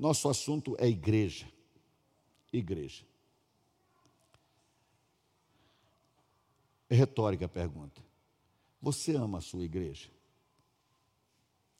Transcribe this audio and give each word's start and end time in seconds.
Nosso 0.00 0.30
assunto 0.30 0.74
é 0.78 0.88
igreja. 0.88 1.46
Igreja. 2.50 3.04
É 6.88 6.94
retórica 6.94 7.44
a 7.44 7.48
pergunta. 7.48 8.02
Você 8.80 9.14
ama 9.14 9.36
a 9.36 9.40
sua 9.42 9.62
igreja? 9.62 10.08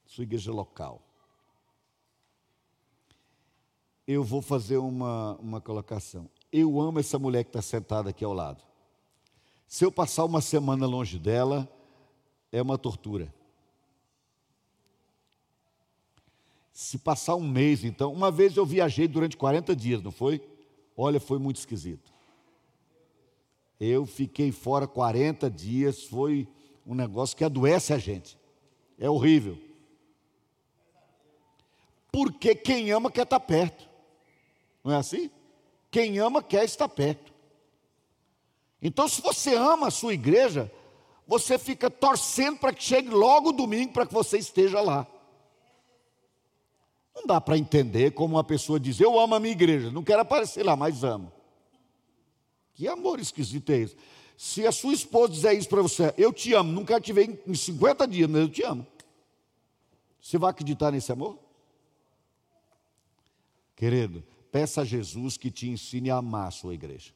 Sua 0.04 0.24
igreja 0.24 0.52
local. 0.52 1.00
Eu 4.06 4.22
vou 4.22 4.42
fazer 4.42 4.76
uma, 4.76 5.36
uma 5.36 5.60
colocação. 5.62 6.30
Eu 6.52 6.78
amo 6.78 6.98
essa 6.98 7.18
mulher 7.18 7.42
que 7.44 7.48
está 7.48 7.62
sentada 7.62 8.10
aqui 8.10 8.22
ao 8.22 8.34
lado. 8.34 8.62
Se 9.66 9.82
eu 9.82 9.90
passar 9.90 10.26
uma 10.26 10.42
semana 10.42 10.86
longe 10.86 11.18
dela, 11.18 11.66
é 12.52 12.60
uma 12.60 12.76
tortura. 12.76 13.32
Se 16.80 16.96
passar 16.96 17.36
um 17.36 17.46
mês, 17.46 17.84
então, 17.84 18.10
uma 18.10 18.30
vez 18.30 18.56
eu 18.56 18.64
viajei 18.64 19.06
durante 19.06 19.36
40 19.36 19.76
dias, 19.76 20.02
não 20.02 20.10
foi? 20.10 20.40
Olha, 20.96 21.20
foi 21.20 21.38
muito 21.38 21.58
esquisito. 21.58 22.10
Eu 23.78 24.06
fiquei 24.06 24.50
fora 24.50 24.86
40 24.86 25.50
dias, 25.50 26.04
foi 26.04 26.48
um 26.86 26.94
negócio 26.94 27.36
que 27.36 27.44
adoece 27.44 27.92
a 27.92 27.98
gente. 27.98 28.38
É 28.98 29.10
horrível. 29.10 29.58
Porque 32.10 32.54
quem 32.54 32.90
ama 32.90 33.10
quer 33.10 33.24
estar 33.24 33.40
perto. 33.40 33.86
Não 34.82 34.92
é 34.94 34.96
assim? 34.96 35.30
Quem 35.90 36.18
ama 36.18 36.42
quer 36.42 36.64
estar 36.64 36.88
perto. 36.88 37.30
Então, 38.80 39.06
se 39.06 39.20
você 39.20 39.54
ama 39.54 39.88
a 39.88 39.90
sua 39.90 40.14
igreja, 40.14 40.72
você 41.28 41.58
fica 41.58 41.90
torcendo 41.90 42.58
para 42.58 42.72
que 42.72 42.82
chegue 42.82 43.10
logo 43.10 43.50
o 43.50 43.52
domingo 43.52 43.92
para 43.92 44.06
que 44.06 44.14
você 44.14 44.38
esteja 44.38 44.80
lá. 44.80 45.06
Não 47.20 47.26
dá 47.26 47.38
para 47.38 47.58
entender 47.58 48.12
como 48.12 48.36
uma 48.36 48.44
pessoa 48.44 48.80
diz: 48.80 48.98
Eu 48.98 49.20
amo 49.20 49.34
a 49.34 49.40
minha 49.40 49.52
igreja, 49.52 49.90
não 49.90 50.02
quero 50.02 50.22
aparecer 50.22 50.64
lá, 50.64 50.74
mas 50.74 51.04
amo. 51.04 51.30
Que 52.72 52.88
amor 52.88 53.20
esquisito 53.20 53.70
é 53.70 53.78
esse? 53.78 53.96
Se 54.38 54.66
a 54.66 54.72
sua 54.72 54.94
esposa 54.94 55.34
dizer 55.34 55.52
isso 55.52 55.68
para 55.68 55.82
você, 55.82 56.14
eu 56.16 56.32
te 56.32 56.54
amo, 56.54 56.72
nunca 56.72 56.98
te 56.98 57.12
vejo 57.12 57.38
em 57.46 57.54
50 57.54 58.08
dias, 58.08 58.28
mas 58.28 58.40
eu 58.40 58.48
te 58.48 58.62
amo. 58.62 58.86
Você 60.18 60.38
vai 60.38 60.50
acreditar 60.50 60.90
nesse 60.90 61.12
amor? 61.12 61.38
Querido, 63.76 64.24
peça 64.50 64.80
a 64.80 64.84
Jesus 64.84 65.36
que 65.36 65.50
te 65.50 65.68
ensine 65.68 66.10
a 66.10 66.16
amar 66.16 66.48
a 66.48 66.50
sua 66.50 66.72
igreja. 66.72 67.12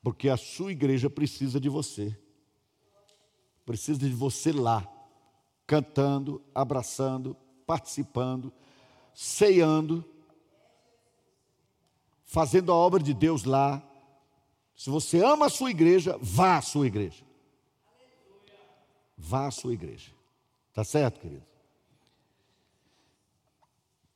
Porque 0.00 0.28
a 0.28 0.36
sua 0.36 0.70
igreja 0.70 1.10
precisa 1.10 1.58
de 1.58 1.68
você. 1.68 2.16
Precisa 3.66 3.98
de 3.98 4.14
você 4.14 4.52
lá, 4.52 4.88
cantando, 5.66 6.40
abraçando, 6.54 7.36
participando, 7.70 8.52
ceando, 9.14 10.04
fazendo 12.24 12.72
a 12.72 12.74
obra 12.74 13.00
de 13.00 13.14
Deus 13.14 13.44
lá. 13.44 13.80
Se 14.74 14.90
você 14.90 15.24
ama 15.24 15.46
a 15.46 15.48
sua 15.48 15.70
igreja, 15.70 16.18
vá 16.20 16.56
à 16.56 16.62
sua 16.62 16.88
igreja. 16.88 17.22
Vá 19.16 19.46
à 19.46 19.52
sua 19.52 19.72
igreja. 19.72 20.10
Tá 20.74 20.82
certo, 20.82 21.20
querido? 21.20 21.44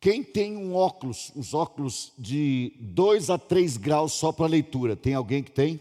Quem 0.01 0.25
tem 0.25 0.57
um 0.57 0.75
óculos, 0.75 1.31
uns 1.37 1.55
óculos 1.55 2.13
de 2.19 2.73
2 2.81 3.31
a 3.31 3.39
3 3.39 3.77
graus 3.77 4.15
só 4.15 4.33
para 4.33 4.47
leitura? 4.47 4.97
Tem 4.97 5.15
alguém 5.15 5.45
que 5.45 5.53
tem? 5.53 5.81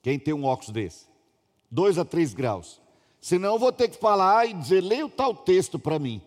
Quem 0.00 0.18
tem 0.18 0.32
um 0.32 0.44
óculos 0.44 0.72
desse? 0.72 1.06
2 1.70 1.98
a 1.98 2.06
3 2.06 2.32
graus. 2.32 2.80
Senão 3.20 3.54
eu 3.54 3.58
vou 3.58 3.72
ter 3.72 3.88
que 3.88 3.98
falar 3.98 4.46
e 4.46 4.52
dizer, 4.52 4.80
leia 4.80 5.06
o 5.06 5.10
tal 5.10 5.34
texto 5.34 5.78
para 5.78 5.98
mim. 5.98 6.22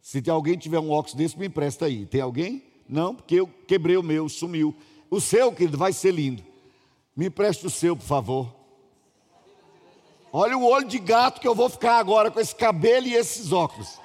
Se 0.00 0.22
alguém 0.30 0.56
tiver 0.56 0.78
um 0.78 0.90
óculos 0.90 1.14
desse, 1.14 1.38
me 1.38 1.46
empresta 1.46 1.86
aí. 1.86 2.06
Tem 2.06 2.20
alguém? 2.20 2.62
Não, 2.88 3.14
porque 3.14 3.34
eu 3.34 3.46
quebrei 3.66 3.96
o 3.96 4.02
meu, 4.02 4.28
sumiu. 4.28 4.74
O 5.10 5.20
seu, 5.20 5.52
querido, 5.52 5.76
vai 5.76 5.92
ser 5.92 6.12
lindo. 6.12 6.42
Me 7.14 7.26
empreste 7.26 7.66
o 7.66 7.70
seu, 7.70 7.94
por 7.96 8.06
favor. 8.06 8.54
Olha 10.32 10.56
o 10.56 10.64
olho 10.64 10.86
de 10.86 10.98
gato 10.98 11.40
que 11.40 11.48
eu 11.48 11.54
vou 11.54 11.68
ficar 11.68 11.98
agora 11.98 12.30
com 12.30 12.40
esse 12.40 12.54
cabelo 12.54 13.06
e 13.06 13.14
esses 13.14 13.52
óculos. 13.52 13.98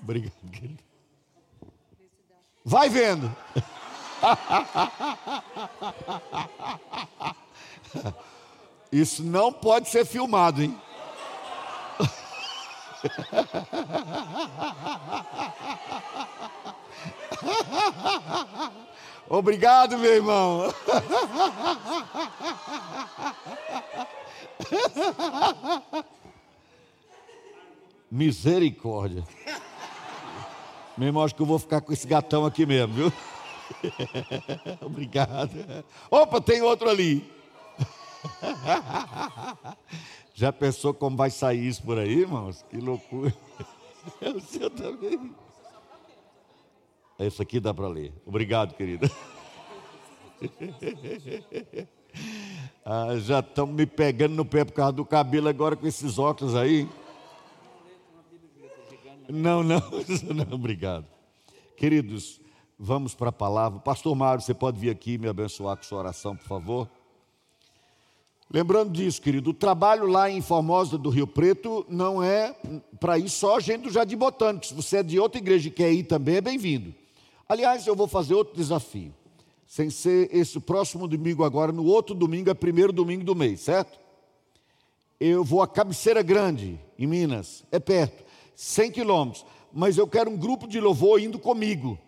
Obrigado, 0.00 0.32
querido. 0.52 0.82
Vai 2.64 2.88
vendo. 2.88 3.34
Isso 8.94 9.24
não 9.24 9.52
pode 9.52 9.88
ser 9.88 10.04
filmado, 10.06 10.62
hein? 10.62 10.80
Obrigado, 19.28 19.98
meu 19.98 20.14
irmão. 20.14 20.72
Misericórdia. 28.08 29.24
Meu 30.96 31.08
irmão, 31.08 31.24
acho 31.24 31.34
que 31.34 31.42
eu 31.42 31.46
vou 31.46 31.58
ficar 31.58 31.80
com 31.80 31.92
esse 31.92 32.06
gatão 32.06 32.46
aqui 32.46 32.64
mesmo, 32.64 32.94
viu? 32.94 33.12
Obrigado. 34.80 35.84
Opa, 36.08 36.40
tem 36.40 36.62
outro 36.62 36.88
ali. 36.88 37.28
Já 40.34 40.52
pensou 40.52 40.92
como 40.92 41.16
vai 41.16 41.30
sair 41.30 41.66
isso 41.66 41.82
por 41.82 41.98
aí, 41.98 42.20
irmãos? 42.20 42.64
Que 42.70 42.78
loucura. 42.78 43.34
O 44.20 44.38
seu 44.38 44.68
também. 44.68 45.34
Esse 47.18 47.40
aqui 47.40 47.58
dá 47.58 47.72
para 47.72 47.88
ler. 47.88 48.12
Obrigado, 48.26 48.74
querida. 48.74 49.10
Ah, 52.86 53.16
já 53.16 53.40
estão 53.40 53.66
me 53.66 53.86
pegando 53.86 54.34
no 54.34 54.44
pé 54.44 54.62
por 54.62 54.72
causa 54.72 54.92
do 54.92 55.06
cabelo 55.06 55.48
agora 55.48 55.74
com 55.74 55.86
esses 55.86 56.18
óculos 56.18 56.54
aí. 56.54 56.86
Não, 59.26 59.62
não, 59.62 59.80
não, 60.34 60.54
obrigado. 60.54 61.06
Queridos, 61.78 62.42
vamos 62.78 63.14
para 63.14 63.30
a 63.30 63.32
palavra. 63.32 63.80
Pastor 63.80 64.14
Mário, 64.14 64.42
você 64.42 64.52
pode 64.52 64.78
vir 64.78 64.90
aqui 64.90 65.16
me 65.16 65.26
abençoar 65.26 65.78
com 65.78 65.82
sua 65.82 65.98
oração, 65.98 66.36
por 66.36 66.46
favor? 66.46 66.90
Lembrando 68.52 68.92
disso, 68.92 69.20
querido, 69.20 69.50
o 69.50 69.54
trabalho 69.54 70.06
lá 70.06 70.30
em 70.30 70.40
Formosa 70.40 70.96
do 70.96 71.10
Rio 71.10 71.26
Preto 71.26 71.84
não 71.88 72.22
é 72.22 72.54
para 73.00 73.18
ir 73.18 73.28
só 73.28 73.58
gente 73.58 73.82
do 73.82 73.90
Jardim 73.90 74.16
Botânico. 74.16 74.66
Se 74.66 74.74
você 74.74 74.98
é 74.98 75.02
de 75.02 75.18
outra 75.18 75.38
igreja 75.40 75.68
e 75.68 75.72
quer 75.72 75.92
ir 75.92 76.04
também, 76.04 76.36
é 76.36 76.40
bem-vindo. 76.40 76.94
Aliás, 77.48 77.86
eu 77.86 77.96
vou 77.96 78.06
fazer 78.06 78.34
outro 78.34 78.54
desafio. 78.56 79.12
Sem 79.66 79.90
ser 79.90 80.28
esse 80.32 80.60
próximo 80.60 81.08
domingo 81.08 81.42
agora, 81.42 81.72
no 81.72 81.84
outro 81.84 82.14
domingo, 82.14 82.50
é 82.50 82.54
primeiro 82.54 82.92
domingo 82.92 83.24
do 83.24 83.34
mês, 83.34 83.60
certo? 83.60 83.98
Eu 85.18 85.42
vou 85.42 85.62
a 85.62 85.66
Cabeceira 85.66 86.22
Grande, 86.22 86.78
em 86.98 87.06
Minas, 87.06 87.64
é 87.72 87.80
perto, 87.80 88.24
100 88.54 88.92
quilômetros. 88.92 89.44
Mas 89.72 89.98
eu 89.98 90.06
quero 90.06 90.30
um 90.30 90.36
grupo 90.36 90.68
de 90.68 90.78
louvor 90.78 91.20
indo 91.20 91.38
comigo. 91.38 91.98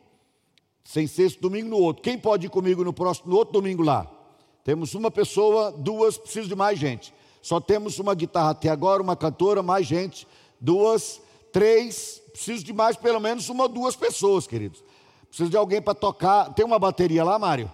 Sem 0.84 1.08
ser 1.08 1.24
esse 1.24 1.40
domingo 1.40 1.68
no 1.68 1.78
outro. 1.78 2.02
Quem 2.02 2.16
pode 2.16 2.46
ir 2.46 2.50
comigo 2.50 2.84
no 2.84 2.92
próximo, 2.92 3.30
no 3.30 3.36
outro 3.36 3.54
domingo 3.54 3.82
lá? 3.82 4.08
Temos 4.66 4.94
uma 4.94 5.12
pessoa, 5.12 5.70
duas, 5.70 6.18
preciso 6.18 6.48
de 6.48 6.56
mais 6.56 6.76
gente. 6.76 7.14
Só 7.40 7.60
temos 7.60 8.00
uma 8.00 8.16
guitarra 8.16 8.50
até 8.50 8.68
agora, 8.68 9.00
uma 9.00 9.14
cantora, 9.14 9.62
mais 9.62 9.86
gente, 9.86 10.26
duas, 10.60 11.22
três, 11.52 12.20
preciso 12.32 12.64
de 12.64 12.72
mais 12.72 12.96
pelo 12.96 13.20
menos 13.20 13.48
uma 13.48 13.62
ou 13.62 13.68
duas 13.68 13.94
pessoas, 13.94 14.44
queridos. 14.44 14.82
Preciso 15.28 15.50
de 15.50 15.56
alguém 15.56 15.80
para 15.80 15.94
tocar. 15.94 16.52
Tem 16.52 16.66
uma 16.66 16.80
bateria 16.80 17.22
lá, 17.22 17.38
Mário? 17.38 17.70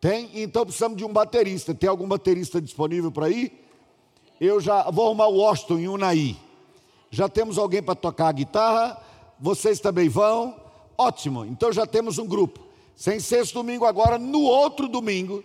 Tem? 0.00 0.30
Então 0.42 0.64
precisamos 0.64 0.96
de 0.96 1.04
um 1.04 1.12
baterista. 1.12 1.74
Tem 1.74 1.90
algum 1.90 2.08
baterista 2.08 2.62
disponível 2.62 3.12
para 3.12 3.28
ir? 3.28 3.52
Eu 4.40 4.62
já 4.62 4.90
vou 4.90 5.04
arrumar 5.04 5.26
o 5.26 5.36
Washington 5.36 5.74
o 5.74 5.92
Unaí. 5.92 6.34
Já 7.10 7.28
temos 7.28 7.58
alguém 7.58 7.82
para 7.82 7.94
tocar 7.94 8.28
a 8.28 8.32
guitarra. 8.32 9.02
Vocês 9.38 9.80
também 9.80 10.08
vão. 10.08 10.58
Ótimo. 10.96 11.44
Então 11.44 11.70
já 11.70 11.86
temos 11.86 12.16
um 12.16 12.26
grupo. 12.26 12.58
Sem 12.96 13.20
sexto 13.20 13.52
domingo 13.52 13.84
agora, 13.84 14.16
no 14.18 14.40
outro 14.40 14.88
domingo, 14.88 15.44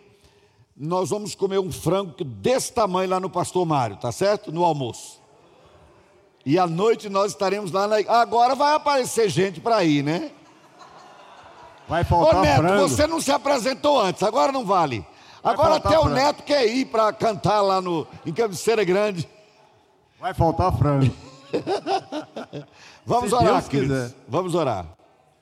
nós 0.76 1.10
vamos 1.10 1.36
comer 1.36 1.60
um 1.60 1.72
frango 1.72 2.24
desse 2.24 2.74
tamanho 2.74 3.10
lá 3.10 3.20
no 3.20 3.30
Pastor 3.30 3.66
Mário, 3.66 3.98
tá 3.98 4.12
certo? 4.12 4.52
No 4.52 4.64
almoço. 4.64 5.22
E 6.46 6.58
à 6.60 6.68
noite 6.68 7.10
nós 7.10 7.32
estaremos 7.32 7.72
lá 7.72 7.88
na. 7.88 7.98
Agora 8.20 8.56
vai 8.56 8.74
aparecer 8.76 9.30
gente 9.30 9.62
para 9.62 9.84
ir, 9.84 10.04
né? 10.04 10.32
Vai 11.88 12.04
faltar 12.04 12.36
Ô 12.40 12.42
Neto, 12.42 12.62
frango. 12.62 12.90
você 12.90 13.08
não 13.08 13.22
se 13.22 13.32
apresentou 13.32 14.00
antes, 14.02 14.24
agora 14.24 14.52
não 14.52 14.66
vale. 14.66 15.06
Vai 15.42 15.54
Agora 15.54 15.76
até 15.76 15.98
o 15.98 16.04
frango. 16.04 16.16
Neto 16.16 16.44
quer 16.44 16.66
ir 16.66 16.86
para 16.86 17.12
cantar 17.14 17.62
lá 17.62 17.82
no, 17.82 18.08
em 18.26 18.34
Cabeceira 18.34 18.84
Grande. 18.84 19.28
Vai 20.20 20.34
faltar 20.34 20.76
frango. 20.78 21.14
Vamos 23.06 23.30
Se 23.30 23.36
orar, 23.36 23.54
Deus 23.54 23.68
queridos. 23.68 23.98
quiser. 23.98 24.16
Vamos 24.28 24.56
orar. 24.56 24.88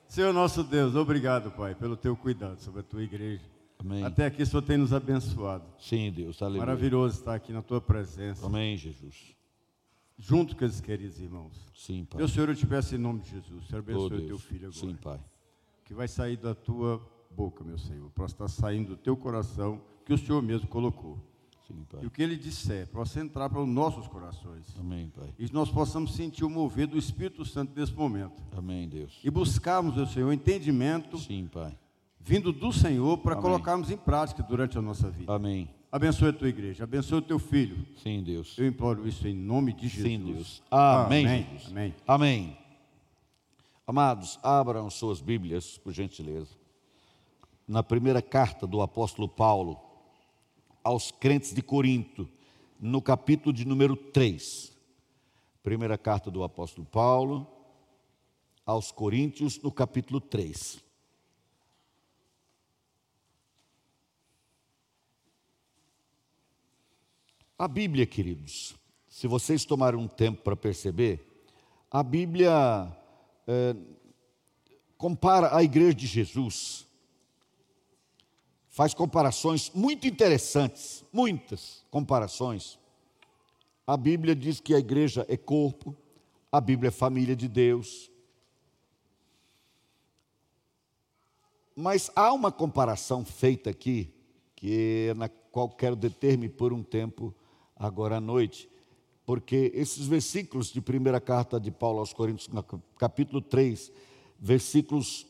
Senhor 0.08 0.34
nosso 0.34 0.64
Deus, 0.64 0.96
obrigado, 0.96 1.52
Pai, 1.52 1.74
pelo 1.76 1.96
teu 1.96 2.16
cuidado 2.18 2.60
sobre 2.60 2.82
a 2.82 2.84
tua 2.84 3.02
igreja. 3.02 3.46
Amém. 3.82 4.04
Até 4.06 4.26
aqui 4.28 4.44
o 4.44 4.46
Senhor 4.46 4.62
tem 4.62 4.78
nos 4.78 4.94
abençoado. 4.94 5.66
Sim, 5.80 6.12
Deus, 6.12 6.42
aleluia. 6.42 6.60
Maravilhoso 6.62 7.18
estar 7.20 7.34
aqui 7.36 7.52
na 7.52 7.62
tua 7.62 7.82
presença. 7.82 8.46
Amém, 8.46 8.78
Jesus. 8.78 9.36
junto 10.18 10.56
com 10.56 10.64
esses 10.64 10.80
queridos 10.80 11.20
irmãos. 11.20 11.58
Sim, 11.76 12.06
Pai. 12.06 12.20
Meu 12.20 12.28
Senhor, 12.28 12.48
eu 12.48 12.56
te 12.56 12.66
peço 12.68 12.94
em 12.94 12.98
nome 13.00 13.22
de 13.22 13.32
Jesus, 13.32 13.66
Senhor, 13.68 13.80
Oh, 13.88 13.92
abençoe 13.92 14.06
o 14.06 14.10
Deus. 14.10 14.28
teu 14.28 14.38
filho 14.38 14.68
agora. 14.68 14.80
Sim, 14.80 14.96
Pai. 14.96 15.20
Que 15.84 15.94
vai 15.96 16.08
sair 16.08 16.38
da 16.38 16.54
tua 16.54 17.02
boca, 17.32 17.64
meu 17.64 17.78
Senhor, 17.80 18.10
para 18.12 18.26
estar 18.26 18.48
saindo 18.48 18.90
do 18.90 18.98
teu 18.98 19.18
coração, 19.18 19.82
que 20.06 20.14
o 20.14 20.18
Senhor 20.18 20.42
mesmo 20.44 20.68
colocou. 20.68 21.18
Sim, 21.68 21.84
Pai. 21.90 22.04
E 22.04 22.06
o 22.06 22.12
que 22.12 22.22
ele 22.22 22.38
disser, 22.38 22.86
possa 22.88 23.20
entrar 23.20 23.50
para 23.50 23.62
os 23.62 23.68
nossos 23.68 24.08
corações. 24.08 24.66
Amém, 24.80 25.10
Pai. 25.10 25.34
E 25.40 25.52
nós 25.52 25.72
possamos 25.72 26.14
sentir 26.14 26.44
o 26.46 26.50
mover 26.50 26.86
do 26.86 26.98
Espírito 27.00 27.44
Santo 27.44 27.74
nesse 27.78 27.94
momento. 27.94 28.44
Amém, 28.56 28.88
Deus. 28.88 29.20
E 29.24 29.30
buscarmos, 29.32 29.96
meu 29.96 30.06
Senhor, 30.06 30.32
entendimento 30.32 31.18
Sim, 31.18 31.48
Pai. 31.52 31.76
Vindo 32.24 32.52
do 32.52 32.72
Senhor 32.72 33.18
para 33.18 33.34
Amém. 33.34 33.42
colocarmos 33.44 33.90
em 33.90 33.98
prática 33.98 34.44
durante 34.44 34.78
a 34.78 34.82
nossa 34.82 35.10
vida. 35.10 35.34
Amém. 35.34 35.70
Abençoe 35.92 36.30
a 36.30 36.34
tua 36.34 36.48
igreja, 36.48 36.86
abençoe 36.86 37.18
o 37.18 37.22
teu 37.22 37.38
filho. 37.38 37.86
Sim, 38.02 38.24
Deus. 38.24 38.58
Eu 38.58 38.66
imploro 38.68 39.08
isso 39.08 39.28
em 39.28 39.36
nome 39.36 39.74
de 39.74 39.88
Jesus. 39.90 40.04
Sim, 40.04 40.34
Deus. 40.34 40.64
Amém. 40.72 41.26
Amém. 41.26 41.48
Jesus. 41.52 41.72
Amém. 41.72 41.96
Amém. 42.08 42.58
Amados, 43.86 44.40
abram 44.42 44.90
suas 44.90 45.20
Bíblias, 45.20 45.78
por 45.78 45.92
gentileza. 45.92 46.56
Na 47.68 47.84
primeira 47.84 48.22
carta 48.22 48.66
do 48.66 48.82
apóstolo 48.82 49.28
Paulo 49.28 49.78
aos 50.84 51.12
crentes 51.12 51.54
de 51.54 51.62
Corinto, 51.62 52.28
no 52.80 53.02
capítulo 53.02 53.54
de 53.54 53.66
número 53.66 53.96
3. 53.96 54.72
Primeira 55.62 55.98
carta 55.98 56.32
do 56.32 56.44
apóstolo 56.44 56.88
Paulo 56.88 57.46
aos 58.66 58.92
Coríntios, 58.92 59.60
no 59.62 59.72
capítulo 59.72 60.22
3. 60.22 60.91
A 67.62 67.68
Bíblia, 67.68 68.08
queridos, 68.08 68.76
se 69.08 69.28
vocês 69.28 69.64
tomarem 69.64 70.00
um 70.00 70.08
tempo 70.08 70.42
para 70.42 70.56
perceber, 70.56 71.24
a 71.92 72.02
Bíblia 72.02 72.52
é, 73.48 73.76
compara 74.98 75.56
a 75.56 75.62
igreja 75.62 75.94
de 75.94 76.08
Jesus, 76.08 76.88
faz 78.68 78.96
comparações 78.96 79.70
muito 79.76 80.08
interessantes, 80.08 81.06
muitas 81.14 81.86
comparações. 81.92 82.80
A 83.86 83.96
Bíblia 83.96 84.36
diz 84.36 84.60
que 84.60 84.74
a 84.74 84.80
igreja 84.80 85.24
é 85.30 85.38
corpo, 85.38 85.96
a 86.52 86.60
Bíblia 86.60 86.88
é 86.88 86.92
família 86.92 87.36
de 87.36 87.48
Deus. 87.48 88.10
Mas 91.76 92.10
há 92.16 92.34
uma 92.34 92.52
comparação 92.52 93.24
feita 93.24 93.70
aqui, 93.70 94.12
que 94.56 95.10
é 95.10 95.14
na 95.14 95.30
qual 95.30 95.70
quero 95.70 95.96
deter-me 95.96 96.50
por 96.50 96.74
um 96.74 96.82
tempo 96.82 97.36
agora 97.82 98.18
à 98.18 98.22
noite, 98.22 98.70
porque 99.26 99.72
esses 99.74 100.06
versículos 100.06 100.72
de 100.72 100.80
primeira 100.80 101.20
carta 101.20 101.60
de 101.60 101.72
Paulo 101.72 102.00
aos 102.00 102.14
Coríntios, 102.14 102.50
capítulo 102.98 103.42
3, 103.42 103.92
versículos 104.40 105.26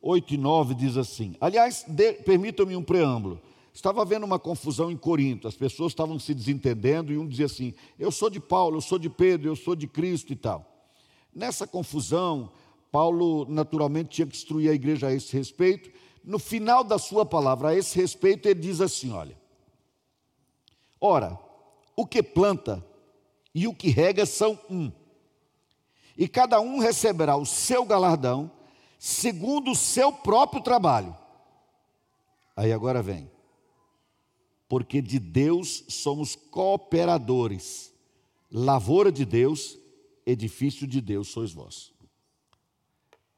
8 0.00 0.34
e 0.34 0.36
9, 0.36 0.74
diz 0.74 0.96
assim: 0.96 1.36
Aliás, 1.40 1.86
permitam-me 2.24 2.76
um 2.76 2.82
preâmbulo. 2.82 3.40
Estava 3.72 4.02
havendo 4.02 4.26
uma 4.26 4.38
confusão 4.38 4.90
em 4.90 4.96
Corinto, 4.96 5.48
as 5.48 5.54
pessoas 5.54 5.92
estavam 5.92 6.18
se 6.18 6.34
desentendendo 6.34 7.12
e 7.12 7.18
um 7.18 7.26
dizia 7.26 7.46
assim: 7.46 7.72
Eu 7.98 8.10
sou 8.10 8.28
de 8.28 8.40
Paulo, 8.40 8.76
eu 8.76 8.80
sou 8.80 8.98
de 8.98 9.08
Pedro, 9.08 9.48
eu 9.48 9.56
sou 9.56 9.76
de 9.76 9.86
Cristo 9.86 10.32
e 10.32 10.36
tal. 10.36 10.68
Nessa 11.34 11.66
confusão, 11.66 12.50
Paulo 12.90 13.46
naturalmente 13.48 14.10
tinha 14.10 14.26
que 14.26 14.36
instruir 14.36 14.70
a 14.70 14.74
igreja 14.74 15.06
a 15.06 15.14
esse 15.14 15.32
respeito. 15.32 15.90
No 16.22 16.38
final 16.38 16.84
da 16.84 16.98
sua 16.98 17.24
palavra 17.24 17.68
a 17.68 17.74
esse 17.74 17.96
respeito, 17.98 18.46
ele 18.46 18.60
diz 18.60 18.80
assim: 18.80 19.12
Olha, 19.12 19.36
ora, 21.00 21.38
o 21.96 22.06
que 22.06 22.22
planta 22.22 22.84
e 23.54 23.66
o 23.66 23.74
que 23.74 23.88
rega 23.88 24.24
são 24.24 24.58
um, 24.70 24.90
e 26.16 26.28
cada 26.28 26.60
um 26.60 26.78
receberá 26.78 27.36
o 27.36 27.46
seu 27.46 27.84
galardão 27.84 28.50
segundo 28.98 29.72
o 29.72 29.76
seu 29.76 30.12
próprio 30.12 30.62
trabalho. 30.62 31.16
Aí 32.54 32.72
agora 32.72 33.02
vem. 33.02 33.30
Porque 34.68 35.02
de 35.02 35.18
Deus 35.18 35.84
somos 35.88 36.36
cooperadores, 36.36 37.92
lavoura 38.50 39.10
de 39.10 39.24
Deus, 39.24 39.76
edifício 40.24 40.86
de 40.86 41.00
Deus 41.00 41.28
sois 41.28 41.52
vós. 41.52 41.92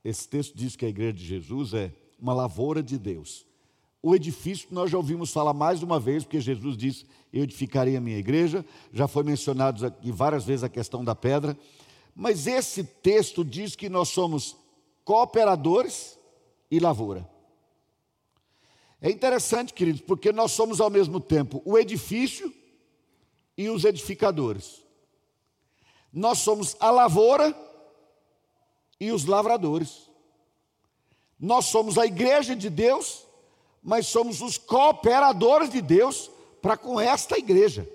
Esse 0.04 0.28
texto 0.28 0.54
diz 0.54 0.76
que 0.76 0.84
a 0.84 0.88
igreja 0.88 1.14
de 1.14 1.24
Jesus 1.24 1.72
é 1.72 1.92
uma 2.20 2.34
lavoura 2.34 2.82
de 2.82 2.98
Deus. 2.98 3.46
O 4.06 4.14
edifício 4.14 4.68
nós 4.70 4.90
já 4.90 4.98
ouvimos 4.98 5.32
falar 5.32 5.54
mais 5.54 5.82
uma 5.82 5.98
vez, 5.98 6.24
porque 6.24 6.38
Jesus 6.38 6.76
disse: 6.76 7.06
Eu 7.32 7.42
edificarei 7.42 7.96
a 7.96 8.00
minha 8.02 8.18
igreja. 8.18 8.62
Já 8.92 9.08
foi 9.08 9.22
mencionado 9.22 9.86
aqui 9.86 10.12
várias 10.12 10.44
vezes 10.44 10.62
a 10.62 10.68
questão 10.68 11.02
da 11.02 11.14
pedra. 11.14 11.56
Mas 12.14 12.46
esse 12.46 12.84
texto 12.84 13.42
diz 13.42 13.74
que 13.74 13.88
nós 13.88 14.10
somos 14.10 14.58
cooperadores 15.06 16.18
e 16.70 16.78
lavoura. 16.78 17.26
É 19.00 19.10
interessante, 19.10 19.72
queridos, 19.72 20.02
porque 20.02 20.32
nós 20.32 20.52
somos 20.52 20.82
ao 20.82 20.90
mesmo 20.90 21.18
tempo 21.18 21.62
o 21.64 21.78
edifício 21.78 22.52
e 23.56 23.70
os 23.70 23.86
edificadores. 23.86 24.82
Nós 26.12 26.40
somos 26.40 26.76
a 26.78 26.90
lavoura 26.90 27.56
e 29.00 29.10
os 29.10 29.24
lavradores. 29.24 30.10
Nós 31.40 31.64
somos 31.64 31.96
a 31.96 32.04
igreja 32.04 32.54
de 32.54 32.68
Deus, 32.68 33.23
mas 33.84 34.06
somos 34.06 34.40
os 34.40 34.56
cooperadores 34.56 35.68
de 35.68 35.82
Deus 35.82 36.30
para 36.62 36.74
com 36.74 36.98
esta 36.98 37.36
igreja. 37.36 37.86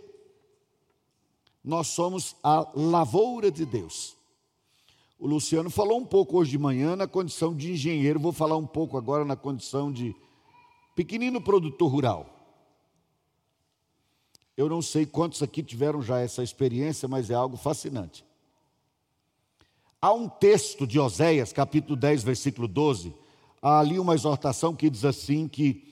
Nós 1.64 1.88
somos 1.88 2.36
a 2.44 2.72
lavoura 2.76 3.50
de 3.50 3.66
Deus. 3.66 4.16
O 5.18 5.28
Luciano 5.28 5.70
falou 5.72 6.00
um 6.00 6.06
pouco 6.06 6.38
hoje 6.38 6.52
de 6.52 6.58
manhã 6.60 6.96
na 6.96 7.08
condição 7.08 7.56
de 7.56 7.72
engenheiro, 7.72 8.20
vou 8.20 8.32
falar 8.32 8.56
um 8.56 8.68
pouco 8.68 8.98
agora 8.98 9.26
na 9.26 9.36
condição 9.36 9.92
de 9.92 10.16
pequenino 10.96 11.42
produtor 11.42 11.92
rural. 11.92 12.36
Eu 14.56 14.70
não 14.70 14.82
sei 14.82 15.06
quantos 15.06 15.42
aqui 15.42 15.64
tiveram 15.64 16.02
já 16.02 16.20
essa 16.20 16.44
experiência, 16.44 17.08
mas 17.08 17.30
é 17.32 17.34
algo 17.34 17.58
fascinante. 17.58 18.24
Há 20.02 20.14
um 20.14 20.30
texto 20.30 20.86
de 20.86 21.00
Oséias, 21.00 21.52
capítulo 21.52 21.96
10, 21.96 22.24
versículo 22.24 22.68
12, 22.68 23.14
há 23.62 23.80
ali 23.80 24.00
uma 24.00 24.14
exortação 24.14 24.76
que 24.76 24.90
diz 24.90 25.06
assim 25.06 25.48
que 25.48 25.90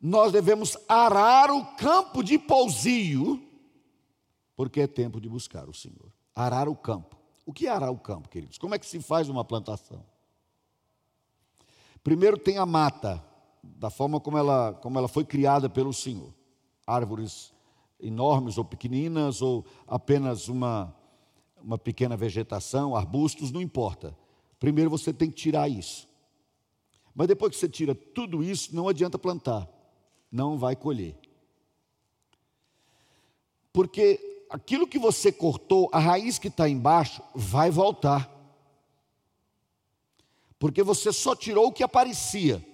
nós 0.00 0.32
devemos 0.32 0.76
arar 0.88 1.50
o 1.50 1.64
campo 1.76 2.22
de 2.22 2.38
pousio, 2.38 3.40
porque 4.56 4.80
é 4.80 4.86
tempo 4.86 5.20
de 5.20 5.28
buscar 5.28 5.68
o 5.68 5.74
Senhor. 5.74 6.12
Arar 6.34 6.68
o 6.68 6.74
campo. 6.74 7.16
O 7.46 7.52
que 7.52 7.66
é 7.66 7.70
arar 7.70 7.90
o 7.90 7.98
campo, 7.98 8.28
queridos? 8.28 8.58
Como 8.58 8.74
é 8.74 8.78
que 8.78 8.86
se 8.86 9.00
faz 9.00 9.28
uma 9.28 9.44
plantação? 9.44 10.04
Primeiro 12.02 12.36
tem 12.36 12.58
a 12.58 12.66
mata, 12.66 13.22
da 13.62 13.90
forma 13.90 14.18
como 14.18 14.36
ela, 14.36 14.72
como 14.74 14.98
ela 14.98 15.08
foi 15.08 15.24
criada 15.24 15.70
pelo 15.70 15.92
Senhor. 15.92 16.34
Árvores 16.84 17.52
enormes 18.00 18.58
ou 18.58 18.64
pequeninas, 18.64 19.40
ou 19.40 19.64
apenas 19.86 20.48
uma, 20.48 20.94
uma 21.62 21.78
pequena 21.78 22.16
vegetação, 22.16 22.96
arbustos, 22.96 23.52
não 23.52 23.62
importa. 23.62 24.16
Primeiro 24.58 24.90
você 24.90 25.12
tem 25.12 25.30
que 25.30 25.36
tirar 25.36 25.68
isso. 25.68 26.08
Mas 27.14 27.28
depois 27.28 27.52
que 27.52 27.58
você 27.58 27.68
tira 27.68 27.94
tudo 27.94 28.42
isso, 28.42 28.74
não 28.74 28.88
adianta 28.88 29.18
plantar, 29.18 29.68
não 30.30 30.58
vai 30.58 30.74
colher. 30.74 31.14
Porque 33.72 34.44
aquilo 34.50 34.86
que 34.86 34.98
você 34.98 35.30
cortou, 35.30 35.88
a 35.92 35.98
raiz 35.98 36.38
que 36.38 36.48
está 36.48 36.68
embaixo, 36.68 37.22
vai 37.34 37.70
voltar. 37.70 38.30
Porque 40.58 40.82
você 40.82 41.12
só 41.12 41.34
tirou 41.34 41.66
o 41.66 41.72
que 41.72 41.82
aparecia. 41.82 42.64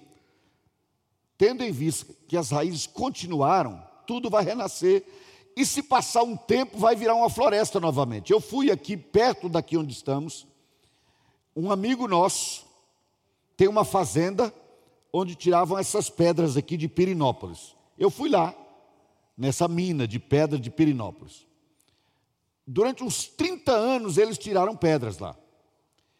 Tendo 1.37 1.63
em 1.63 1.71
vista 1.71 2.13
que 2.27 2.37
as 2.37 2.51
raízes 2.51 2.85
continuaram, 2.85 3.81
tudo 4.05 4.29
vai 4.29 4.43
renascer. 4.43 5.05
E 5.55 5.65
se 5.65 5.81
passar 5.81 6.23
um 6.23 6.37
tempo, 6.37 6.77
vai 6.77 6.95
virar 6.95 7.15
uma 7.15 7.29
floresta 7.29 7.79
novamente. 7.79 8.31
Eu 8.31 8.39
fui 8.39 8.71
aqui, 8.71 8.95
perto 8.95 9.49
daqui 9.49 9.77
onde 9.77 9.93
estamos, 9.93 10.45
um 11.55 11.71
amigo 11.71 12.07
nosso 12.07 12.68
tem 13.59 13.67
uma 13.67 13.83
fazenda 13.83 14.53
onde 15.11 15.35
tiravam 15.35 15.77
essas 15.77 16.09
pedras 16.09 16.55
aqui 16.55 16.77
de 16.77 16.87
Pirinópolis. 16.87 17.75
Eu 17.97 18.09
fui 18.09 18.29
lá, 18.29 18.55
nessa 19.37 19.67
mina 19.67 20.07
de 20.07 20.17
pedra 20.17 20.57
de 20.57 20.71
Pirinópolis. 20.71 21.45
Durante 22.65 23.03
uns 23.03 23.27
30 23.27 23.69
anos 23.73 24.17
eles 24.17 24.37
tiraram 24.37 24.77
pedras 24.77 25.19
lá. 25.19 25.35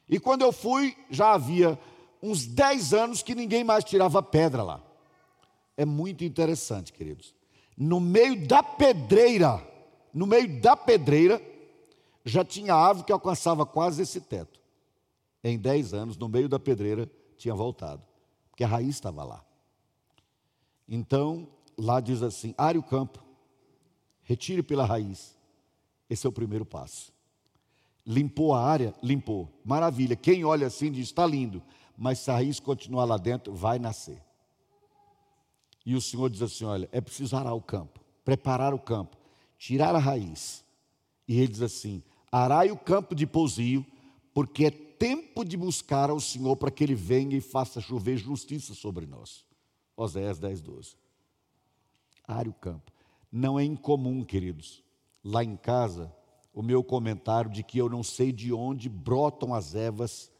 E 0.10 0.20
quando 0.20 0.42
eu 0.42 0.52
fui, 0.52 0.98
já 1.10 1.32
havia 1.32 1.80
uns 2.22 2.46
10 2.46 2.94
anos 2.94 3.24
que 3.24 3.34
ninguém 3.34 3.64
mais 3.64 3.86
tirava 3.86 4.22
pedra 4.22 4.62
lá. 4.62 4.84
É 5.78 5.86
muito 5.86 6.26
interessante, 6.26 6.92
queridos. 6.92 7.34
No 7.78 8.02
meio 8.02 8.46
da 8.46 8.62
pedreira, 8.62 9.66
no 10.14 10.28
meio 10.28 10.60
da 10.60 10.76
pedreira, 10.76 11.42
já 12.26 12.44
tinha 12.44 12.76
árvore 12.76 13.06
que 13.06 13.14
alcançava 13.14 13.66
quase 13.66 14.02
esse 14.02 14.20
teto. 14.20 14.60
Em 15.42 15.58
10 15.58 15.94
anos, 15.94 16.18
no 16.18 16.28
meio 16.28 16.50
da 16.50 16.60
pedreira, 16.60 17.10
tinha 17.40 17.56
voltado, 17.56 18.04
porque 18.50 18.64
a 18.64 18.68
raiz 18.68 18.90
estava 18.90 19.24
lá. 19.24 19.44
Então, 20.88 21.48
lá 21.78 22.00
diz 22.00 22.22
assim: 22.22 22.54
are 22.58 22.78
o 22.78 22.84
campo, 22.84 23.24
retire 24.22 24.62
pela 24.62 24.86
raiz. 24.86 25.38
Esse 26.10 26.28
é 26.28 26.30
o 26.30 26.34
primeiro 26.34 26.66
passo. 26.66 27.14
Limpou 28.06 28.54
a 28.54 28.64
área? 28.64 28.94
Limpou. 29.02 29.48
Maravilha. 29.64 30.16
Quem 30.16 30.44
olha 30.44 30.68
assim 30.68 30.92
diz: 30.92 31.06
está 31.06 31.26
lindo. 31.26 31.64
Mas 31.98 32.20
se 32.20 32.32
a 32.32 32.36
raiz 32.36 32.60
continuar 32.60 33.06
lá 33.06 33.18
dentro, 33.18 33.54
vai 33.54 33.80
nascer. 33.80 34.22
E 35.86 35.96
o 35.96 36.02
Senhor 36.02 36.30
diz 36.30 36.42
assim: 36.42 36.66
olha, 36.66 36.90
é 36.92 37.00
preciso 37.00 37.36
arar 37.36 37.54
o 37.54 37.62
campo, 37.62 38.00
preparar 38.26 38.74
o 38.74 38.80
campo, 38.80 39.18
tirar 39.58 39.96
a 39.96 40.00
raiz. 40.00 40.66
E 41.28 41.38
ele 41.38 41.48
diz 41.48 41.62
assim: 41.62 42.04
arai 42.32 42.72
o 42.72 42.78
campo 42.78 43.16
de 43.16 43.26
pousio, 43.26 43.86
porque 44.34 44.66
é 44.66 44.89
tempo 45.00 45.46
de 45.46 45.56
buscar 45.56 46.10
ao 46.10 46.20
Senhor 46.20 46.58
para 46.58 46.70
que 46.70 46.84
ele 46.84 46.94
venha 46.94 47.38
e 47.38 47.42
faça 47.42 47.80
chover 47.80 48.18
justiça 48.18 48.74
sobre 48.74 49.06
nós. 49.06 49.46
Oséias 49.96 50.38
10, 50.38 50.62
12. 50.62 50.96
Are 52.28 52.50
o 52.50 52.54
campo. 52.54 52.92
Não 53.32 53.58
é 53.58 53.64
incomum, 53.64 54.24
queridos, 54.24 54.84
lá 55.24 55.44
em 55.44 55.56
casa, 55.56 56.14
o 56.54 56.62
meu 56.62 56.84
comentário 56.84 57.50
de 57.50 57.64
que 57.64 57.78
eu 57.78 57.90
não 57.90 58.04
sei 58.04 58.32
de 58.32 58.52
onde 58.52 58.90
brotam 58.90 59.54
as 59.54 59.74
ervas, 59.74 60.32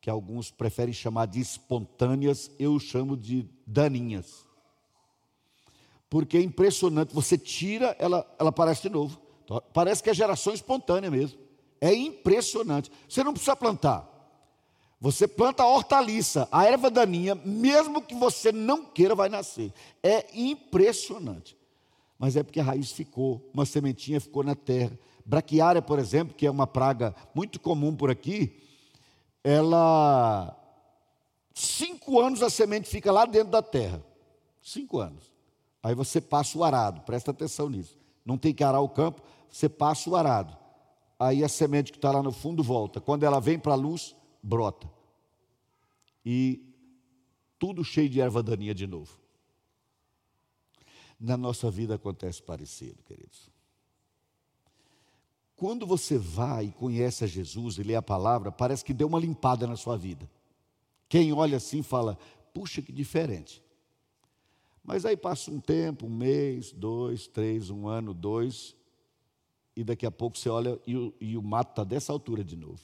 que 0.00 0.10
alguns 0.10 0.50
preferem 0.50 0.92
chamar 0.92 1.26
de 1.26 1.40
espontâneas, 1.40 2.50
eu 2.58 2.78
chamo 2.78 3.16
de 3.16 3.48
daninhas. 3.66 4.44
Porque 6.10 6.36
é 6.36 6.42
impressionante, 6.42 7.14
você 7.14 7.38
tira, 7.38 7.96
ela, 7.98 8.26
ela 8.38 8.50
aparece 8.50 8.82
de 8.82 8.90
novo. 8.90 9.18
Parece 9.72 10.02
que 10.02 10.10
é 10.10 10.14
geração 10.14 10.52
espontânea 10.52 11.10
mesmo. 11.10 11.43
É 11.84 11.94
impressionante. 11.94 12.90
Você 13.06 13.22
não 13.22 13.34
precisa 13.34 13.54
plantar. 13.54 14.08
Você 14.98 15.28
planta 15.28 15.62
a 15.62 15.66
hortaliça, 15.66 16.48
a 16.50 16.64
erva 16.64 16.90
daninha, 16.90 17.34
mesmo 17.34 18.00
que 18.00 18.14
você 18.14 18.50
não 18.50 18.86
queira, 18.86 19.14
vai 19.14 19.28
nascer. 19.28 19.70
É 20.02 20.24
impressionante. 20.32 21.54
Mas 22.18 22.36
é 22.36 22.42
porque 22.42 22.58
a 22.58 22.64
raiz 22.64 22.90
ficou, 22.90 23.50
uma 23.52 23.66
sementinha 23.66 24.18
ficou 24.18 24.42
na 24.42 24.54
terra. 24.54 24.98
Braquiária, 25.26 25.82
por 25.82 25.98
exemplo, 25.98 26.34
que 26.34 26.46
é 26.46 26.50
uma 26.50 26.66
praga 26.66 27.14
muito 27.34 27.60
comum 27.60 27.94
por 27.94 28.10
aqui, 28.10 28.58
ela. 29.42 30.58
Cinco 31.52 32.18
anos 32.18 32.42
a 32.42 32.48
semente 32.48 32.88
fica 32.88 33.12
lá 33.12 33.26
dentro 33.26 33.50
da 33.50 33.60
terra. 33.60 34.02
Cinco 34.62 35.00
anos. 35.00 35.30
Aí 35.82 35.94
você 35.94 36.18
passa 36.18 36.56
o 36.56 36.64
arado, 36.64 37.02
presta 37.02 37.30
atenção 37.30 37.68
nisso. 37.68 37.98
Não 38.24 38.38
tem 38.38 38.54
que 38.54 38.64
arar 38.64 38.80
o 38.80 38.88
campo, 38.88 39.20
você 39.50 39.68
passa 39.68 40.08
o 40.08 40.16
arado. 40.16 40.63
Aí 41.18 41.44
a 41.44 41.48
semente 41.48 41.92
que 41.92 41.98
está 41.98 42.10
lá 42.10 42.22
no 42.22 42.32
fundo 42.32 42.62
volta. 42.62 43.00
Quando 43.00 43.24
ela 43.24 43.40
vem 43.40 43.58
para 43.58 43.72
a 43.72 43.76
luz, 43.76 44.14
brota. 44.42 44.90
E 46.24 46.62
tudo 47.58 47.84
cheio 47.84 48.08
de 48.08 48.20
erva 48.20 48.42
daninha 48.42 48.74
de 48.74 48.86
novo. 48.86 49.18
Na 51.18 51.36
nossa 51.36 51.70
vida 51.70 51.94
acontece 51.94 52.42
parecido, 52.42 53.02
queridos. 53.04 53.48
Quando 55.56 55.86
você 55.86 56.18
vai 56.18 56.66
e 56.66 56.72
conhece 56.72 57.24
a 57.24 57.26
Jesus 57.26 57.78
e 57.78 57.82
lê 57.82 57.94
a 57.94 58.02
palavra, 58.02 58.50
parece 58.50 58.84
que 58.84 58.92
deu 58.92 59.06
uma 59.06 59.20
limpada 59.20 59.66
na 59.66 59.76
sua 59.76 59.96
vida. 59.96 60.28
Quem 61.08 61.32
olha 61.32 61.58
assim 61.58 61.82
fala: 61.82 62.18
puxa, 62.52 62.82
que 62.82 62.92
diferente. 62.92 63.62
Mas 64.82 65.06
aí 65.06 65.16
passa 65.16 65.50
um 65.50 65.60
tempo, 65.60 66.06
um 66.06 66.10
mês, 66.10 66.72
dois, 66.72 67.26
três, 67.26 67.70
um 67.70 67.88
ano, 67.88 68.12
dois, 68.12 68.76
e 69.76 69.82
daqui 69.82 70.06
a 70.06 70.10
pouco 70.10 70.38
você 70.38 70.48
olha 70.48 70.78
e 70.86 70.96
o, 70.96 71.14
e 71.20 71.36
o 71.36 71.42
mato 71.42 71.70
está 71.70 71.84
dessa 71.84 72.12
altura 72.12 72.44
de 72.44 72.56
novo. 72.56 72.80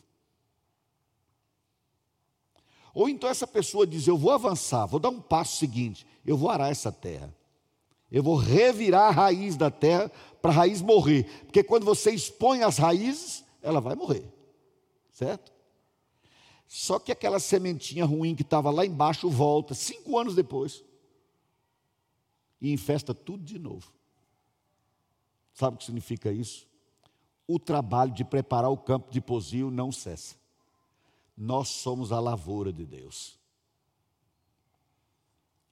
Ou 2.93 3.09
então 3.09 3.31
essa 3.31 3.47
pessoa 3.47 3.87
diz: 3.87 4.07
Eu 4.07 4.17
vou 4.17 4.33
avançar, 4.33 4.87
vou 4.87 4.99
dar 4.99 5.11
um 5.11 5.21
passo 5.21 5.57
seguinte, 5.57 6.07
eu 6.25 6.37
vou 6.37 6.51
arar 6.51 6.71
essa 6.71 6.91
terra. 6.91 7.35
Eu 8.11 8.25
vou 8.25 8.35
revirar 8.35 9.09
a 9.09 9.11
raiz 9.11 9.57
da 9.57 9.71
terra 9.71 10.11
para 10.43 10.51
a 10.51 10.55
raiz 10.55 10.83
morrer. 10.83 11.25
Porque 11.45 11.63
quando 11.63 11.85
você 11.85 12.11
expõe 12.11 12.63
as 12.63 12.77
raízes, 12.77 13.45
ela 13.63 13.81
vai 13.81 13.95
morrer. 13.95 14.25
Certo? 15.13 15.53
Só 16.67 16.99
que 16.99 17.13
aquela 17.13 17.39
sementinha 17.39 18.05
ruim 18.05 18.35
que 18.35 18.43
estava 18.43 18.71
lá 18.71 18.85
embaixo 18.85 19.31
volta 19.31 19.75
cinco 19.75 20.19
anos 20.19 20.35
depois 20.35 20.85
e 22.61 22.73
infesta 22.73 23.15
tudo 23.15 23.45
de 23.45 23.59
novo. 23.59 23.93
Sabe 25.53 25.77
o 25.77 25.79
que 25.79 25.85
significa 25.85 26.33
isso? 26.33 26.70
O 27.55 27.59
trabalho 27.59 28.13
de 28.13 28.25
preparar 28.25 28.71
o 28.71 28.77
campo 28.77 29.11
de 29.11 29.21
posio 29.21 29.71
não 29.71 29.91
cessa. 29.91 30.37
Nós 31.37 31.69
somos 31.69 32.13
a 32.13 32.21
lavoura 32.21 32.73
de 32.73 32.87
Deus. 32.87 33.39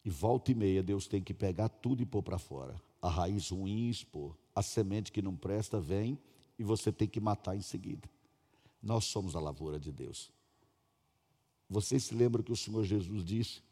E 0.05 0.11
volta 0.11 0.51
e 0.51 0.55
meia, 0.55 0.83
Deus 0.83 1.07
tem 1.07 1.23
que 1.23 1.33
pegar 1.33 1.69
tudo 1.69 2.03
e 2.03 2.07
pôr 2.07 2.23
para 2.23 2.39
fora. 2.39 2.75
A 3.01 3.09
raiz 3.09 3.51
ruim 3.51 3.89
expor. 3.89 4.37
A 4.55 4.63
semente 4.63 5.13
que 5.13 5.23
não 5.23 5.37
presta 5.37 5.81
vem 5.81 6.19
e 6.59 6.65
você 6.65 6.91
tem 6.91 7.07
que 7.07 7.21
matar 7.21 7.57
em 7.57 7.63
seguida. 7.63 8.09
Nós 8.83 9.05
somos 9.05 9.37
a 9.37 9.41
lavoura 9.41 9.79
de 9.79 9.93
Deus. 9.93 10.33
Vocês 11.71 12.05
se 12.05 12.15
lembram 12.15 12.43
que 12.43 12.51
o 12.51 12.57
Senhor 12.57 12.83
Jesus 12.83 13.25
disse 13.25 13.63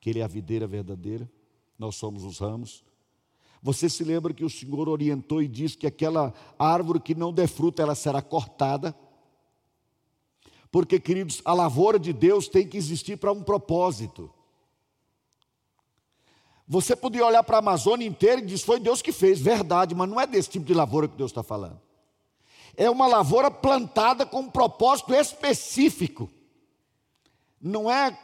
que 0.00 0.10
Ele 0.10 0.20
é 0.20 0.22
a 0.22 0.28
videira 0.28 0.68
verdadeira? 0.68 1.28
Nós 1.76 1.96
somos 1.96 2.22
os 2.22 2.38
ramos. 2.38 2.84
Você 3.66 3.88
se 3.88 4.04
lembra 4.04 4.32
que 4.32 4.44
o 4.44 4.48
Senhor 4.48 4.88
orientou 4.88 5.42
e 5.42 5.48
disse 5.48 5.76
que 5.76 5.88
aquela 5.88 6.32
árvore 6.56 7.00
que 7.00 7.16
não 7.16 7.32
der 7.32 7.48
fruto, 7.48 7.82
ela 7.82 7.96
será 7.96 8.22
cortada? 8.22 8.94
Porque, 10.70 11.00
queridos, 11.00 11.42
a 11.44 11.52
lavoura 11.52 11.98
de 11.98 12.12
Deus 12.12 12.46
tem 12.46 12.64
que 12.64 12.76
existir 12.76 13.16
para 13.16 13.32
um 13.32 13.42
propósito. 13.42 14.30
Você 16.68 16.94
podia 16.94 17.26
olhar 17.26 17.42
para 17.42 17.56
a 17.56 17.58
Amazônia 17.58 18.06
inteira 18.06 18.40
e 18.40 18.46
dizer, 18.46 18.64
foi 18.64 18.78
Deus 18.78 19.02
que 19.02 19.10
fez, 19.10 19.40
verdade, 19.40 19.96
mas 19.96 20.08
não 20.08 20.20
é 20.20 20.28
desse 20.28 20.50
tipo 20.50 20.64
de 20.64 20.72
lavoura 20.72 21.08
que 21.08 21.16
Deus 21.16 21.32
está 21.32 21.42
falando. 21.42 21.80
É 22.76 22.88
uma 22.88 23.08
lavoura 23.08 23.50
plantada 23.50 24.24
com 24.24 24.42
um 24.42 24.48
propósito 24.48 25.12
específico. 25.12 26.30
Não 27.60 27.90
é. 27.90 28.16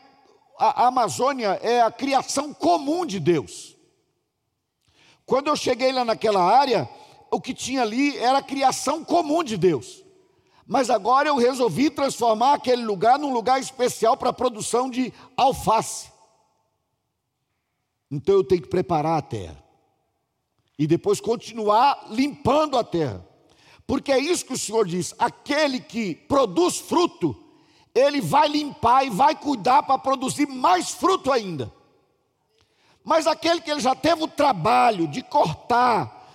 A 0.56 0.86
Amazônia 0.86 1.58
é 1.60 1.80
a 1.80 1.90
criação 1.90 2.54
comum 2.54 3.04
de 3.04 3.18
Deus. 3.18 3.71
Quando 5.26 5.48
eu 5.48 5.56
cheguei 5.56 5.92
lá 5.92 6.04
naquela 6.04 6.42
área, 6.42 6.88
o 7.30 7.40
que 7.40 7.54
tinha 7.54 7.82
ali 7.82 8.16
era 8.18 8.38
a 8.38 8.42
criação 8.42 9.04
comum 9.04 9.42
de 9.42 9.56
Deus. 9.56 10.02
Mas 10.66 10.90
agora 10.90 11.28
eu 11.28 11.36
resolvi 11.36 11.90
transformar 11.90 12.54
aquele 12.54 12.82
lugar 12.84 13.18
num 13.18 13.32
lugar 13.32 13.60
especial 13.60 14.16
para 14.16 14.30
a 14.30 14.34
produção 14.34 14.88
de 14.88 15.12
alface. 15.36 16.10
Então 18.10 18.34
eu 18.34 18.44
tenho 18.44 18.62
que 18.62 18.68
preparar 18.68 19.18
a 19.18 19.22
terra. 19.22 19.62
E 20.78 20.86
depois 20.86 21.20
continuar 21.20 22.06
limpando 22.10 22.76
a 22.76 22.84
terra. 22.84 23.26
Porque 23.86 24.12
é 24.12 24.18
isso 24.18 24.44
que 24.44 24.52
o 24.52 24.58
Senhor 24.58 24.86
diz: 24.86 25.14
aquele 25.18 25.80
que 25.80 26.14
produz 26.14 26.78
fruto, 26.78 27.36
ele 27.94 28.20
vai 28.20 28.48
limpar 28.48 29.06
e 29.06 29.10
vai 29.10 29.34
cuidar 29.34 29.82
para 29.82 29.98
produzir 29.98 30.46
mais 30.46 30.90
fruto 30.90 31.30
ainda. 31.32 31.72
Mas 33.04 33.26
aquele 33.26 33.60
que 33.60 33.70
ele 33.70 33.80
já 33.80 33.94
teve 33.94 34.22
o 34.22 34.28
trabalho 34.28 35.08
de 35.08 35.22
cortar, 35.22 36.28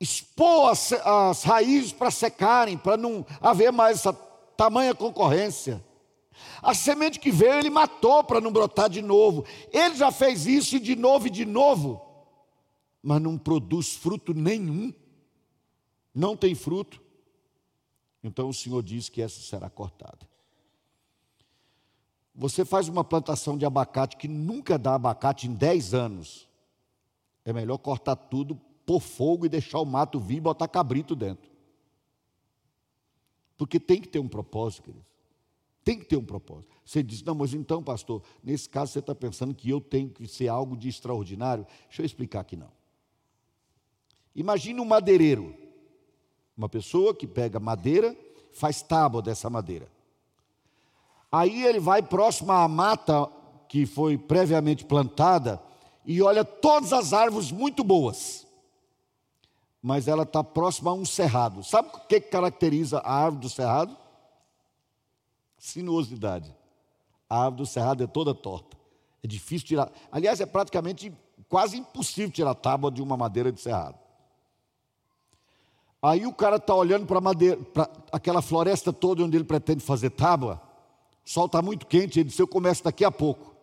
expor 0.00 0.70
as, 0.70 0.92
as 0.92 1.42
raízes 1.42 1.92
para 1.92 2.10
secarem, 2.10 2.76
para 2.76 2.96
não 2.96 3.26
haver 3.40 3.72
mais 3.72 3.98
essa 3.98 4.12
tamanha 4.56 4.94
concorrência. 4.94 5.84
A 6.62 6.74
semente 6.74 7.18
que 7.18 7.30
veio, 7.30 7.54
ele 7.54 7.70
matou 7.70 8.24
para 8.24 8.40
não 8.40 8.52
brotar 8.52 8.88
de 8.88 9.02
novo. 9.02 9.44
Ele 9.72 9.94
já 9.94 10.10
fez 10.10 10.46
isso 10.46 10.76
e 10.76 10.80
de 10.80 10.96
novo 10.96 11.26
e 11.26 11.30
de 11.30 11.44
novo, 11.44 12.00
mas 13.02 13.20
não 13.20 13.36
produz 13.36 13.94
fruto 13.94 14.32
nenhum. 14.32 14.92
Não 16.14 16.36
tem 16.36 16.54
fruto. 16.54 17.02
Então 18.22 18.48
o 18.48 18.54
Senhor 18.54 18.82
diz 18.82 19.08
que 19.08 19.20
essa 19.20 19.40
será 19.40 19.68
cortada. 19.68 20.33
Você 22.34 22.64
faz 22.64 22.88
uma 22.88 23.04
plantação 23.04 23.56
de 23.56 23.64
abacate 23.64 24.16
que 24.16 24.26
nunca 24.26 24.76
dá 24.76 24.96
abacate 24.96 25.46
em 25.46 25.54
10 25.54 25.94
anos. 25.94 26.48
É 27.44 27.52
melhor 27.52 27.78
cortar 27.78 28.16
tudo, 28.16 28.56
pôr 28.84 29.00
fogo 29.00 29.46
e 29.46 29.48
deixar 29.48 29.78
o 29.78 29.84
mato 29.84 30.18
vir 30.18 30.38
e 30.38 30.40
botar 30.40 30.66
cabrito 30.66 31.14
dentro. 31.14 31.48
Porque 33.56 33.78
tem 33.78 34.00
que 34.00 34.08
ter 34.08 34.18
um 34.18 34.28
propósito, 34.28 34.82
querido. 34.82 35.04
Tem 35.84 35.98
que 35.98 36.06
ter 36.06 36.16
um 36.16 36.24
propósito. 36.24 36.74
Você 36.84 37.02
diz, 37.02 37.22
não, 37.22 37.34
mas 37.34 37.52
então, 37.52 37.82
pastor, 37.82 38.22
nesse 38.42 38.68
caso 38.68 38.92
você 38.92 38.98
está 38.98 39.14
pensando 39.14 39.54
que 39.54 39.68
eu 39.68 39.80
tenho 39.80 40.08
que 40.08 40.26
ser 40.26 40.48
algo 40.48 40.76
de 40.76 40.88
extraordinário. 40.88 41.66
Deixa 41.86 42.02
eu 42.02 42.06
explicar 42.06 42.40
aqui 42.40 42.56
não. 42.56 42.72
Imagine 44.34 44.80
um 44.80 44.84
madeireiro. 44.84 45.54
Uma 46.56 46.68
pessoa 46.68 47.14
que 47.14 47.26
pega 47.26 47.60
madeira, 47.60 48.16
faz 48.52 48.80
tábua 48.80 49.20
dessa 49.20 49.50
madeira. 49.50 49.93
Aí 51.34 51.64
ele 51.64 51.80
vai 51.80 52.00
próximo 52.00 52.52
à 52.52 52.68
mata 52.68 53.28
que 53.68 53.86
foi 53.86 54.16
previamente 54.16 54.84
plantada 54.84 55.60
e 56.06 56.22
olha 56.22 56.44
todas 56.44 56.92
as 56.92 57.12
árvores 57.12 57.50
muito 57.50 57.82
boas. 57.82 58.46
Mas 59.82 60.06
ela 60.06 60.22
está 60.22 60.44
próxima 60.44 60.92
a 60.92 60.94
um 60.94 61.04
cerrado. 61.04 61.64
Sabe 61.64 61.88
o 61.88 62.06
que 62.06 62.20
caracteriza 62.20 63.00
a 63.00 63.12
árvore 63.12 63.42
do 63.42 63.48
cerrado? 63.48 63.96
Sinuosidade. 65.58 66.54
A 67.28 67.46
árvore 67.46 67.62
do 67.62 67.66
cerrado 67.66 68.04
é 68.04 68.06
toda 68.06 68.32
torta. 68.32 68.76
É 69.20 69.26
difícil 69.26 69.66
tirar. 69.66 69.90
Aliás, 70.12 70.40
é 70.40 70.46
praticamente 70.46 71.12
quase 71.48 71.76
impossível 71.76 72.30
tirar 72.30 72.54
tábua 72.54 72.92
de 72.92 73.02
uma 73.02 73.16
madeira 73.16 73.50
de 73.50 73.60
cerrado. 73.60 73.98
Aí 76.00 76.26
o 76.26 76.32
cara 76.32 76.58
está 76.58 76.76
olhando 76.76 77.04
para 77.06 77.90
aquela 78.12 78.40
floresta 78.40 78.92
toda 78.92 79.24
onde 79.24 79.36
ele 79.36 79.42
pretende 79.42 79.82
fazer 79.82 80.10
tábua. 80.10 80.73
O 81.24 81.30
sol 81.30 81.46
está 81.46 81.62
muito 81.62 81.86
quente, 81.86 82.20
ele 82.20 82.28
disse: 82.28 82.42
Eu 82.42 82.48
começo 82.48 82.84
daqui 82.84 83.04
a 83.04 83.10
pouco. 83.10 83.54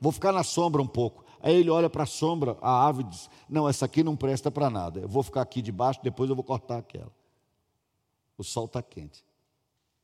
Vou 0.00 0.12
ficar 0.12 0.32
na 0.32 0.42
sombra 0.42 0.82
um 0.82 0.86
pouco. 0.86 1.24
Aí 1.40 1.54
ele 1.54 1.70
olha 1.70 1.88
para 1.88 2.02
a 2.02 2.06
sombra, 2.06 2.56
a 2.60 2.86
árvore 2.86 3.08
diz: 3.08 3.30
Não, 3.48 3.68
essa 3.68 3.86
aqui 3.86 4.02
não 4.02 4.16
presta 4.16 4.50
para 4.50 4.68
nada. 4.68 5.00
Eu 5.00 5.08
vou 5.08 5.22
ficar 5.22 5.42
aqui 5.42 5.62
debaixo, 5.62 6.00
depois 6.02 6.28
eu 6.28 6.36
vou 6.36 6.44
cortar 6.44 6.78
aquela. 6.78 7.10
O 8.36 8.44
sol 8.44 8.66
está 8.66 8.82
quente. 8.82 9.24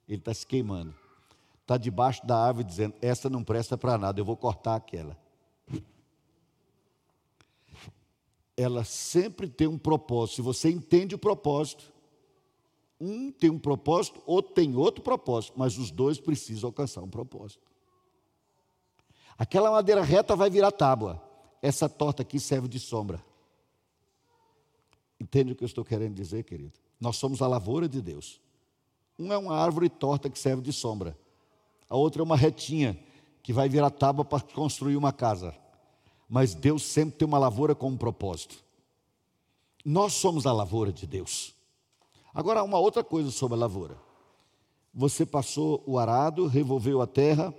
Ele 0.08 0.18
está 0.18 0.32
se 0.32 0.46
queimando. 0.46 0.94
Está 1.60 1.76
debaixo 1.76 2.26
da 2.26 2.38
árvore 2.38 2.64
dizendo: 2.64 2.94
Essa 3.00 3.28
não 3.28 3.44
presta 3.44 3.76
para 3.76 3.98
nada, 3.98 4.20
eu 4.20 4.24
vou 4.24 4.36
cortar 4.36 4.76
aquela. 4.76 5.16
Ela 8.56 8.84
sempre 8.84 9.48
tem 9.48 9.66
um 9.66 9.78
propósito. 9.78 10.36
Se 10.36 10.42
você 10.42 10.70
entende 10.70 11.14
o 11.14 11.18
propósito, 11.18 11.92
um 13.04 13.32
tem 13.32 13.50
um 13.50 13.58
propósito, 13.58 14.22
outro 14.24 14.54
tem 14.54 14.76
outro 14.76 15.02
propósito, 15.02 15.54
mas 15.56 15.76
os 15.76 15.90
dois 15.90 16.20
precisam 16.20 16.68
alcançar 16.68 17.02
um 17.02 17.10
propósito. 17.10 17.66
Aquela 19.36 19.72
madeira 19.72 20.02
reta 20.02 20.36
vai 20.36 20.48
virar 20.48 20.70
tábua. 20.70 21.20
Essa 21.60 21.88
torta 21.88 22.22
aqui 22.22 22.38
serve 22.38 22.68
de 22.68 22.78
sombra. 22.78 23.24
Entende 25.18 25.52
o 25.52 25.56
que 25.56 25.64
eu 25.64 25.66
estou 25.66 25.84
querendo 25.84 26.14
dizer, 26.14 26.44
querido? 26.44 26.72
Nós 27.00 27.16
somos 27.16 27.42
a 27.42 27.48
lavoura 27.48 27.88
de 27.88 28.00
Deus. 28.00 28.40
Um 29.18 29.32
é 29.32 29.38
uma 29.38 29.56
árvore 29.56 29.88
torta 29.88 30.30
que 30.30 30.38
serve 30.38 30.62
de 30.62 30.72
sombra. 30.72 31.18
A 31.88 31.96
outra 31.96 32.22
é 32.22 32.24
uma 32.24 32.36
retinha 32.36 32.96
que 33.42 33.52
vai 33.52 33.68
virar 33.68 33.90
tábua 33.90 34.24
para 34.24 34.40
construir 34.40 34.96
uma 34.96 35.12
casa. 35.12 35.52
Mas 36.28 36.54
Deus 36.54 36.84
sempre 36.84 37.18
tem 37.18 37.26
uma 37.26 37.38
lavoura 37.38 37.74
com 37.74 37.88
um 37.88 37.96
propósito. 37.96 38.62
Nós 39.84 40.12
somos 40.12 40.46
a 40.46 40.52
lavoura 40.52 40.92
de 40.92 41.04
Deus. 41.04 41.52
Agora, 42.34 42.62
uma 42.62 42.78
outra 42.78 43.04
coisa 43.04 43.30
sobre 43.30 43.56
a 43.56 43.60
lavoura. 43.60 43.96
Você 44.94 45.24
passou 45.24 45.82
o 45.86 45.98
arado, 45.98 46.46
revolveu 46.46 47.00
a 47.00 47.06
terra, 47.06 47.54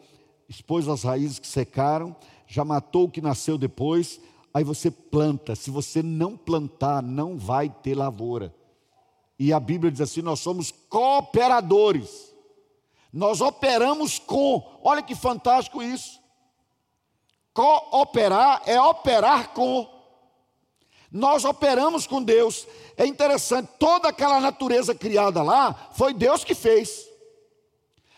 expôs 0.47 0.87
as 0.87 1.03
raízes 1.03 1.39
que 1.39 1.47
secaram, 1.47 2.15
já 2.47 2.63
matou 2.63 3.05
o 3.05 3.09
que 3.09 3.21
nasceu 3.21 3.57
depois, 3.57 4.19
aí 4.53 4.63
você 4.63 4.91
planta. 4.91 5.55
Se 5.55 5.71
você 5.71 6.03
não 6.03 6.37
plantar, 6.37 7.01
não 7.01 7.37
vai 7.37 7.69
ter 7.69 7.95
lavoura. 7.95 8.53
E 9.37 9.51
a 9.51 9.59
Bíblia 9.59 9.91
diz 9.91 10.01
assim: 10.01 10.21
nós 10.21 10.39
somos 10.39 10.71
cooperadores. 10.89 12.33
Nós 13.11 13.41
operamos 13.41 14.17
com. 14.17 14.63
Olha 14.83 15.01
que 15.01 15.15
fantástico 15.15 15.83
isso. 15.83 16.19
Cooperar 17.53 18.63
é 18.65 18.81
operar 18.81 19.49
com. 19.53 19.92
Nós 21.13 21.45
operamos 21.45 22.07
com 22.07 22.23
Deus. 22.23 22.67
É 22.97 23.05
interessante, 23.05 23.69
toda 23.77 24.09
aquela 24.09 24.39
natureza 24.39 24.95
criada 24.95 25.43
lá 25.43 25.91
foi 25.93 26.11
Deus 26.11 26.43
que 26.43 26.55
fez. 26.55 27.07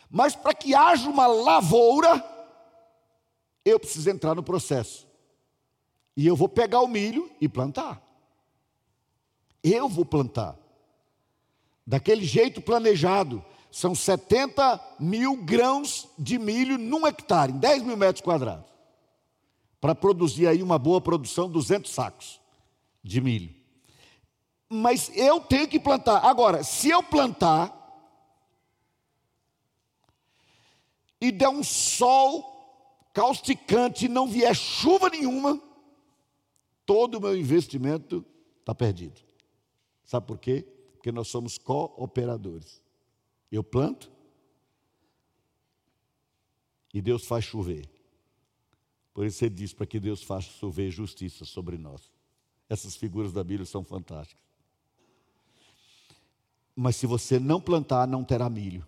Mas 0.09 0.33
para 0.33 0.53
que 0.53 0.73
haja 0.73 1.09
uma 1.09 1.27
lavoura, 1.27 2.23
eu 3.65 3.77
preciso 3.77 4.09
entrar 4.09 4.33
no 4.33 4.41
processo. 4.41 5.05
E 6.15 6.25
eu 6.25 6.37
vou 6.37 6.47
pegar 6.47 6.79
o 6.79 6.87
milho 6.87 7.29
e 7.41 7.49
plantar. 7.49 8.01
Eu 9.61 9.89
vou 9.89 10.05
plantar 10.05 10.57
daquele 11.85 12.23
jeito 12.23 12.61
planejado. 12.61 13.43
São 13.69 13.93
70 13.93 14.79
mil 14.97 15.35
grãos 15.35 16.07
de 16.17 16.39
milho 16.39 16.77
num 16.77 17.05
hectare, 17.05 17.51
em 17.51 17.57
10 17.57 17.83
mil 17.83 17.97
metros 17.97 18.23
quadrados. 18.23 18.73
Para 19.81 19.93
produzir 19.93 20.47
aí 20.47 20.63
uma 20.63 20.79
boa 20.79 21.01
produção, 21.01 21.49
200 21.49 21.91
sacos 21.91 22.44
de 23.05 23.21
milho. 23.21 23.53
Mas 24.69 25.15
eu 25.15 25.39
tenho 25.39 25.67
que 25.67 25.79
plantar. 25.79 26.25
Agora, 26.25 26.63
se 26.63 26.89
eu 26.89 27.03
plantar 27.03 27.73
e 31.21 31.31
der 31.31 31.49
um 31.49 31.63
sol 31.63 33.07
causticante 33.13 34.05
e 34.05 34.09
não 34.09 34.27
vier 34.27 34.55
chuva 34.55 35.09
nenhuma, 35.09 35.61
todo 36.85 37.15
o 37.15 37.21
meu 37.21 37.37
investimento 37.37 38.25
está 38.59 38.75
perdido. 38.75 39.21
Sabe 40.03 40.27
por 40.27 40.37
quê? 40.37 40.67
porque 41.05 41.11
nós 41.11 41.27
somos 41.27 41.59
cooperadores. 41.59 42.81
Eu 43.51 43.63
planto 43.63 44.11
e 46.91 46.99
Deus 46.99 47.27
faz 47.27 47.45
chover. 47.45 47.87
Por 49.13 49.23
isso 49.23 49.45
ele 49.45 49.53
diz 49.53 49.71
para 49.71 49.85
que 49.85 49.99
Deus 49.99 50.23
faça 50.23 50.49
chover 50.49 50.89
justiça 50.89 51.45
sobre 51.45 51.77
nós. 51.77 52.11
Essas 52.69 52.95
figuras 52.95 53.31
da 53.31 53.43
Bíblia 53.43 53.65
são 53.65 53.83
fantásticas. 53.83 54.43
Mas 56.75 56.95
se 56.95 57.05
você 57.05 57.39
não 57.39 57.61
plantar, 57.61 58.07
não 58.07 58.23
terá 58.23 58.49
milho. 58.49 58.85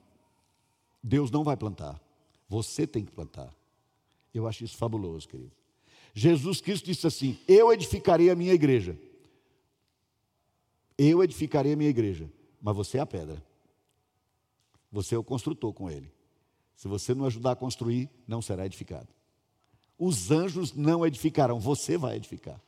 Deus 1.02 1.32
não 1.32 1.44
vai 1.44 1.56
plantar. 1.56 2.02
Você 2.50 2.86
tem 2.86 3.06
que 3.06 3.12
plantar. 3.12 3.54
Eu 4.34 4.48
acho 4.48 4.64
isso 4.64 4.78
fabuloso, 4.78 5.28
querido. 5.28 5.52
Jesus 6.14 6.60
Cristo 6.60 6.86
disse 6.86 7.08
assim: 7.08 7.40
Eu 7.48 7.72
edificarei 7.72 8.30
a 8.30 8.36
minha 8.36 8.54
igreja 8.54 9.00
eu 10.98 11.24
edificarei 11.24 11.74
a 11.74 11.76
minha 11.76 11.90
igreja, 11.90 12.30
mas 12.60 12.76
você 12.76 12.98
é 12.98 13.02
a 13.02 13.06
pedra. 13.06 13.44
Você 14.92 15.14
é 15.14 15.18
o 15.18 15.24
construtor 15.24 15.72
com 15.74 15.92
ele. 15.92 16.12
Se 16.76 16.88
você 16.88 17.14
não 17.14 17.26
ajudar 17.26 17.52
a 17.52 17.56
construir, 17.56 18.10
não 18.28 18.42
será 18.42 18.66
edificado. 18.66 19.08
Os 19.98 20.32
anjos 20.32 20.74
não 20.74 21.06
edificarão, 21.06 21.60
você 21.60 21.98
vai 21.98 22.16
edificar. 22.16 22.60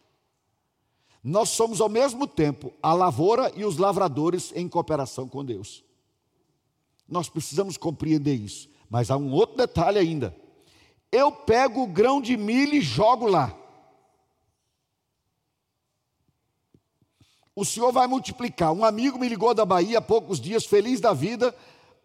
Nós 1.24 1.50
somos 1.50 1.82
ao 1.82 1.90
mesmo 1.90 2.26
tempo 2.26 2.74
a 2.82 2.94
lavoura 2.94 3.52
e 3.56 3.66
os 3.66 3.78
lavradores 3.78 4.52
em 4.56 4.68
cooperação 4.68 5.28
com 5.28 5.44
Deus. 5.44 5.84
Nós 7.08 7.28
precisamos 7.30 7.78
compreender 7.78 8.36
isso. 8.36 8.70
Mas 8.90 9.12
há 9.12 9.18
um 9.18 9.32
outro 9.32 9.58
detalhe 9.58 10.00
ainda. 10.00 10.36
Eu 11.12 11.32
pego 11.32 11.84
o 11.84 11.88
grão 11.88 12.22
de 12.22 12.38
milho 12.38 12.76
e 12.76 12.82
jogo 12.82 13.28
lá. 13.28 13.60
o 17.60 17.66
Senhor 17.66 17.92
vai 17.92 18.08
multiplicar. 18.08 18.72
Um 18.72 18.86
amigo 18.86 19.20
me 19.20 19.28
ligou 19.28 19.54
da 19.54 19.66
Bahia 19.66 19.98
há 19.98 20.02
poucos 20.02 20.40
dias, 20.40 20.66
feliz 20.66 21.02
da 21.02 21.12
vida, 21.12 21.54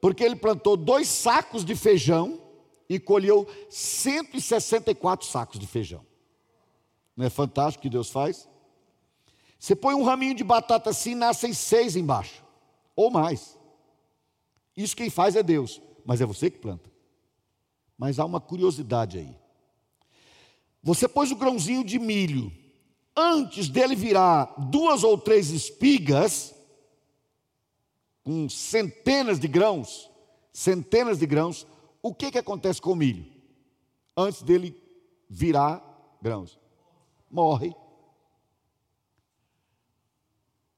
porque 0.01 0.25
ele 0.25 0.35
plantou 0.35 0.77
dois 0.77 1.07
sacos 1.07 1.65
de 1.65 1.77
feijão 1.77 2.41
e 2.89 2.99
colheu 2.99 3.47
164 3.71 5.25
sacos 5.29 5.61
de 5.61 5.67
feijão. 5.67 6.05
Não 7.17 7.25
é 7.25 7.31
fantástico 7.31 7.79
o 7.79 7.83
que 7.83 7.89
Deus 7.89 8.11
faz? 8.11 8.49
Você 9.59 9.75
põe 9.75 9.95
um 9.95 10.05
raminho 10.05 10.35
de 10.35 10.45
batata 10.45 10.91
assim, 10.91 11.15
nascem 11.15 11.53
seis 11.53 11.97
embaixo, 11.97 12.43
ou 12.95 13.11
mais. 13.11 13.59
Isso 14.77 14.97
quem 14.97 15.09
faz 15.09 15.37
é 15.37 15.43
Deus, 15.43 15.81
mas 16.05 16.21
é 16.21 16.27
você 16.27 16.51
que 16.51 16.59
planta. 16.59 16.91
Mas 17.97 18.19
há 18.19 18.25
uma 18.25 18.41
curiosidade 18.41 19.19
aí. 19.19 19.37
Você 20.83 21.09
pôs 21.09 21.31
o 21.31 21.37
grãozinho 21.37 21.85
de 21.85 21.99
milho 21.99 22.53
antes 23.17 23.69
dele 23.69 23.95
virar 23.95 24.55
duas 24.71 25.05
ou 25.05 25.17
três 25.17 25.51
espigas, 25.51 26.55
com 28.23 28.49
centenas 28.49 29.39
de 29.39 29.47
grãos, 29.47 30.11
centenas 30.53 31.19
de 31.19 31.27
grãos, 31.27 31.67
o 32.03 32.15
que, 32.15 32.31
que 32.31 32.39
acontece 32.39 32.81
com 32.81 32.93
o 32.93 32.97
milho? 32.97 33.27
Antes 34.17 34.43
dele 34.43 34.75
virar 35.29 35.83
grãos, 36.21 36.59
morre. 37.31 37.75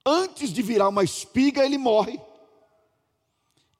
Antes 0.08 0.52
de 0.52 0.62
virar 0.62 0.88
uma 0.88 1.02
espiga, 1.02 1.64
ele 1.64 1.76
morre. 1.76 2.20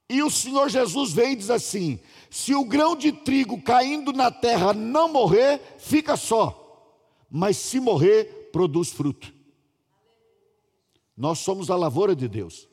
E 0.08 0.24
o 0.24 0.30
Senhor 0.30 0.68
Jesus 0.68 1.12
vem 1.12 1.34
e 1.34 1.36
diz 1.36 1.50
assim: 1.50 2.00
se 2.28 2.52
o 2.52 2.64
grão 2.64 2.96
de 2.96 3.12
trigo 3.12 3.62
caindo 3.62 4.12
na 4.12 4.32
terra 4.32 4.72
não 4.72 5.08
morrer, 5.08 5.60
fica 5.78 6.16
só. 6.16 6.64
Mas 7.30 7.56
se 7.56 7.78
morrer, 7.78 8.50
produz 8.52 8.90
fruto. 8.90 9.32
Nós 11.16 11.38
somos 11.38 11.70
a 11.70 11.76
lavoura 11.76 12.14
de 12.14 12.28
Deus. 12.28 12.68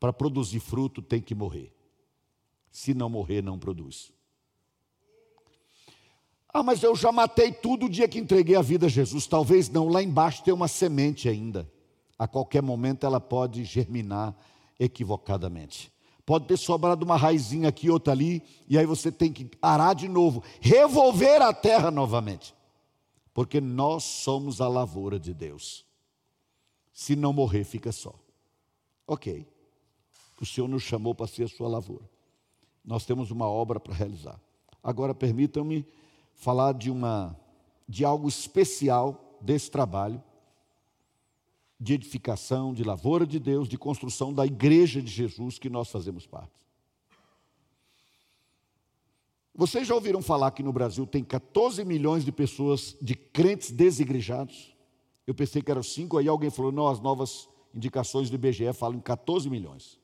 Para 0.00 0.12
produzir 0.12 0.60
fruto 0.60 1.00
tem 1.00 1.20
que 1.20 1.34
morrer. 1.34 1.72
Se 2.70 2.92
não 2.92 3.08
morrer, 3.08 3.42
não 3.42 3.58
produz. 3.58 4.12
Ah, 6.52 6.62
mas 6.62 6.82
eu 6.82 6.96
já 6.96 7.12
matei 7.12 7.52
tudo 7.52 7.86
o 7.86 7.88
dia 7.88 8.08
que 8.08 8.18
entreguei 8.18 8.56
a 8.56 8.62
vida 8.62 8.86
a 8.86 8.88
Jesus. 8.88 9.26
Talvez 9.26 9.68
não, 9.68 9.88
lá 9.88 10.02
embaixo 10.02 10.42
tem 10.42 10.52
uma 10.52 10.66
semente 10.66 11.28
ainda. 11.28 11.70
A 12.20 12.28
qualquer 12.28 12.62
momento 12.62 13.06
ela 13.06 13.18
pode 13.20 13.64
germinar 13.64 14.36
equivocadamente. 14.78 15.90
Pode 16.26 16.44
ter 16.44 16.58
sobrado 16.58 17.04
uma 17.04 17.16
raizinha 17.16 17.70
aqui, 17.70 17.88
outra 17.88 18.12
ali, 18.12 18.42
e 18.68 18.76
aí 18.78 18.84
você 18.84 19.10
tem 19.10 19.32
que 19.32 19.50
arar 19.60 19.94
de 19.94 20.06
novo, 20.06 20.44
revolver 20.60 21.40
a 21.40 21.52
terra 21.52 21.90
novamente 21.90 22.54
porque 23.40 23.60
nós 23.60 24.04
somos 24.04 24.60
a 24.60 24.68
lavoura 24.68 25.18
de 25.18 25.32
Deus. 25.32 25.86
Se 26.92 27.16
não 27.16 27.32
morrer, 27.32 27.64
fica 27.64 27.92
só. 27.92 28.14
Ok. 29.06 29.46
O 30.40 30.46
Senhor 30.46 30.68
nos 30.68 30.82
chamou 30.82 31.14
para 31.14 31.26
ser 31.26 31.44
a 31.44 31.48
sua 31.48 31.68
lavoura. 31.68 32.08
Nós 32.84 33.04
temos 33.04 33.30
uma 33.30 33.46
obra 33.46 33.78
para 33.78 33.94
realizar. 33.94 34.40
Agora 34.82 35.14
permitam-me 35.14 35.86
falar 36.34 36.72
de 36.74 36.90
uma 36.90 37.36
de 37.88 38.04
algo 38.04 38.28
especial 38.28 39.38
desse 39.40 39.70
trabalho 39.70 40.22
de 41.80 41.94
edificação, 41.94 42.74
de 42.74 42.84
lavoura 42.84 43.26
de 43.26 43.38
Deus, 43.38 43.66
de 43.66 43.78
construção 43.78 44.34
da 44.34 44.44
igreja 44.44 45.00
de 45.00 45.10
Jesus 45.10 45.58
que 45.58 45.70
nós 45.70 45.90
fazemos 45.90 46.26
parte. 46.26 46.52
Vocês 49.54 49.88
já 49.88 49.94
ouviram 49.94 50.20
falar 50.20 50.50
que 50.50 50.62
no 50.62 50.72
Brasil 50.72 51.06
tem 51.06 51.24
14 51.24 51.82
milhões 51.84 52.24
de 52.24 52.30
pessoas, 52.30 52.96
de 53.00 53.14
crentes 53.14 53.70
desigrejados? 53.70 54.76
Eu 55.26 55.34
pensei 55.34 55.62
que 55.62 55.70
eram 55.70 55.82
5, 55.82 56.18
aí 56.18 56.28
alguém 56.28 56.50
falou, 56.50 56.70
não, 56.70 56.86
as 56.86 57.00
novas 57.00 57.48
indicações 57.74 58.28
do 58.28 58.36
IBGE 58.36 58.72
falam 58.74 58.98
em 58.98 59.00
14 59.00 59.48
milhões. 59.48 59.98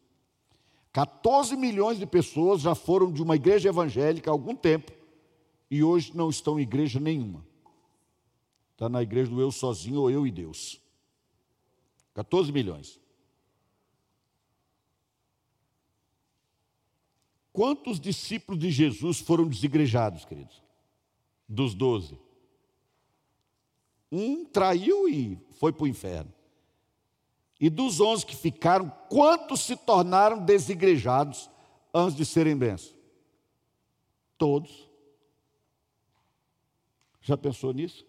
14 0.92 1.56
milhões 1.56 1.98
de 1.98 2.06
pessoas 2.06 2.62
já 2.62 2.74
foram 2.74 3.12
de 3.12 3.22
uma 3.22 3.36
igreja 3.36 3.68
evangélica 3.68 4.30
há 4.30 4.32
algum 4.32 4.56
tempo 4.56 4.92
e 5.70 5.82
hoje 5.82 6.12
não 6.14 6.30
estão 6.30 6.58
em 6.58 6.62
igreja 6.62 6.98
nenhuma. 6.98 7.44
Está 8.72 8.88
na 8.88 9.02
igreja 9.02 9.30
do 9.30 9.40
eu 9.40 9.50
sozinho 9.50 10.00
ou 10.00 10.10
eu 10.10 10.26
e 10.26 10.30
Deus. 10.30 10.80
14 12.16 12.50
milhões. 12.50 12.98
Quantos 17.52 18.00
discípulos 18.00 18.58
de 18.58 18.70
Jesus 18.70 19.20
foram 19.20 19.46
desigrejados, 19.46 20.24
queridos? 20.24 20.62
Dos 21.46 21.74
doze. 21.74 22.18
Um 24.10 24.46
traiu 24.46 25.06
e 25.06 25.38
foi 25.58 25.74
para 25.74 25.84
o 25.84 25.88
inferno. 25.88 26.32
E 27.60 27.68
dos 27.68 28.00
onze 28.00 28.24
que 28.24 28.34
ficaram, 28.34 28.88
quantos 29.10 29.60
se 29.60 29.76
tornaram 29.76 30.42
desigrejados 30.42 31.50
antes 31.92 32.16
de 32.16 32.24
serem 32.24 32.56
bênçãos? 32.56 32.96
Todos. 34.38 34.88
Já 37.20 37.36
pensou 37.36 37.74
nisso? 37.74 38.06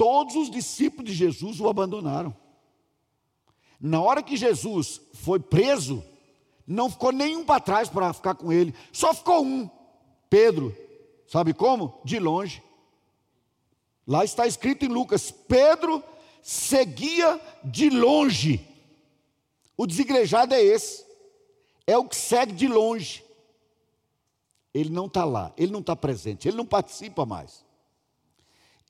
Todos 0.00 0.34
os 0.34 0.50
discípulos 0.50 1.10
de 1.10 1.14
Jesus 1.14 1.60
o 1.60 1.68
abandonaram. 1.68 2.34
Na 3.78 4.00
hora 4.00 4.22
que 4.22 4.34
Jesus 4.34 4.98
foi 5.12 5.38
preso, 5.38 6.02
não 6.66 6.88
ficou 6.88 7.12
nenhum 7.12 7.44
para 7.44 7.60
trás 7.60 7.86
para 7.86 8.10
ficar 8.14 8.34
com 8.34 8.50
ele, 8.50 8.74
só 8.90 9.12
ficou 9.12 9.44
um, 9.44 9.68
Pedro. 10.30 10.74
Sabe 11.26 11.52
como? 11.52 12.00
De 12.02 12.18
longe. 12.18 12.62
Lá 14.06 14.24
está 14.24 14.46
escrito 14.46 14.86
em 14.86 14.88
Lucas: 14.88 15.30
Pedro 15.30 16.02
seguia 16.40 17.38
de 17.62 17.90
longe. 17.90 18.66
O 19.76 19.86
desigrejado 19.86 20.54
é 20.54 20.62
esse, 20.62 21.04
é 21.86 21.98
o 21.98 22.08
que 22.08 22.16
segue 22.16 22.54
de 22.54 22.68
longe. 22.68 23.22
Ele 24.72 24.88
não 24.88 25.04
está 25.04 25.26
lá, 25.26 25.52
ele 25.58 25.70
não 25.70 25.80
está 25.80 25.94
presente, 25.94 26.48
ele 26.48 26.56
não 26.56 26.64
participa 26.64 27.26
mais 27.26 27.68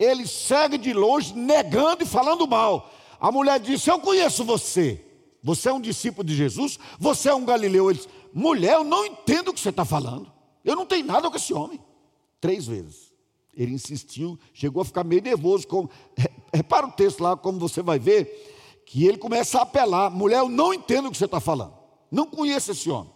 ele 0.01 0.27
segue 0.27 0.79
de 0.79 0.95
longe, 0.95 1.35
negando 1.35 2.03
e 2.03 2.07
falando 2.07 2.49
mal. 2.49 2.91
A 3.21 3.31
mulher 3.31 3.61
disse: 3.61 3.91
Eu 3.91 4.01
conheço 4.01 4.43
você. 4.43 5.05
Você 5.43 5.69
é 5.69 5.73
um 5.73 5.81
discípulo 5.81 6.27
de 6.27 6.35
Jesus? 6.35 6.79
Você 6.99 7.29
é 7.29 7.35
um 7.35 7.45
galileu? 7.45 7.91
Ele 7.91 7.99
disse: 7.99 8.09
Mulher, 8.33 8.77
eu 8.77 8.85
não 8.85 9.05
entendo 9.05 9.49
o 9.49 9.53
que 9.53 9.61
você 9.61 9.69
está 9.69 9.85
falando. 9.85 10.33
Eu 10.65 10.75
não 10.75 10.87
tenho 10.87 11.05
nada 11.05 11.31
com 11.31 11.37
esse 11.37 11.53
homem. 11.53 11.79
Três 12.41 12.67
vezes. 12.67 13.13
Ele 13.55 13.75
insistiu, 13.75 14.39
chegou 14.55 14.81
a 14.81 14.87
ficar 14.87 15.05
meio 15.05 15.21
nervoso. 15.21 15.69
Com... 15.69 15.87
Repara 16.53 16.87
o 16.87 16.93
texto 16.93 17.21
lá, 17.21 17.37
como 17.37 17.59
você 17.59 17.83
vai 17.83 17.99
ver, 17.99 18.83
que 18.87 19.07
ele 19.07 19.19
começa 19.19 19.59
a 19.59 19.63
apelar: 19.63 20.11
Mulher, 20.11 20.39
eu 20.39 20.49
não 20.49 20.73
entendo 20.73 21.09
o 21.09 21.11
que 21.11 21.19
você 21.19 21.27
está 21.27 21.41
falando. 21.41 21.75
Não 22.11 22.27
conheço 22.27 22.71
esse 22.71 22.91
homem. 22.91 23.13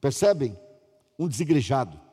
Percebem? 0.00 0.58
Um 1.18 1.28
desigrejado. 1.28 2.03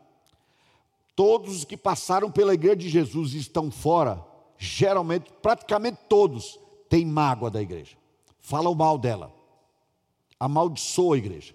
Todos 1.22 1.58
os 1.58 1.66
que 1.66 1.78
passaram 1.78 2.32
pela 2.32 2.56
igreja 2.56 2.78
de 2.78 2.90
Jesus 2.90 3.36
e 3.36 3.38
estão 3.38 3.70
fora, 3.70 4.26
geralmente, 4.58 5.32
praticamente 5.40 6.00
todos, 6.10 6.60
têm 6.90 7.06
mágoa 7.06 7.52
da 7.52 7.62
igreja. 7.62 7.96
Falam 8.40 8.74
mal 8.74 8.98
dela. 8.98 9.32
Amaldiçoa 10.40 11.14
a 11.14 11.18
igreja. 11.20 11.54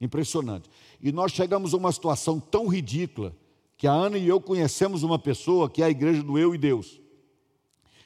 Impressionante. 0.00 0.68
E 1.00 1.12
nós 1.12 1.30
chegamos 1.30 1.72
a 1.72 1.76
uma 1.76 1.92
situação 1.92 2.40
tão 2.40 2.66
ridícula 2.66 3.32
que 3.76 3.86
a 3.86 3.92
Ana 3.92 4.18
e 4.18 4.26
eu 4.26 4.40
conhecemos 4.40 5.04
uma 5.04 5.20
pessoa 5.20 5.70
que 5.70 5.84
é 5.84 5.86
a 5.86 5.90
igreja 5.90 6.24
do 6.24 6.36
eu 6.36 6.52
e 6.52 6.58
Deus. 6.58 7.00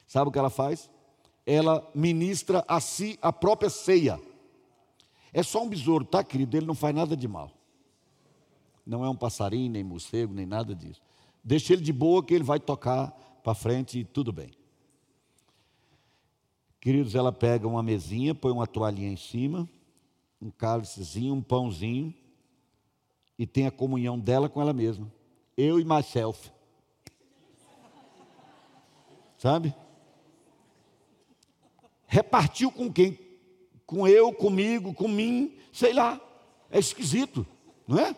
Sabe 0.05 0.29
o 0.29 0.31
que 0.31 0.37
ela 0.37 0.51
faz? 0.51 0.87
Ela 1.47 1.83
ministra 1.95 2.63
a 2.67 2.79
si 2.79 3.17
a 3.23 3.33
própria 3.33 3.71
ceia. 3.71 4.21
É 5.33 5.41
só 5.41 5.63
um 5.63 5.67
besouro, 5.67 6.05
tá, 6.05 6.23
querido? 6.23 6.55
Ele 6.55 6.67
não 6.67 6.75
faz 6.75 6.93
nada 6.93 7.17
de 7.17 7.27
mal 7.27 7.54
não 8.85 9.03
é 9.03 9.09
um 9.09 9.15
passarinho, 9.15 9.71
nem 9.71 9.83
morcego, 9.83 10.33
nem 10.33 10.45
nada 10.45 10.75
disso. 10.75 11.01
Deixa 11.43 11.73
ele 11.73 11.81
de 11.81 11.91
boa 11.91 12.23
que 12.23 12.33
ele 12.33 12.43
vai 12.43 12.59
tocar 12.59 13.11
para 13.43 13.55
frente 13.55 13.99
e 13.99 14.03
tudo 14.03 14.31
bem. 14.31 14.51
Queridos, 16.79 17.15
ela 17.15 17.31
pega 17.31 17.67
uma 17.67 17.81
mesinha, 17.81 18.35
põe 18.35 18.51
uma 18.51 18.67
toalhinha 18.67 19.11
em 19.11 19.17
cima, 19.17 19.67
um 20.39 20.51
cálicezinho, 20.51 21.33
um 21.33 21.41
pãozinho, 21.41 22.13
e 23.39 23.47
tem 23.47 23.65
a 23.65 23.71
comunhão 23.71 24.19
dela 24.19 24.47
com 24.47 24.61
ela 24.61 24.73
mesma. 24.73 25.11
Eu 25.57 25.79
e 25.79 25.83
myself. 25.83 26.51
Sabe? 29.37 29.73
Repartiu 32.05 32.71
com 32.71 32.91
quem? 32.91 33.19
Com 33.85 34.07
eu, 34.07 34.31
comigo, 34.31 34.93
com 34.93 35.07
mim, 35.07 35.57
sei 35.73 35.93
lá. 35.93 36.21
É 36.69 36.79
esquisito, 36.79 37.45
não 37.87 37.99
é? 37.99 38.15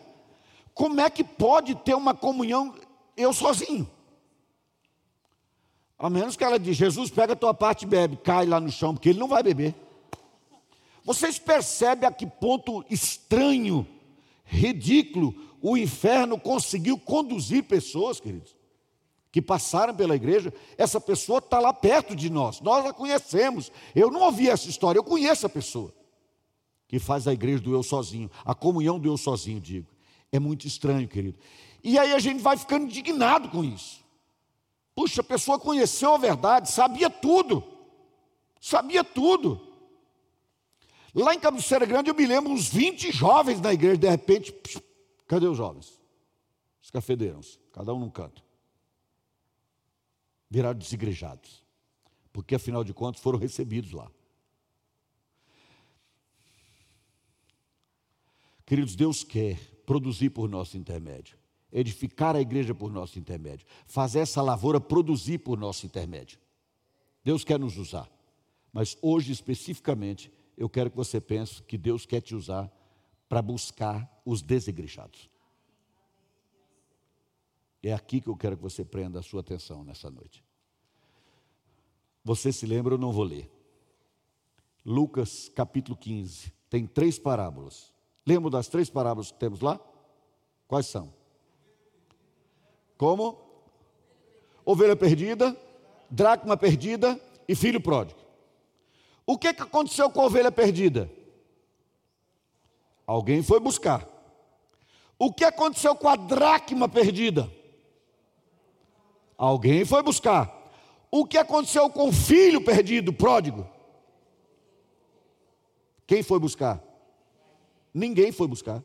Como 0.78 1.00
é 1.00 1.10
que 1.10 1.24
pode 1.24 1.74
ter 1.74 1.96
uma 1.96 2.14
comunhão 2.14 2.72
eu 3.16 3.32
sozinho? 3.32 3.90
A 5.98 6.08
menos 6.08 6.36
que 6.36 6.44
ela 6.44 6.56
diz, 6.56 6.76
Jesus, 6.76 7.10
pega 7.10 7.32
a 7.32 7.36
tua 7.36 7.52
parte 7.52 7.82
e 7.82 7.88
bebe, 7.88 8.16
cai 8.16 8.46
lá 8.46 8.60
no 8.60 8.70
chão, 8.70 8.94
porque 8.94 9.08
ele 9.08 9.18
não 9.18 9.26
vai 9.26 9.42
beber. 9.42 9.74
Vocês 11.02 11.36
percebem 11.36 12.08
a 12.08 12.12
que 12.12 12.28
ponto 12.28 12.84
estranho, 12.88 13.84
ridículo, 14.44 15.34
o 15.60 15.76
inferno 15.76 16.38
conseguiu 16.38 16.96
conduzir 16.96 17.64
pessoas, 17.64 18.20
queridos, 18.20 18.54
que 19.32 19.42
passaram 19.42 19.96
pela 19.96 20.14
igreja. 20.14 20.54
Essa 20.76 21.00
pessoa 21.00 21.40
está 21.40 21.58
lá 21.58 21.72
perto 21.72 22.14
de 22.14 22.30
nós, 22.30 22.60
nós 22.60 22.86
a 22.86 22.92
conhecemos. 22.92 23.72
Eu 23.96 24.12
não 24.12 24.20
ouvi 24.20 24.48
essa 24.48 24.68
história, 24.68 25.00
eu 25.00 25.04
conheço 25.04 25.44
a 25.44 25.48
pessoa 25.48 25.92
que 26.86 27.00
faz 27.00 27.26
a 27.26 27.32
igreja 27.32 27.60
do 27.60 27.74
eu 27.74 27.82
sozinho, 27.82 28.30
a 28.44 28.54
comunhão 28.54 28.96
do 28.96 29.08
eu 29.08 29.16
sozinho, 29.16 29.60
digo. 29.60 29.97
É 30.30 30.38
muito 30.38 30.66
estranho, 30.66 31.08
querido. 31.08 31.38
E 31.82 31.98
aí 31.98 32.12
a 32.12 32.18
gente 32.18 32.42
vai 32.42 32.56
ficando 32.56 32.84
indignado 32.84 33.48
com 33.48 33.64
isso. 33.64 34.04
Puxa, 34.94 35.20
a 35.20 35.24
pessoa 35.24 35.58
conheceu 35.58 36.14
a 36.14 36.18
verdade, 36.18 36.70
sabia 36.70 37.08
tudo. 37.08 37.62
Sabia 38.60 39.04
tudo. 39.04 39.60
Lá 41.14 41.34
em 41.34 41.40
Cabeceira 41.40 41.86
Grande 41.86 42.10
eu 42.10 42.14
me 42.14 42.26
lembro 42.26 42.52
uns 42.52 42.68
20 42.68 43.10
jovens 43.12 43.60
na 43.60 43.72
igreja, 43.72 43.96
de 43.96 44.08
repente, 44.08 44.52
cadê 45.26 45.46
os 45.46 45.56
jovens? 45.56 45.98
Escafedeiram-se, 46.82 47.58
cada 47.72 47.94
um 47.94 47.98
num 47.98 48.10
canto. 48.10 48.42
Viraram 50.50 50.78
desigrejados. 50.78 51.62
Porque 52.32 52.54
afinal 52.54 52.84
de 52.84 52.94
contas 52.94 53.20
foram 53.22 53.38
recebidos 53.38 53.92
lá. 53.92 54.10
Queridos, 58.68 58.94
Deus 58.94 59.24
quer 59.24 59.58
produzir 59.86 60.28
por 60.28 60.46
nosso 60.46 60.76
intermédio, 60.76 61.38
edificar 61.72 62.36
a 62.36 62.40
igreja 62.42 62.74
por 62.74 62.92
nosso 62.92 63.18
intermédio, 63.18 63.66
fazer 63.86 64.18
essa 64.18 64.42
lavoura 64.42 64.78
produzir 64.78 65.38
por 65.38 65.58
nosso 65.58 65.86
intermédio. 65.86 66.38
Deus 67.24 67.44
quer 67.44 67.58
nos 67.58 67.78
usar, 67.78 68.06
mas 68.70 68.94
hoje 69.00 69.32
especificamente 69.32 70.30
eu 70.54 70.68
quero 70.68 70.90
que 70.90 70.96
você 70.98 71.18
pense 71.18 71.62
que 71.62 71.78
Deus 71.78 72.04
quer 72.04 72.20
te 72.20 72.34
usar 72.34 72.70
para 73.26 73.40
buscar 73.40 74.20
os 74.22 74.42
desigrejados. 74.42 75.30
É 77.82 77.94
aqui 77.94 78.20
que 78.20 78.28
eu 78.28 78.36
quero 78.36 78.54
que 78.54 78.62
você 78.62 78.84
prenda 78.84 79.20
a 79.20 79.22
sua 79.22 79.40
atenção 79.40 79.82
nessa 79.82 80.10
noite. 80.10 80.44
Você 82.22 82.52
se 82.52 82.66
lembra, 82.66 82.92
eu 82.92 82.98
não 82.98 83.12
vou 83.12 83.24
ler. 83.24 83.50
Lucas 84.84 85.48
capítulo 85.48 85.96
15, 85.96 86.52
tem 86.68 86.86
três 86.86 87.18
parábolas. 87.18 87.96
Lembram 88.28 88.50
das 88.50 88.68
três 88.68 88.90
parábolas 88.90 89.32
que 89.32 89.38
temos 89.38 89.62
lá? 89.62 89.80
Quais 90.66 90.84
são? 90.84 91.14
Como? 92.98 93.40
Ovelha 94.66 94.94
perdida, 94.94 95.56
dracma 96.10 96.54
perdida 96.54 97.18
e 97.48 97.54
filho 97.54 97.80
pródigo. 97.80 98.20
O 99.24 99.38
que, 99.38 99.54
que 99.54 99.62
aconteceu 99.62 100.10
com 100.10 100.20
a 100.20 100.26
ovelha 100.26 100.52
perdida? 100.52 101.10
Alguém 103.06 103.42
foi 103.42 103.58
buscar. 103.60 104.06
O 105.18 105.32
que 105.32 105.46
aconteceu 105.46 105.96
com 105.96 106.08
a 106.08 106.16
dracma 106.16 106.86
perdida? 106.86 107.50
Alguém 109.38 109.86
foi 109.86 110.02
buscar. 110.02 110.54
O 111.10 111.24
que 111.24 111.38
aconteceu 111.38 111.88
com 111.88 112.10
o 112.10 112.12
filho 112.12 112.62
perdido, 112.62 113.10
pródigo? 113.10 113.66
Quem 116.06 116.22
foi 116.22 116.38
buscar? 116.38 116.87
Ninguém 117.98 118.30
foi 118.30 118.46
buscar. 118.46 118.82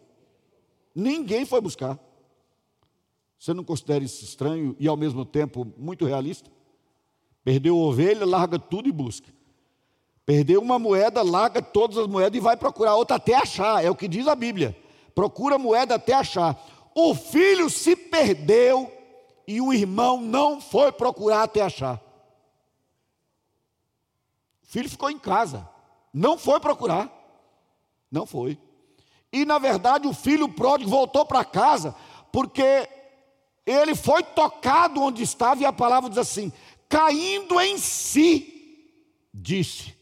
Ninguém 0.96 1.46
foi 1.46 1.62
buscar. 1.62 2.00
Você 3.38 3.54
não 3.54 3.64
considera 3.64 4.04
isso 4.04 4.24
estranho 4.24 4.76
e 4.80 4.88
ao 4.88 4.98
mesmo 4.98 5.24
tempo 5.24 5.72
muito 5.78 6.04
realista? 6.06 6.50
Perdeu 7.44 7.78
ovelha, 7.78 8.26
larga 8.26 8.58
tudo 8.58 8.90
e 8.90 8.92
busca. 8.92 9.32
Perdeu 10.26 10.62
uma 10.62 10.80
moeda, 10.80 11.22
larga 11.22 11.62
todas 11.62 11.98
as 11.98 12.08
moedas 12.08 12.38
e 12.38 12.42
vai 12.42 12.58
procurar 12.58 12.96
outra 12.96 13.18
até 13.18 13.36
achar. 13.36 13.84
É 13.84 13.92
o 13.92 13.96
que 13.96 14.08
diz 14.08 14.28
a 14.28 14.34
Bíblia. 14.34 14.76
Procura 15.14 15.60
moeda 15.60 15.96
até 15.96 16.14
achar. 16.14 16.60
O 16.96 17.14
filho 17.14 17.70
se 17.70 17.96
perdeu 17.96 18.92
e 19.48 19.62
o 19.62 19.72
irmão 19.74 20.20
não 20.22 20.60
foi 20.60 20.92
procurar 20.92 21.44
até 21.44 21.62
achar. 21.62 22.02
O 24.64 24.68
filho 24.68 24.90
ficou 24.90 25.12
em 25.12 25.20
casa, 25.20 25.70
não 26.12 26.36
foi 26.36 26.60
procurar. 26.60 27.12
Não 28.10 28.26
foi. 28.26 28.58
E 29.34 29.46
na 29.46 29.58
verdade 29.58 30.08
o 30.08 30.14
filho 30.14 30.48
pródigo 30.48 30.92
voltou 30.92 31.26
para 31.26 31.44
casa 31.44 31.96
porque 32.32 32.88
ele 33.66 33.96
foi 33.96 34.22
tocado 34.22 35.02
onde 35.02 35.24
estava 35.24 35.64
e 35.64 35.66
a 35.66 35.74
palavra 35.74 36.08
diz 36.08 36.20
assim: 36.20 36.54
caindo 36.88 37.60
em 37.60 37.80
si, 37.80 38.92
disse: 39.34 39.96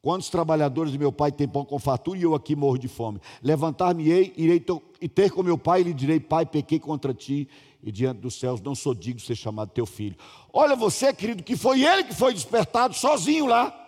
Quantos 0.00 0.30
trabalhadores 0.30 0.90
de 0.90 0.98
meu 0.98 1.12
pai 1.12 1.30
têm 1.30 1.46
pão 1.46 1.66
com 1.66 1.78
fartura 1.78 2.18
e 2.18 2.22
eu 2.22 2.34
aqui 2.34 2.56
morro 2.56 2.78
de 2.78 2.88
fome? 2.88 3.20
Levantar-me-ei, 3.42 4.32
irei 4.36 4.64
e 5.00 5.08
ter 5.08 5.30
com 5.30 5.42
meu 5.42 5.58
pai 5.58 5.82
e 5.82 5.84
lhe 5.84 5.92
direi: 5.92 6.18
Pai, 6.18 6.46
pequei 6.46 6.78
contra 6.78 7.12
ti 7.12 7.46
e 7.82 7.92
diante 7.92 8.20
dos 8.20 8.40
céus 8.40 8.60
não 8.60 8.74
sou 8.74 8.94
digno 8.94 9.20
de 9.20 9.26
ser 9.26 9.36
chamado 9.36 9.70
teu 9.70 9.84
filho. 9.84 10.16
Olha 10.52 10.74
você, 10.74 11.12
querido, 11.12 11.42
que 11.42 11.56
foi 11.56 11.84
ele 11.84 12.04
que 12.04 12.14
foi 12.14 12.32
despertado 12.32 12.94
sozinho 12.94 13.46
lá. 13.46 13.87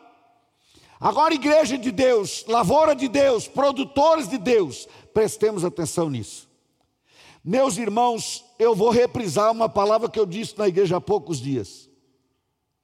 Agora, 1.01 1.33
igreja 1.33 1.79
de 1.79 1.91
Deus, 1.91 2.45
lavoura 2.47 2.95
de 2.95 3.09
Deus, 3.09 3.49
produtores 3.49 4.29
de 4.29 4.37
Deus, 4.37 4.87
prestemos 5.15 5.65
atenção 5.65 6.11
nisso. 6.11 6.47
Meus 7.43 7.79
irmãos, 7.79 8.45
eu 8.59 8.75
vou 8.75 8.91
reprisar 8.91 9.51
uma 9.51 9.67
palavra 9.67 10.11
que 10.11 10.21
eu 10.21 10.27
disse 10.27 10.59
na 10.59 10.69
igreja 10.69 10.99
há 10.99 11.01
poucos 11.01 11.41
dias, 11.41 11.89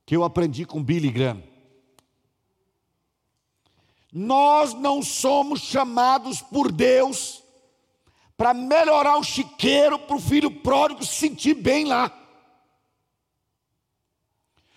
que 0.06 0.16
eu 0.16 0.24
aprendi 0.24 0.64
com 0.64 0.82
Billy 0.82 1.10
Graham. 1.10 1.42
Nós 4.10 4.72
não 4.72 5.02
somos 5.02 5.60
chamados 5.60 6.40
por 6.40 6.72
Deus 6.72 7.42
para 8.34 8.54
melhorar 8.54 9.18
o 9.18 9.22
chiqueiro 9.22 9.98
para 9.98 10.16
o 10.16 10.20
filho 10.20 10.50
pródigo 10.50 11.04
se 11.04 11.14
sentir 11.14 11.52
bem 11.52 11.84
lá. 11.84 12.10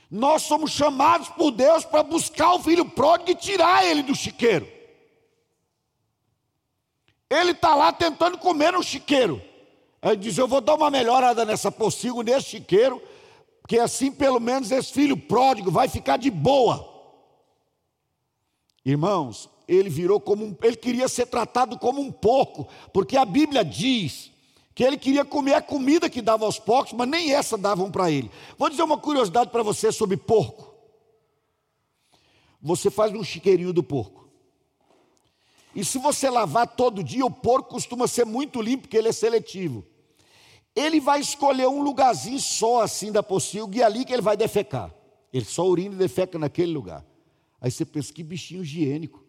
Nós 0.09 0.41
somos 0.43 0.71
chamados 0.71 1.29
por 1.29 1.51
Deus 1.51 1.85
para 1.85 2.01
buscar 2.01 2.53
o 2.53 2.59
filho 2.59 2.85
pródigo 2.85 3.31
e 3.31 3.35
tirar 3.35 3.85
ele 3.85 4.01
do 4.01 4.15
chiqueiro. 4.15 4.67
Ele 7.29 7.51
está 7.51 7.75
lá 7.75 7.91
tentando 7.91 8.37
comer 8.39 8.73
no 8.73 8.81
chiqueiro. 8.81 9.39
Ele 10.01 10.15
diz: 10.15 10.37
Eu 10.37 10.47
vou 10.47 10.61
dar 10.61 10.73
uma 10.75 10.89
melhorada 10.89 11.45
nessa 11.45 11.71
pocilga, 11.71 12.23
nesse 12.23 12.49
chiqueiro, 12.49 13.01
que 13.67 13.77
assim 13.77 14.11
pelo 14.11 14.39
menos 14.39 14.71
esse 14.71 14.91
filho 14.91 15.15
pródigo 15.15 15.69
vai 15.69 15.87
ficar 15.87 16.17
de 16.17 16.31
boa. 16.31 16.87
Irmãos, 18.83 19.47
ele 19.67 19.89
virou 19.89 20.19
como 20.19 20.43
um, 20.43 20.57
ele 20.63 20.75
queria 20.75 21.07
ser 21.07 21.27
tratado 21.27 21.77
como 21.77 22.01
um 22.01 22.11
porco, 22.11 22.67
porque 22.91 23.15
a 23.15 23.25
Bíblia 23.25 23.63
diz 23.63 24.31
que 24.79 24.83
ele 24.85 24.97
queria 24.97 25.25
comer 25.25 25.55
a 25.55 25.61
comida 25.61 26.09
que 26.09 26.21
dava 26.21 26.45
aos 26.45 26.57
porcos, 26.57 26.93
mas 26.93 27.05
nem 27.05 27.33
essa 27.33 27.57
davam 27.57 27.91
para 27.91 28.09
ele. 28.09 28.31
Vou 28.57 28.69
dizer 28.69 28.81
uma 28.81 28.97
curiosidade 28.97 29.49
para 29.49 29.61
você 29.61 29.91
sobre 29.91 30.15
porco. 30.15 30.73
Você 32.61 32.89
faz 32.89 33.13
um 33.13 33.21
chiqueirinho 33.21 33.73
do 33.73 33.83
porco. 33.83 34.29
E 35.75 35.83
se 35.83 35.97
você 35.97 36.29
lavar 36.29 36.65
todo 36.65 37.03
dia, 37.03 37.25
o 37.25 37.29
porco 37.29 37.71
costuma 37.71 38.07
ser 38.07 38.25
muito 38.25 38.61
limpo, 38.61 38.83
porque 38.83 38.95
ele 38.95 39.09
é 39.09 39.11
seletivo. 39.11 39.85
Ele 40.73 41.01
vai 41.01 41.19
escolher 41.19 41.67
um 41.67 41.83
lugarzinho 41.83 42.39
só 42.39 42.81
assim 42.81 43.11
da 43.11 43.21
pocilga 43.21 43.79
e 43.79 43.81
é 43.81 43.83
ali 43.83 44.05
que 44.05 44.13
ele 44.13 44.21
vai 44.21 44.37
defecar. 44.37 44.95
Ele 45.33 45.43
só 45.43 45.67
urina 45.67 45.93
e 45.93 45.97
defeca 45.97 46.39
naquele 46.39 46.71
lugar. 46.71 47.05
Aí 47.59 47.69
você 47.69 47.83
pensa, 47.83 48.13
que 48.13 48.23
bichinho 48.23 48.63
higiênico. 48.63 49.25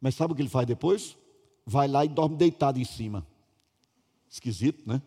Mas 0.00 0.14
sabe 0.14 0.32
o 0.32 0.34
que 0.34 0.40
ele 0.40 0.48
faz 0.48 0.66
depois? 0.66 1.14
Vai 1.66 1.86
lá 1.88 2.06
e 2.06 2.08
dorme 2.08 2.36
deitado 2.36 2.80
em 2.80 2.86
cima. 2.86 3.30
Esquisito, 4.32 4.88
né? 4.88 5.02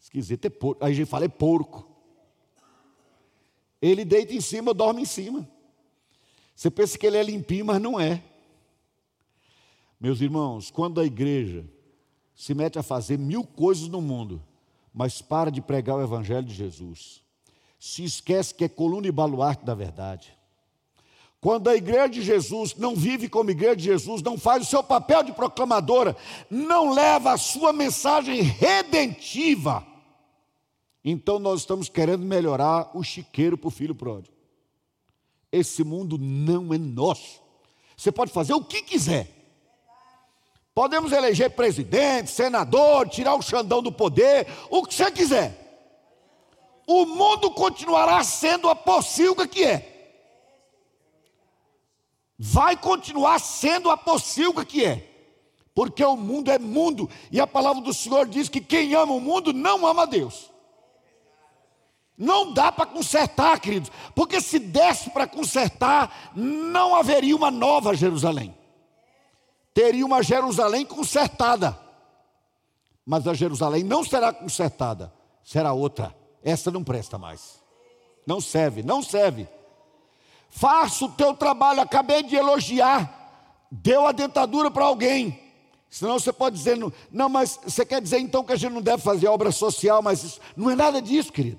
Esquisito 0.00 0.44
é 0.44 0.50
porco. 0.50 0.84
Aí 0.84 0.90
a 0.90 0.94
gente 0.96 1.06
fala, 1.06 1.26
é 1.26 1.28
porco. 1.28 1.88
Ele 3.80 4.04
deita 4.04 4.34
em 4.34 4.40
cima, 4.40 4.74
dorme 4.74 5.02
em 5.02 5.04
cima. 5.06 5.48
Você 6.52 6.68
pensa 6.72 6.98
que 6.98 7.06
ele 7.06 7.16
é 7.16 7.22
limpinho, 7.22 7.64
mas 7.64 7.80
não 7.80 8.00
é. 8.00 8.20
Meus 10.00 10.20
irmãos, 10.20 10.72
quando 10.72 11.00
a 11.00 11.04
igreja 11.04 11.64
se 12.34 12.52
mete 12.52 12.80
a 12.80 12.82
fazer 12.82 13.16
mil 13.16 13.44
coisas 13.44 13.86
no 13.86 14.00
mundo, 14.00 14.42
mas 14.92 15.22
para 15.22 15.48
de 15.48 15.62
pregar 15.62 15.96
o 15.96 16.02
Evangelho 16.02 16.44
de 16.44 16.52
Jesus, 16.52 17.22
se 17.78 18.02
esquece 18.02 18.52
que 18.52 18.64
é 18.64 18.68
coluna 18.68 19.06
e 19.06 19.12
baluarte 19.12 19.64
da 19.64 19.74
verdade, 19.74 20.36
quando 21.40 21.70
a 21.70 21.76
igreja 21.76 22.08
de 22.08 22.22
Jesus 22.22 22.74
não 22.76 22.94
vive 22.94 23.28
como 23.28 23.50
igreja 23.50 23.76
de 23.76 23.84
Jesus, 23.84 24.22
não 24.22 24.36
faz 24.36 24.62
o 24.62 24.68
seu 24.68 24.82
papel 24.82 25.22
de 25.22 25.32
proclamadora, 25.32 26.14
não 26.50 26.92
leva 26.92 27.32
a 27.32 27.38
sua 27.38 27.72
mensagem 27.72 28.42
redentiva, 28.42 29.86
então 31.02 31.38
nós 31.38 31.60
estamos 31.60 31.88
querendo 31.88 32.24
melhorar 32.24 32.90
o 32.94 33.02
chiqueiro 33.02 33.56
para 33.56 33.68
o 33.68 33.70
filho 33.70 33.94
pródigo. 33.94 34.34
Esse 35.50 35.82
mundo 35.82 36.18
não 36.18 36.74
é 36.74 36.78
nosso. 36.78 37.40
Você 37.96 38.12
pode 38.12 38.30
fazer 38.30 38.52
o 38.52 38.62
que 38.62 38.82
quiser. 38.82 39.28
Podemos 40.74 41.10
eleger 41.10 41.50
presidente, 41.50 42.30
senador, 42.30 43.08
tirar 43.08 43.34
o 43.34 43.42
Xandão 43.42 43.82
do 43.82 43.90
poder, 43.90 44.46
o 44.70 44.84
que 44.84 44.94
você 44.94 45.10
quiser. 45.10 45.56
O 46.86 47.06
mundo 47.06 47.50
continuará 47.50 48.22
sendo 48.22 48.68
a 48.68 48.74
pocilga 48.74 49.48
que 49.48 49.64
é 49.64 49.89
vai 52.42 52.74
continuar 52.74 53.38
sendo 53.38 53.90
a 53.90 53.98
pocilga 53.98 54.64
que 54.64 54.82
é. 54.82 55.06
Porque 55.74 56.02
o 56.02 56.16
mundo 56.16 56.50
é 56.50 56.58
mundo, 56.58 57.08
e 57.30 57.38
a 57.38 57.46
palavra 57.46 57.82
do 57.82 57.92
Senhor 57.92 58.26
diz 58.26 58.48
que 58.48 58.62
quem 58.62 58.94
ama 58.94 59.12
o 59.12 59.20
mundo 59.20 59.52
não 59.52 59.86
ama 59.86 60.06
Deus. 60.06 60.50
Não 62.16 62.54
dá 62.54 62.72
para 62.72 62.86
consertar, 62.86 63.60
queridos, 63.60 63.92
porque 64.14 64.40
se 64.40 64.58
desse 64.58 65.10
para 65.10 65.26
consertar, 65.26 66.32
não 66.34 66.96
haveria 66.96 67.36
uma 67.36 67.50
nova 67.50 67.94
Jerusalém. 67.94 68.56
Teria 69.74 70.04
uma 70.04 70.22
Jerusalém 70.22 70.86
consertada. 70.86 71.78
Mas 73.04 73.26
a 73.26 73.34
Jerusalém 73.34 73.84
não 73.84 74.02
será 74.02 74.32
consertada, 74.32 75.12
será 75.44 75.74
outra. 75.74 76.16
Essa 76.42 76.70
não 76.70 76.82
presta 76.82 77.18
mais. 77.18 77.62
Não 78.26 78.40
serve, 78.40 78.82
não 78.82 79.02
serve. 79.02 79.46
Faça 80.50 81.04
o 81.04 81.08
teu 81.08 81.32
trabalho, 81.32 81.80
acabei 81.80 82.22
de 82.22 82.36
elogiar. 82.36 83.18
Deu 83.70 84.06
a 84.06 84.12
dentadura 84.12 84.70
para 84.70 84.84
alguém. 84.84 85.40
Senão 85.88 86.18
você 86.18 86.32
pode 86.32 86.56
dizer, 86.56 86.78
não, 87.10 87.28
mas 87.28 87.58
você 87.64 87.84
quer 87.84 88.00
dizer 88.00 88.18
então 88.18 88.44
que 88.44 88.52
a 88.52 88.56
gente 88.56 88.72
não 88.72 88.82
deve 88.82 89.02
fazer 89.02 89.28
obra 89.28 89.50
social, 89.50 90.02
mas 90.02 90.22
isso, 90.22 90.40
não 90.56 90.70
é 90.70 90.76
nada 90.76 91.00
disso, 91.00 91.32
querido. 91.32 91.58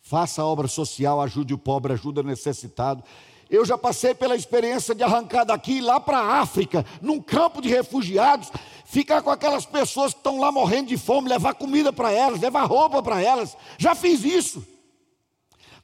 Faça 0.00 0.42
a 0.42 0.46
obra 0.46 0.68
social, 0.68 1.20
ajude 1.20 1.54
o 1.54 1.58
pobre, 1.58 1.92
ajude 1.92 2.20
o 2.20 2.22
necessitado. 2.22 3.02
Eu 3.50 3.64
já 3.64 3.76
passei 3.76 4.14
pela 4.14 4.34
experiência 4.34 4.94
de 4.94 5.02
arrancar 5.02 5.44
daqui 5.44 5.80
lá 5.80 6.00
para 6.00 6.18
a 6.18 6.40
África, 6.40 6.84
num 7.00 7.20
campo 7.20 7.60
de 7.60 7.68
refugiados, 7.68 8.50
ficar 8.84 9.22
com 9.22 9.30
aquelas 9.30 9.66
pessoas 9.66 10.12
que 10.12 10.20
estão 10.20 10.38
lá 10.38 10.50
morrendo 10.50 10.88
de 10.88 10.96
fome, 10.96 11.28
levar 11.28 11.54
comida 11.54 11.92
para 11.92 12.10
elas, 12.12 12.40
levar 12.40 12.64
roupa 12.64 13.02
para 13.02 13.22
elas. 13.22 13.56
Já 13.78 13.94
fiz 13.94 14.24
isso. 14.24 14.73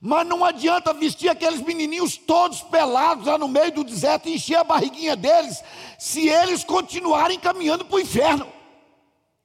Mas 0.00 0.26
não 0.26 0.42
adianta 0.42 0.94
vestir 0.94 1.28
aqueles 1.28 1.60
menininhos 1.60 2.16
todos 2.16 2.62
pelados 2.62 3.26
lá 3.26 3.36
no 3.36 3.46
meio 3.46 3.70
do 3.70 3.84
deserto 3.84 4.28
e 4.28 4.34
encher 4.34 4.56
a 4.56 4.64
barriguinha 4.64 5.14
deles, 5.14 5.62
se 5.98 6.26
eles 6.26 6.64
continuarem 6.64 7.38
caminhando 7.38 7.84
para 7.84 7.96
o 7.96 8.00
inferno. 8.00 8.46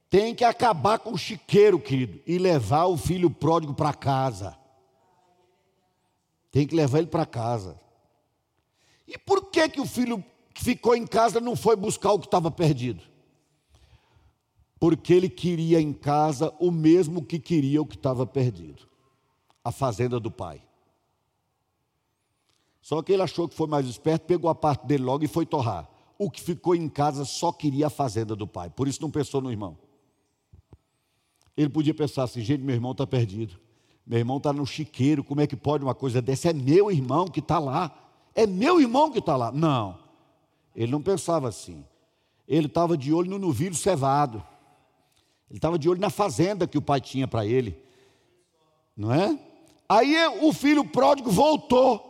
Tem 0.08 0.34
que 0.34 0.44
acabar 0.44 0.98
com 0.98 1.12
o 1.12 1.18
chiqueiro, 1.18 1.78
querido, 1.78 2.22
e 2.26 2.38
levar 2.38 2.86
o 2.86 2.96
filho 2.96 3.28
pródigo 3.28 3.74
para 3.74 3.92
casa. 3.92 4.56
Tem 6.50 6.66
que 6.66 6.74
levar 6.74 6.98
ele 6.98 7.08
para 7.08 7.26
casa. 7.26 7.78
E 9.06 9.18
por 9.18 9.50
que, 9.50 9.68
que 9.68 9.80
o 9.80 9.86
filho 9.86 10.24
que 10.54 10.64
ficou 10.64 10.96
em 10.96 11.06
casa 11.06 11.38
não 11.38 11.54
foi 11.54 11.76
buscar 11.76 12.12
o 12.12 12.18
que 12.18 12.26
estava 12.26 12.50
perdido? 12.50 13.02
Porque 14.80 15.12
ele 15.12 15.28
queria 15.28 15.82
em 15.82 15.92
casa 15.92 16.54
o 16.58 16.70
mesmo 16.70 17.22
que 17.22 17.38
queria 17.38 17.82
o 17.82 17.86
que 17.86 17.96
estava 17.96 18.26
perdido 18.26 18.95
a 19.66 19.72
fazenda 19.72 20.20
do 20.20 20.30
pai. 20.30 20.62
Só 22.80 23.02
que 23.02 23.12
ele 23.12 23.22
achou 23.22 23.48
que 23.48 23.56
foi 23.56 23.66
mais 23.66 23.84
esperto, 23.84 24.24
pegou 24.24 24.48
a 24.48 24.54
parte 24.54 24.86
dele 24.86 25.02
logo 25.02 25.24
e 25.24 25.26
foi 25.26 25.44
torrar. 25.44 25.90
O 26.16 26.30
que 26.30 26.40
ficou 26.40 26.72
em 26.72 26.88
casa 26.88 27.24
só 27.24 27.50
queria 27.50 27.88
a 27.88 27.90
fazenda 27.90 28.36
do 28.36 28.46
pai, 28.46 28.70
por 28.70 28.86
isso 28.86 29.02
não 29.02 29.10
pensou 29.10 29.40
no 29.40 29.50
irmão. 29.50 29.76
Ele 31.56 31.68
podia 31.68 31.92
pensar 31.92 32.22
assim: 32.22 32.42
gente, 32.42 32.62
meu 32.62 32.76
irmão 32.76 32.92
está 32.92 33.04
perdido. 33.04 33.58
Meu 34.06 34.20
irmão 34.20 34.36
está 34.36 34.52
no 34.52 34.64
chiqueiro, 34.64 35.24
como 35.24 35.40
é 35.40 35.48
que 35.48 35.56
pode 35.56 35.82
uma 35.82 35.96
coisa 35.96 36.22
dessa? 36.22 36.50
É 36.50 36.52
meu 36.52 36.92
irmão 36.92 37.26
que 37.26 37.40
está 37.40 37.58
lá. 37.58 37.92
É 38.36 38.46
meu 38.46 38.80
irmão 38.80 39.10
que 39.10 39.18
está 39.18 39.36
lá. 39.36 39.50
Não, 39.50 39.98
ele 40.76 40.92
não 40.92 41.02
pensava 41.02 41.48
assim. 41.48 41.84
Ele 42.46 42.68
estava 42.68 42.96
de 42.96 43.12
olho 43.12 43.30
no 43.30 43.38
novilho 43.38 43.74
cevado. 43.74 44.40
Ele 45.50 45.58
estava 45.58 45.76
de 45.76 45.88
olho 45.88 46.00
na 46.00 46.10
fazenda 46.10 46.68
que 46.68 46.78
o 46.78 46.82
pai 46.82 47.00
tinha 47.00 47.26
para 47.26 47.44
ele. 47.44 47.76
Não 48.96 49.12
é? 49.12 49.45
Aí 49.88 50.16
o 50.42 50.52
filho 50.52 50.84
pródigo 50.84 51.30
voltou. 51.30 52.02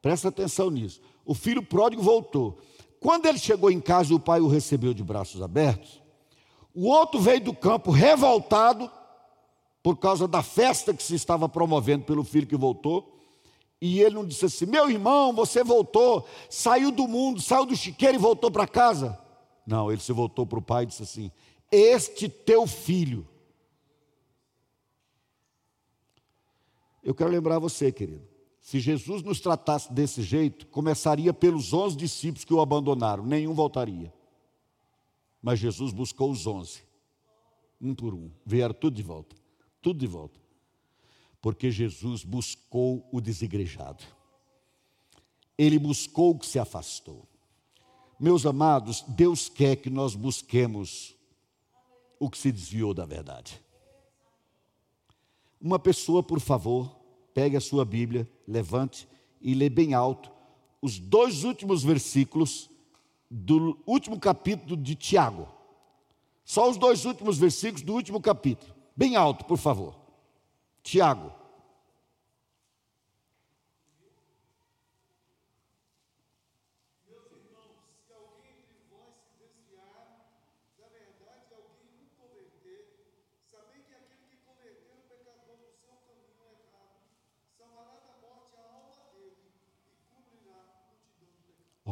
Presta 0.00 0.28
atenção 0.28 0.70
nisso. 0.70 1.00
O 1.24 1.34
filho 1.34 1.62
pródigo 1.62 2.02
voltou. 2.02 2.58
Quando 3.00 3.26
ele 3.26 3.38
chegou 3.38 3.70
em 3.70 3.80
casa 3.80 4.14
o 4.14 4.20
pai 4.20 4.40
o 4.40 4.48
recebeu 4.48 4.94
de 4.94 5.02
braços 5.02 5.42
abertos, 5.42 6.02
o 6.74 6.88
outro 6.88 7.20
veio 7.20 7.40
do 7.40 7.54
campo 7.54 7.90
revoltado 7.90 8.90
por 9.82 9.98
causa 9.98 10.26
da 10.26 10.42
festa 10.42 10.94
que 10.94 11.02
se 11.02 11.14
estava 11.14 11.46
promovendo 11.48 12.04
pelo 12.04 12.24
filho 12.24 12.46
que 12.46 12.56
voltou. 12.56 13.14
E 13.80 14.00
ele 14.00 14.14
não 14.14 14.26
disse 14.26 14.46
assim: 14.46 14.64
Meu 14.64 14.90
irmão, 14.90 15.34
você 15.34 15.62
voltou, 15.62 16.26
saiu 16.48 16.90
do 16.90 17.06
mundo, 17.06 17.40
saiu 17.42 17.66
do 17.66 17.76
chiqueiro 17.76 18.14
e 18.14 18.18
voltou 18.18 18.50
para 18.50 18.66
casa. 18.66 19.18
Não, 19.66 19.92
ele 19.92 20.00
se 20.00 20.12
voltou 20.12 20.46
para 20.46 20.58
o 20.58 20.62
pai 20.62 20.84
e 20.84 20.86
disse 20.86 21.02
assim: 21.02 21.30
Este 21.70 22.28
teu 22.28 22.66
filho. 22.66 23.28
Eu 27.04 27.14
quero 27.14 27.30
lembrar 27.30 27.58
você, 27.58 27.92
querido. 27.92 28.26
Se 28.58 28.80
Jesus 28.80 29.22
nos 29.22 29.40
tratasse 29.40 29.92
desse 29.92 30.22
jeito, 30.22 30.66
começaria 30.68 31.34
pelos 31.34 31.74
onze 31.74 31.94
discípulos 31.94 32.46
que 32.46 32.54
o 32.54 32.62
abandonaram, 32.62 33.26
nenhum 33.26 33.52
voltaria. 33.52 34.10
Mas 35.42 35.58
Jesus 35.58 35.92
buscou 35.92 36.30
os 36.30 36.46
onze, 36.46 36.82
um 37.78 37.94
por 37.94 38.14
um, 38.14 38.30
vieram 38.46 38.74
tudo 38.74 38.96
de 38.96 39.02
volta, 39.02 39.36
tudo 39.82 40.00
de 40.00 40.06
volta. 40.06 40.40
Porque 41.42 41.70
Jesus 41.70 42.24
buscou 42.24 43.06
o 43.12 43.20
desigrejado, 43.20 44.02
ele 45.58 45.78
buscou 45.78 46.30
o 46.30 46.38
que 46.38 46.46
se 46.46 46.58
afastou. 46.58 47.28
Meus 48.18 48.46
amados, 48.46 49.04
Deus 49.06 49.50
quer 49.50 49.76
que 49.76 49.90
nós 49.90 50.14
busquemos 50.14 51.14
o 52.18 52.30
que 52.30 52.38
se 52.38 52.50
desviou 52.50 52.94
da 52.94 53.04
verdade. 53.04 53.62
Uma 55.64 55.78
pessoa, 55.78 56.22
por 56.22 56.40
favor, 56.40 56.94
pegue 57.32 57.56
a 57.56 57.60
sua 57.60 57.86
Bíblia, 57.86 58.28
levante 58.46 59.08
e 59.40 59.54
lê 59.54 59.70
bem 59.70 59.94
alto 59.94 60.30
os 60.82 60.98
dois 60.98 61.42
últimos 61.42 61.82
versículos 61.82 62.70
do 63.30 63.78
último 63.86 64.20
capítulo 64.20 64.76
de 64.76 64.94
Tiago. 64.94 65.48
Só 66.44 66.68
os 66.68 66.76
dois 66.76 67.06
últimos 67.06 67.38
versículos 67.38 67.80
do 67.80 67.94
último 67.94 68.20
capítulo. 68.20 68.74
Bem 68.94 69.16
alto, 69.16 69.46
por 69.46 69.56
favor. 69.56 69.96
Tiago. 70.82 71.32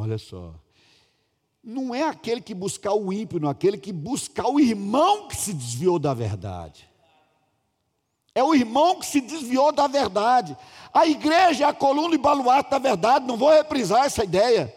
Olha 0.02 0.18
só. 0.18 0.52
Não 1.62 1.94
é 1.94 2.02
aquele 2.02 2.40
que 2.40 2.54
buscar 2.54 2.92
o 2.92 3.12
ímpio, 3.12 3.38
não, 3.38 3.46
é 3.46 3.52
aquele 3.52 3.78
que 3.78 3.92
buscar 3.92 4.48
o 4.48 4.58
irmão 4.58 5.28
que 5.28 5.36
se 5.36 5.52
desviou 5.52 5.96
da 5.96 6.12
verdade. 6.12 6.90
É 8.34 8.42
o 8.42 8.52
irmão 8.52 8.98
que 8.98 9.06
se 9.06 9.20
desviou 9.20 9.70
da 9.70 9.86
verdade. 9.86 10.56
A 10.92 11.06
igreja 11.06 11.64
é 11.64 11.68
a 11.68 11.72
coluna 11.72 12.16
e 12.16 12.18
baluarte 12.18 12.72
da 12.72 12.80
verdade, 12.80 13.28
não 13.28 13.36
vou 13.36 13.52
reprisar 13.52 14.04
essa 14.04 14.24
ideia. 14.24 14.74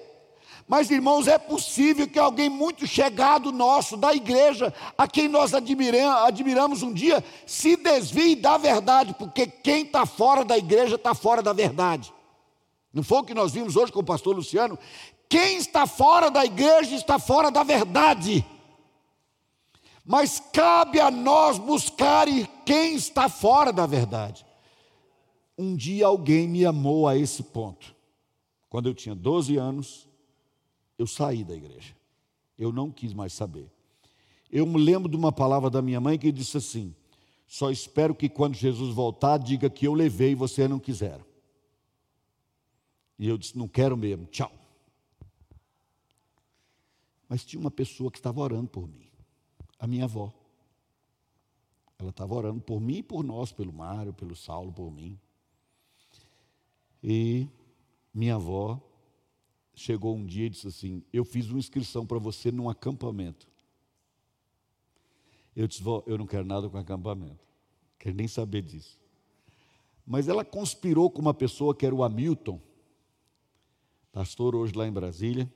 Mas, 0.68 0.92
irmãos, 0.92 1.28
é 1.28 1.40
possível 1.40 2.08
que 2.08 2.20
alguém 2.20 2.48
muito 2.48 2.86
chegado 2.86 3.52
nosso, 3.52 3.98
da 3.98 4.14
igreja, 4.14 4.72
a 4.96 5.08
quem 5.08 5.28
nós 5.28 5.56
admiramos, 5.56 6.84
um 6.84 6.94
dia, 6.94 7.24
se 7.48 7.76
desvie 7.76 8.36
da 8.36 8.60
verdade, 8.60 9.16
porque 9.18 9.48
quem 9.48 9.86
está 9.86 10.06
fora 10.06 10.46
da 10.46 10.56
igreja 10.56 10.96
está 10.96 11.16
fora 11.16 11.42
da 11.42 11.52
verdade. 11.52 12.14
Não 12.94 13.04
foi 13.04 13.18
o 13.18 13.24
que 13.24 13.34
nós 13.34 13.52
vimos 13.52 13.76
hoje 13.76 13.92
com 13.92 14.00
o 14.00 14.06
pastor 14.06 14.34
Luciano? 14.34 14.80
Quem 15.30 15.58
está 15.58 15.88
fora 15.88 16.30
da 16.30 16.46
igreja 16.46 16.96
está 16.96 17.18
fora 17.20 17.50
da 17.50 17.64
verdade. 17.64 18.46
Mas 20.06 20.40
cabe 20.54 21.00
a 21.00 21.10
nós 21.10 21.58
buscar 21.58 22.28
quem 22.66 22.96
está 22.96 23.28
fora 23.28 23.74
da 23.74 23.88
verdade. 23.88 24.46
Um 25.58 25.76
dia 25.76 26.06
alguém 26.06 26.48
me 26.48 26.66
amou 26.66 27.08
a 27.08 27.18
esse 27.18 27.42
ponto. 27.42 27.96
Quando 28.70 28.88
eu 28.88 28.94
tinha 28.94 29.16
12 29.16 29.58
anos, 29.58 30.08
eu 30.98 31.08
saí 31.08 31.44
da 31.44 31.56
igreja. 31.56 31.96
Eu 32.58 32.72
não 32.72 32.92
quis 32.92 33.14
mais 33.14 33.34
saber. 33.34 33.72
Eu 34.52 34.66
me 34.66 34.78
lembro 34.78 35.10
de 35.10 35.18
uma 35.18 35.32
palavra 35.32 35.70
da 35.70 35.82
minha 35.82 36.00
mãe 36.00 36.20
que 36.20 36.32
disse 36.32 36.58
assim: 36.58 36.96
Só 37.48 37.72
espero 37.72 38.14
que 38.14 38.30
quando 38.30 38.56
Jesus 38.56 38.94
voltar, 38.94 39.38
diga 39.38 39.70
que 39.70 39.88
eu 39.88 39.94
levei 39.94 40.32
e 40.32 40.36
você 40.36 40.68
não 40.68 40.80
quiser. 40.80 41.20
E 43.18 43.28
eu 43.28 43.38
disse: 43.38 43.58
Não 43.58 43.68
quero 43.68 43.98
mesmo, 43.98 44.28
tchau. 44.28 44.52
Mas 47.28 47.44
tinha 47.44 47.60
uma 47.60 47.72
pessoa 47.72 48.12
que 48.12 48.18
estava 48.18 48.40
orando 48.40 48.70
por 48.70 48.88
mim, 48.88 49.10
a 49.80 49.88
minha 49.88 50.06
avó. 50.06 50.34
Ela 51.98 52.10
estava 52.10 52.34
orando 52.36 52.62
por 52.62 52.80
mim 52.80 52.98
e 52.98 53.04
por 53.04 53.24
nós, 53.24 53.52
pelo 53.52 53.72
Mário, 53.72 54.14
pelo 54.14 54.36
Saulo, 54.36 54.72
por 54.72 54.92
mim. 54.92 55.20
E 57.02 57.48
minha 58.14 58.36
avó 58.36 58.82
chegou 59.74 60.16
um 60.16 60.26
dia 60.26 60.48
e 60.48 60.50
disse 60.50 60.68
assim: 60.68 61.04
Eu 61.12 61.24
fiz 61.24 61.50
uma 61.50 61.60
inscrição 61.60 62.06
para 62.06 62.20
você 62.20 62.52
num 62.52 62.70
acampamento. 62.70 63.48
Eu 65.56 65.68
disse: 65.68 65.82
Vó, 65.82 66.04
eu 66.06 66.18
não 66.18 66.28
quero 66.28 66.46
nada 66.46 66.70
com 66.70 66.78
acampamento, 66.78 67.44
quero 67.98 68.16
nem 68.16 68.28
saber 68.28 68.62
disso. 68.62 69.00
Mas 70.06 70.28
ela 70.28 70.46
conspirou 70.46 71.10
com 71.10 71.22
uma 71.22 71.34
pessoa 71.34 71.74
que 71.74 71.86
era 71.86 71.96
o 71.96 72.04
Hamilton 72.04 72.62
pastor 74.16 74.56
hoje 74.56 74.72
lá 74.74 74.88
em 74.88 74.94
Brasília, 74.94 75.52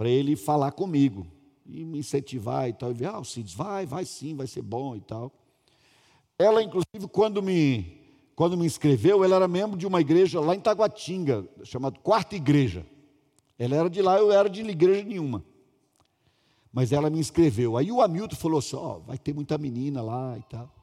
para 0.00 0.08
ele 0.08 0.34
falar 0.34 0.72
comigo 0.72 1.26
e 1.66 1.84
me 1.84 1.98
incentivar 1.98 2.66
e 2.66 2.72
tal. 2.72 2.90
E 2.90 2.94
ver, 2.94 3.08
ah, 3.08 3.18
o 3.18 3.24
Cides, 3.24 3.52
vai, 3.52 3.84
vai 3.84 4.06
sim, 4.06 4.34
vai 4.34 4.46
ser 4.46 4.62
bom 4.62 4.96
e 4.96 5.00
tal. 5.02 5.30
Ela, 6.38 6.62
inclusive, 6.62 7.06
quando 7.12 7.42
me, 7.42 8.00
quando 8.34 8.56
me 8.56 8.64
inscreveu, 8.64 9.22
ela 9.22 9.36
era 9.36 9.46
membro 9.46 9.76
de 9.76 9.86
uma 9.86 10.00
igreja 10.00 10.40
lá 10.40 10.56
em 10.56 10.58
Taguatinga, 10.58 11.46
chamada 11.64 11.98
Quarta 11.98 12.34
Igreja. 12.34 12.86
Ela 13.58 13.76
era 13.76 13.90
de 13.90 14.00
lá, 14.00 14.16
eu 14.16 14.32
era 14.32 14.48
de 14.48 14.62
igreja 14.62 15.04
nenhuma. 15.04 15.44
Mas 16.72 16.92
ela 16.92 17.10
me 17.10 17.18
inscreveu. 17.18 17.76
Aí 17.76 17.92
o 17.92 18.00
Hamilton 18.00 18.36
falou 18.36 18.60
assim: 18.60 18.76
oh, 18.76 19.00
vai 19.00 19.18
ter 19.18 19.34
muita 19.34 19.58
menina 19.58 20.00
lá 20.00 20.38
e 20.38 20.42
tal. 20.44 20.74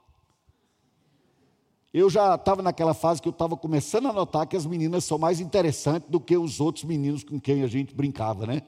Eu 1.92 2.08
já 2.08 2.36
estava 2.36 2.62
naquela 2.62 2.94
fase 2.94 3.20
que 3.20 3.28
eu 3.28 3.32
estava 3.32 3.58
começando 3.58 4.10
a 4.10 4.14
notar 4.14 4.46
que 4.46 4.56
as 4.56 4.68
meninas 4.68 5.06
são 5.06 5.18
mais 5.18 5.40
interessantes 5.40 6.08
do 6.08 6.20
que 6.20 6.38
os 6.38 6.60
outros 6.60 6.86
meninos 6.86 7.24
com 7.24 7.40
quem 7.40 7.64
a 7.64 7.68
gente 7.68 7.96
brincava, 7.96 8.46
né? 8.46 8.62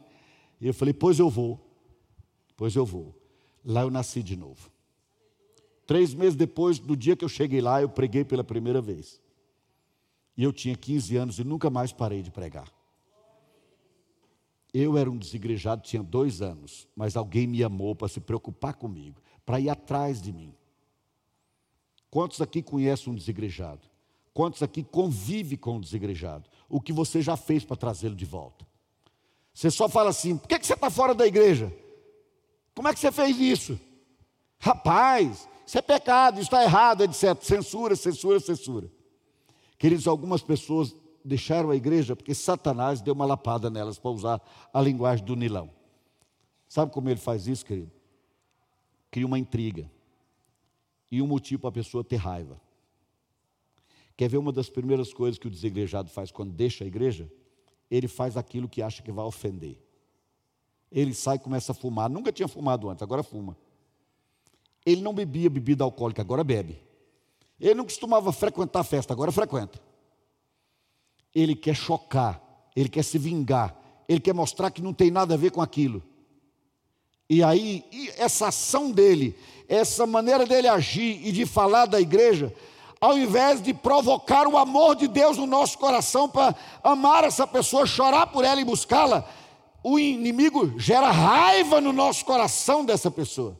E 0.60 0.68
eu 0.68 0.74
falei, 0.74 0.94
pois 0.94 1.20
eu 1.20 1.30
vou, 1.30 1.60
pois 2.58 2.76
eu 2.76 2.86
vou. 2.86 3.16
Lá 3.64 3.82
eu 3.82 3.90
nasci 3.90 4.22
de 4.22 4.36
novo. 4.36 4.70
Três 5.86 6.14
meses 6.14 6.36
depois 6.36 6.78
do 6.78 6.96
dia 6.96 7.16
que 7.16 7.26
eu 7.26 7.30
cheguei 7.30 7.62
lá, 7.62 7.82
eu 7.82 7.90
preguei 7.90 8.24
pela 8.24 8.44
primeira 8.44 8.82
vez. 8.82 9.22
E 10.38 10.44
eu 10.44 10.54
tinha 10.54 10.76
15 10.76 11.18
anos 11.18 11.40
e 11.40 11.44
nunca 11.44 11.70
mais 11.70 11.92
parei 11.92 12.22
de 12.22 12.32
pregar. 12.32 12.72
Eu 14.74 14.98
era 14.98 15.10
um 15.10 15.18
desigrejado, 15.18 15.82
tinha 15.82 16.04
dois 16.04 16.42
anos, 16.42 16.88
mas 16.96 17.18
alguém 17.18 17.48
me 17.48 17.64
amou 17.64 17.96
para 17.96 18.08
se 18.08 18.20
preocupar 18.20 18.76
comigo, 18.76 19.20
para 19.46 19.60
ir 19.60 19.70
atrás 19.70 20.22
de 20.22 20.32
mim. 20.32 20.54
Quantos 22.12 22.40
aqui 22.40 22.62
conhecem 22.62 23.12
um 23.12 23.16
desigrejado? 23.16 23.82
Quantos 24.32 24.62
aqui 24.62 24.84
convive 24.84 25.58
com 25.58 25.78
um 25.78 25.80
desigrejado? 25.80 26.50
O 26.70 26.80
que 26.80 26.94
você 26.94 27.22
já 27.22 27.36
fez 27.36 27.66
para 27.66 27.76
trazê-lo 27.76 28.16
de 28.16 28.26
volta? 28.26 28.69
Você 29.60 29.70
só 29.70 29.90
fala 29.90 30.12
assim: 30.12 30.38
por 30.38 30.48
que, 30.48 30.58
que 30.58 30.66
você 30.66 30.74
está 30.74 30.90
fora 30.90 31.14
da 31.14 31.28
igreja? 31.28 31.70
Como 32.74 32.88
é 32.88 32.94
que 32.94 33.00
você 33.00 33.12
fez 33.12 33.38
isso? 33.38 33.78
Rapaz, 34.58 35.50
isso 35.68 35.78
é 35.78 35.82
pecado, 35.82 36.36
isso 36.36 36.44
está 36.44 36.64
errado, 36.64 37.04
etc. 37.04 37.38
Censura, 37.42 37.94
censura, 37.94 38.40
censura. 38.40 38.90
Queridos, 39.78 40.08
algumas 40.08 40.42
pessoas 40.42 40.96
deixaram 41.26 41.72
a 41.72 41.76
igreja 41.76 42.16
porque 42.16 42.34
Satanás 42.34 43.02
deu 43.02 43.14
uma 43.14 43.26
lapada 43.26 43.70
nelas, 43.70 44.00
para 44.00 44.12
usar 44.12 44.42
a 44.74 44.82
linguagem 44.82 45.26
do 45.26 45.36
Nilão. 45.36 45.70
Sabe 46.66 46.94
como 46.94 47.10
ele 47.10 47.20
faz 47.20 47.46
isso, 47.46 47.66
querido? 47.66 47.92
Cria 49.12 49.26
uma 49.26 49.38
intriga 49.38 49.92
e 51.12 51.22
um 51.22 51.28
motivo 51.28 51.64
para 51.64 51.70
a 51.70 51.74
pessoa 51.74 52.02
ter 52.02 52.16
raiva. 52.16 52.62
Quer 54.16 54.30
ver 54.30 54.38
uma 54.38 54.54
das 54.54 54.70
primeiras 54.70 55.14
coisas 55.14 55.38
que 55.38 55.48
o 55.48 55.52
desigrejado 55.52 56.10
faz 56.10 56.32
quando 56.32 56.54
deixa 56.54 56.86
a 56.86 56.88
igreja? 56.88 57.30
Ele 57.90 58.08
faz 58.08 58.38
aquilo 58.38 58.70
que 58.70 58.82
acha 58.82 59.02
que 59.02 59.12
vai 59.12 59.26
ofender. 59.26 59.78
Ele 60.92 61.14
sai 61.14 61.36
e 61.36 61.40
começa 61.40 61.72
a 61.72 61.76
fumar. 61.76 62.10
Nunca 62.10 62.32
tinha 62.32 62.48
fumado 62.48 62.90
antes, 62.90 63.04
agora 63.04 63.24
fuma. 63.24 63.58
Ele 64.86 65.02
não 65.02 65.14
bebia 65.14 65.50
bebida 65.50 65.84
alcoólica, 65.84 66.22
agora 66.22 66.44
bebe. 66.44 66.82
Ele 67.60 67.76
não 67.76 67.84
costumava 67.84 68.32
frequentar 68.32 68.84
festa, 68.84 69.14
agora 69.14 69.32
frequenta. 69.32 69.80
Ele 71.34 71.56
quer 71.56 71.76
chocar, 71.76 72.42
ele 72.76 72.90
quer 72.90 73.04
se 73.04 73.18
vingar, 73.18 73.76
ele 74.08 74.20
quer 74.20 74.34
mostrar 74.34 74.72
que 74.72 74.82
não 74.82 74.94
tem 74.94 75.12
nada 75.12 75.34
a 75.34 75.38
ver 75.38 75.52
com 75.52 75.62
aquilo. 75.62 76.02
E 77.30 77.44
aí, 77.44 77.86
essa 78.18 78.48
ação 78.48 78.92
dele, 78.92 79.38
essa 79.68 80.08
maneira 80.08 80.48
dele 80.48 80.68
agir 80.68 81.24
e 81.24 81.32
de 81.32 81.46
falar 81.46 81.86
da 81.86 82.02
igreja, 82.02 82.52
ao 83.02 83.18
invés 83.18 83.62
de 83.62 83.74
provocar 83.74 84.48
o 84.48 84.58
amor 84.58 84.96
de 84.96 85.08
Deus 85.08 85.38
no 85.38 85.46
nosso 85.46 85.78
coração 85.78 86.30
para 86.30 86.56
amar 86.84 87.24
essa 87.24 87.48
pessoa, 87.48 87.86
chorar 87.86 88.28
por 88.28 88.44
ela 88.44 88.60
e 88.60 88.66
buscá-la, 88.66 89.28
o 89.84 89.98
inimigo 89.98 90.78
gera 90.78 91.10
raiva 91.10 91.80
no 91.80 91.94
nosso 91.94 92.26
coração 92.26 92.84
dessa 92.84 93.10
pessoa. 93.10 93.60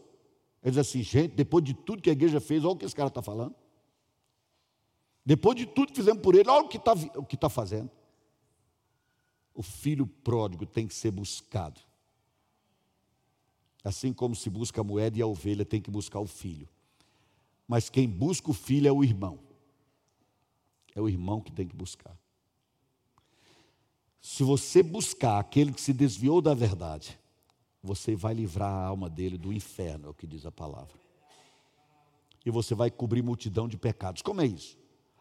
Ele 0.62 0.72
diz 0.72 0.78
assim, 0.78 1.02
gente, 1.02 1.36
depois 1.36 1.64
de 1.64 1.74
tudo 1.74 2.02
que 2.02 2.10
a 2.10 2.14
igreja 2.14 2.42
fez, 2.42 2.64
olha 2.66 2.74
o 2.74 2.78
que 2.78 2.86
esse 2.86 2.96
cara 2.96 3.08
está 3.08 3.22
falando. 3.22 3.56
Depois 5.26 5.56
de 5.56 5.66
tudo 5.66 5.92
que 5.92 5.96
fizemos 5.96 6.22
por 6.22 6.36
ele, 6.36 6.50
olha 6.50 6.66
o 6.66 6.68
que 6.68 6.78
está 6.78 6.94
tá 7.40 7.50
fazendo. 7.50 7.90
O 9.54 9.64
filho 9.64 10.06
pródigo 10.06 10.66
tem 10.66 10.88
que 10.88 10.94
ser 10.94 11.12
buscado. 11.12 11.80
Assim 13.84 14.12
como 14.12 14.36
se 14.36 14.50
busca 14.50 14.82
a 14.82 14.84
moeda 14.84 15.18
e 15.18 15.22
a 15.22 15.28
ovelha 15.28 15.64
tem 15.64 15.82
que 15.82 15.90
buscar 15.90 16.20
o 16.20 16.28
filho. 16.28 16.68
Mas 17.70 17.88
quem 17.88 18.10
busca 18.10 18.50
o 18.50 18.54
filho 18.54 18.88
é 18.88 18.92
o 18.92 19.04
irmão. 19.04 19.38
É 20.96 21.00
o 21.00 21.08
irmão 21.08 21.40
que 21.40 21.52
tem 21.52 21.68
que 21.68 21.76
buscar. 21.76 22.18
Se 24.20 24.44
você 24.44 24.82
buscar 24.82 25.38
aquele 25.38 25.72
que 25.72 25.80
se 25.80 25.94
desviou 25.94 26.42
da 26.42 26.56
verdade, 26.56 27.20
você 27.84 28.16
vai 28.16 28.34
livrar 28.34 28.72
a 28.74 28.88
alma 28.88 29.08
dele 29.08 29.38
do 29.38 29.54
inferno, 29.54 30.08
é 30.08 30.10
o 30.10 30.16
que 30.16 30.26
diz 30.26 30.48
a 30.48 30.52
palavra. 30.52 30.96
E 32.44 32.50
você 32.50 32.74
vai 32.74 32.90
cobrir 32.90 33.22
multidão 33.22 33.68
de 33.68 33.78
pecados. 33.78 34.24
Como 34.24 34.42
é 34.42 34.48
isso? 34.48 34.76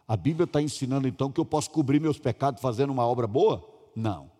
A 0.07 0.17
Bíblia 0.17 0.45
está 0.45 0.59
ensinando 0.59 1.07
então 1.07 1.31
que 1.31 1.39
eu 1.39 1.45
posso 1.45 1.69
cobrir 1.69 2.01
meus 2.01 2.17
pecados 2.17 2.63
fazendo 2.63 2.89
uma 2.89 3.05
obra 3.05 3.27
boa? 3.27 3.63
Não. 3.95 4.31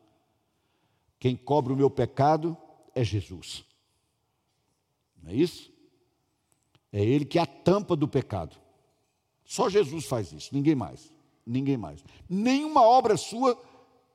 Quem 1.20 1.36
cobre 1.36 1.72
o 1.72 1.78
meu 1.78 1.92
pecado 1.92 2.58
é 2.96 3.04
Jesus. 3.04 3.64
Não 5.22 5.30
é 5.30 5.36
isso? 5.36 5.72
É 6.92 7.04
Ele 7.04 7.26
que 7.26 7.38
é 7.38 7.42
a 7.42 7.46
tampa 7.46 7.96
do 7.96 8.08
pecado. 8.08 8.56
Só 9.46 9.70
Jesus 9.70 10.06
faz 10.06 10.32
isso, 10.32 10.50
ninguém 10.54 10.76
mais. 10.76 11.12
Ninguém 11.46 11.78
mais. 11.78 12.04
Nenhuma 12.30 12.84
obra 12.84 13.18
sua 13.18 13.60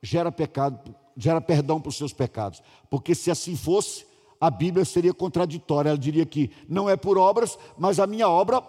gera 0.01 0.31
pecado, 0.31 0.95
gera 1.17 1.41
perdão 1.41 1.81
para 1.81 1.89
os 1.89 1.97
seus 1.97 2.13
pecados. 2.13 2.61
Porque 2.89 3.13
se 3.13 3.29
assim 3.29 3.55
fosse, 3.55 4.05
a 4.39 4.49
Bíblia 4.49 4.85
seria 4.85 5.13
contraditória. 5.13 5.89
Ela 5.89 5.97
diria 5.97 6.25
que 6.25 6.51
não 6.69 6.89
é 6.89 6.95
por 6.95 7.17
obras, 7.17 7.57
mas 7.77 7.99
a 7.99 8.07
minha 8.07 8.29
obra 8.29 8.63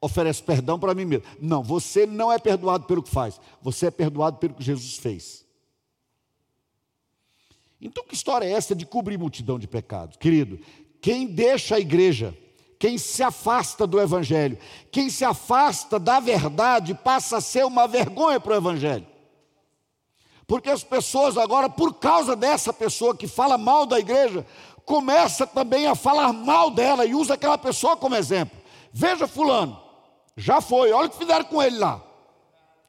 oferece 0.00 0.42
perdão 0.42 0.78
para 0.78 0.94
mim 0.94 1.04
mesmo. 1.04 1.24
Não, 1.40 1.62
você 1.62 2.06
não 2.06 2.32
é 2.32 2.38
perdoado 2.38 2.84
pelo 2.84 3.02
que 3.02 3.10
faz, 3.10 3.40
você 3.62 3.86
é 3.86 3.90
perdoado 3.90 4.38
pelo 4.38 4.54
que 4.54 4.62
Jesus 4.62 4.96
fez. 4.96 5.46
Então, 7.80 8.04
que 8.04 8.14
história 8.14 8.44
é 8.44 8.50
essa 8.50 8.74
de 8.74 8.84
cobrir 8.84 9.16
multidão 9.18 9.58
de 9.58 9.68
pecados? 9.68 10.16
Querido, 10.16 10.58
quem 11.00 11.26
deixa 11.26 11.76
a 11.76 11.80
igreja, 11.80 12.36
quem 12.78 12.96
se 12.96 13.22
afasta 13.22 13.86
do 13.86 14.00
Evangelho, 14.00 14.58
quem 14.92 15.10
se 15.10 15.24
afasta 15.24 15.98
da 15.98 16.20
verdade, 16.20 16.94
passa 16.94 17.38
a 17.38 17.40
ser 17.40 17.64
uma 17.64 17.88
vergonha 17.88 18.38
para 18.38 18.52
o 18.52 18.56
Evangelho. 18.56 19.06
Porque 20.46 20.70
as 20.70 20.82
pessoas 20.82 21.36
agora, 21.36 21.68
por 21.68 21.94
causa 21.94 22.36
dessa 22.36 22.72
pessoa 22.72 23.16
que 23.16 23.26
fala 23.26 23.58
mal 23.58 23.84
da 23.84 23.98
igreja, 23.98 24.46
começa 24.84 25.46
também 25.46 25.86
a 25.86 25.94
falar 25.94 26.32
mal 26.32 26.70
dela 26.70 27.04
e 27.04 27.14
usa 27.14 27.34
aquela 27.34 27.58
pessoa 27.58 27.96
como 27.96 28.14
exemplo. 28.14 28.56
Veja 28.92 29.26
fulano, 29.26 29.78
já 30.36 30.60
foi, 30.60 30.92
olha 30.92 31.08
o 31.08 31.10
que 31.10 31.18
fizeram 31.18 31.44
com 31.44 31.62
ele 31.62 31.78
lá. 31.78 32.02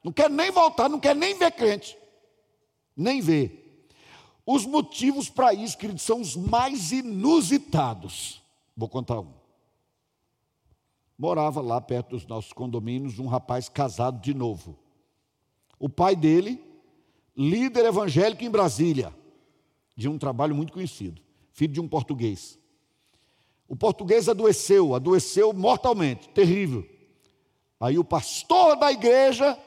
Não 0.03 0.11
quer 0.13 0.29
nem 0.29 0.51
voltar, 0.51 0.87
não 0.87 0.99
quer 0.99 1.15
nem 1.15 1.37
ver 1.37 1.51
crente. 1.51 1.97
Nem 2.95 3.19
ver. 3.19 3.87
Os 4.45 4.65
motivos 4.65 5.29
para 5.29 5.53
isso, 5.53 5.77
queridos, 5.77 6.03
são 6.03 6.21
os 6.21 6.35
mais 6.35 6.91
inusitados. 6.91 8.41
Vou 8.77 8.87
contar 8.87 9.19
um. 9.19 9.38
Morava 11.19 11.59
lá 11.59 11.81
perto 11.81 12.11
dos 12.11 12.25
nossos 12.25 12.53
condomínios 12.53 13.19
um 13.19 13.27
rapaz 13.27 13.67
casado 13.67 14.21
de 14.21 14.33
novo. 14.33 14.79
O 15.77 15.89
pai 15.89 16.15
dele, 16.15 16.63
líder 17.35 17.83
evangélico 17.87 18.45
em 18.45 18.49
Brasília, 18.49 19.13
de 19.97 20.07
um 20.07 20.17
trabalho 20.17 20.55
muito 20.55 20.71
conhecido, 20.71 21.21
filho 21.51 21.73
de 21.73 21.81
um 21.81 21.89
português. 21.89 22.57
O 23.67 23.75
português 23.75 24.29
adoeceu, 24.29 24.95
adoeceu 24.95 25.51
mortalmente, 25.51 26.29
terrível. 26.29 26.87
Aí 27.81 27.99
o 27.99 28.03
pastor 28.05 28.77
da 28.77 28.89
igreja 28.89 29.59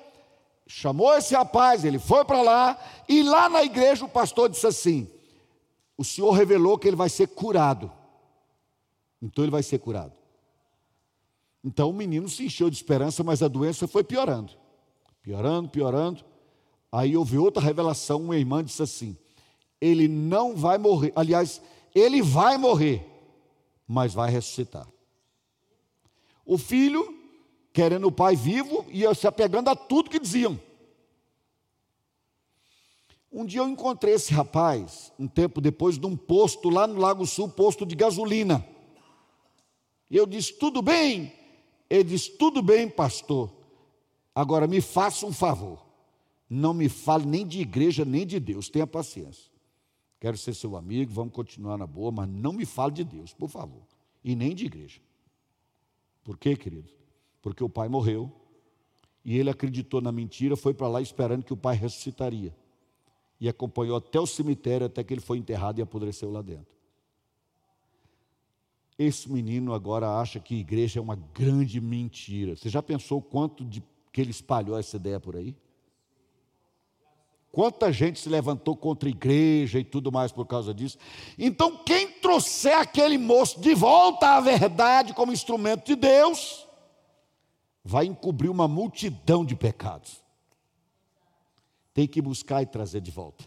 chamou 0.66 1.14
esse 1.18 1.34
rapaz, 1.34 1.84
ele 1.84 1.98
foi 1.98 2.24
para 2.24 2.40
lá, 2.40 2.82
e 3.06 3.22
lá 3.22 3.50
na 3.50 3.62
igreja 3.62 4.06
o 4.06 4.08
pastor 4.08 4.48
disse 4.48 4.66
assim: 4.66 5.06
O 5.98 6.02
Senhor 6.02 6.30
revelou 6.30 6.78
que 6.78 6.88
ele 6.88 6.96
vai 6.96 7.10
ser 7.10 7.28
curado. 7.28 7.92
Então 9.20 9.44
ele 9.44 9.52
vai 9.52 9.62
ser 9.62 9.78
curado. 9.78 10.21
Então 11.64 11.90
o 11.90 11.92
menino 11.92 12.28
se 12.28 12.44
encheu 12.44 12.68
de 12.68 12.76
esperança, 12.76 13.22
mas 13.22 13.42
a 13.42 13.48
doença 13.48 13.86
foi 13.86 14.02
piorando. 14.02 14.52
Piorando, 15.22 15.68
piorando. 15.68 16.24
Aí 16.90 17.16
houve 17.16 17.38
outra 17.38 17.62
revelação, 17.62 18.22
uma 18.22 18.36
irmã 18.36 18.64
disse 18.64 18.82
assim: 18.82 19.16
Ele 19.80 20.08
não 20.08 20.56
vai 20.56 20.76
morrer. 20.76 21.12
Aliás, 21.14 21.62
ele 21.94 22.20
vai 22.20 22.58
morrer, 22.58 23.06
mas 23.86 24.12
vai 24.12 24.30
ressuscitar. 24.30 24.86
O 26.44 26.58
filho 26.58 27.22
querendo 27.72 28.08
o 28.08 28.12
pai 28.12 28.36
vivo 28.36 28.84
e 28.90 29.02
se 29.14 29.26
apegando 29.26 29.68
a 29.68 29.76
tudo 29.76 30.10
que 30.10 30.18
diziam. 30.18 30.60
Um 33.32 33.46
dia 33.46 33.60
eu 33.60 33.68
encontrei 33.68 34.12
esse 34.12 34.32
rapaz, 34.34 35.10
um 35.18 35.26
tempo 35.26 35.58
depois, 35.58 35.96
num 35.96 36.14
posto 36.14 36.68
lá 36.68 36.86
no 36.86 37.00
Lago 37.00 37.24
Sul, 37.26 37.48
posto 37.48 37.86
de 37.86 37.94
gasolina. 37.94 38.66
E 40.10 40.16
eu 40.16 40.26
disse: 40.26 40.52
Tudo 40.52 40.82
bem? 40.82 41.32
Ele 41.92 42.04
disse: 42.04 42.30
Tudo 42.32 42.62
bem, 42.62 42.88
pastor. 42.88 43.52
Agora 44.34 44.66
me 44.66 44.80
faça 44.80 45.26
um 45.26 45.32
favor. 45.32 45.84
Não 46.48 46.72
me 46.72 46.88
fale 46.88 47.26
nem 47.26 47.46
de 47.46 47.60
igreja, 47.60 48.04
nem 48.04 48.26
de 48.26 48.40
Deus. 48.40 48.68
Tenha 48.68 48.86
paciência. 48.86 49.50
Quero 50.18 50.38
ser 50.38 50.54
seu 50.54 50.76
amigo, 50.76 51.12
vamos 51.12 51.34
continuar 51.34 51.76
na 51.76 51.86
boa, 51.86 52.10
mas 52.10 52.28
não 52.28 52.52
me 52.52 52.64
fale 52.64 52.92
de 52.92 53.04
Deus, 53.04 53.34
por 53.34 53.48
favor. 53.48 53.82
E 54.22 54.34
nem 54.34 54.54
de 54.54 54.66
igreja. 54.66 55.00
Por 56.22 56.38
quê, 56.38 56.56
querido? 56.56 57.02
porque 57.42 57.62
o 57.62 57.68
pai 57.68 57.88
morreu 57.88 58.30
e 59.24 59.36
ele 59.36 59.50
acreditou 59.50 60.00
na 60.00 60.12
mentira, 60.12 60.56
foi 60.56 60.72
para 60.72 60.88
lá 60.88 61.02
esperando 61.02 61.44
que 61.44 61.52
o 61.52 61.56
pai 61.56 61.76
ressuscitaria. 61.76 62.56
E 63.40 63.48
acompanhou 63.48 63.96
até 63.96 64.20
o 64.20 64.26
cemitério, 64.26 64.86
até 64.86 65.02
que 65.02 65.12
ele 65.12 65.20
foi 65.20 65.38
enterrado 65.38 65.80
e 65.80 65.82
apodreceu 65.82 66.30
lá 66.30 66.40
dentro. 66.40 66.72
Esse 68.98 69.30
menino 69.30 69.72
agora 69.72 70.18
acha 70.18 70.38
que 70.38 70.54
igreja 70.54 71.00
é 71.00 71.02
uma 71.02 71.16
grande 71.16 71.80
mentira. 71.80 72.56
Você 72.56 72.68
já 72.68 72.82
pensou 72.82 73.22
quanto 73.22 73.64
de, 73.64 73.82
que 74.12 74.20
ele 74.20 74.30
espalhou 74.30 74.78
essa 74.78 74.96
ideia 74.96 75.18
por 75.18 75.36
aí? 75.36 75.56
Quanta 77.50 77.92
gente 77.92 78.18
se 78.18 78.30
levantou 78.30 78.74
contra 78.74 79.08
a 79.08 79.10
igreja 79.10 79.78
e 79.78 79.84
tudo 79.84 80.10
mais 80.10 80.32
por 80.32 80.46
causa 80.46 80.72
disso. 80.72 80.96
Então, 81.38 81.84
quem 81.84 82.10
trouxer 82.12 82.78
aquele 82.78 83.18
moço 83.18 83.60
de 83.60 83.74
volta 83.74 84.36
à 84.36 84.40
verdade 84.40 85.12
como 85.12 85.32
instrumento 85.32 85.84
de 85.84 85.94
Deus, 85.94 86.66
vai 87.84 88.06
encobrir 88.06 88.48
uma 88.48 88.66
multidão 88.66 89.44
de 89.44 89.54
pecados. 89.54 90.22
Tem 91.92 92.06
que 92.06 92.22
buscar 92.22 92.62
e 92.62 92.66
trazer 92.66 93.02
de 93.02 93.10
volta. 93.10 93.44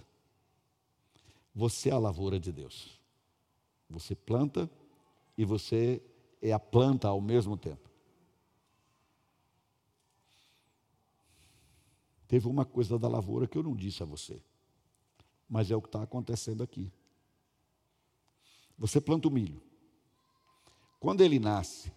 Você 1.54 1.90
é 1.90 1.94
a 1.94 1.98
lavoura 1.98 2.40
de 2.40 2.52
Deus. 2.52 3.00
Você 3.90 4.14
planta 4.14 4.70
e 5.38 5.44
você 5.44 6.02
é 6.42 6.52
a 6.52 6.60
planta 6.60 7.08
ao 7.08 7.22
mesmo 7.22 7.58
tempo. 7.58 7.90
Teve 12.28 12.48
uma 12.48 12.66
coisa 12.66 12.98
da 12.98 13.08
lavoura 13.08 13.48
que 13.48 13.58
eu 13.58 13.64
não 13.64 13.76
disse 13.76 14.02
a 14.02 14.06
você, 14.06 14.42
mas 15.48 15.70
é 15.70 15.76
o 15.76 15.82
que 15.82 15.88
está 15.88 16.02
acontecendo 16.02 16.64
aqui. 16.64 16.92
Você 18.78 19.00
planta 19.00 19.28
o 19.28 19.32
milho. 19.32 19.62
Quando 21.00 21.22
ele 21.22 21.40
nasce, 21.40 21.94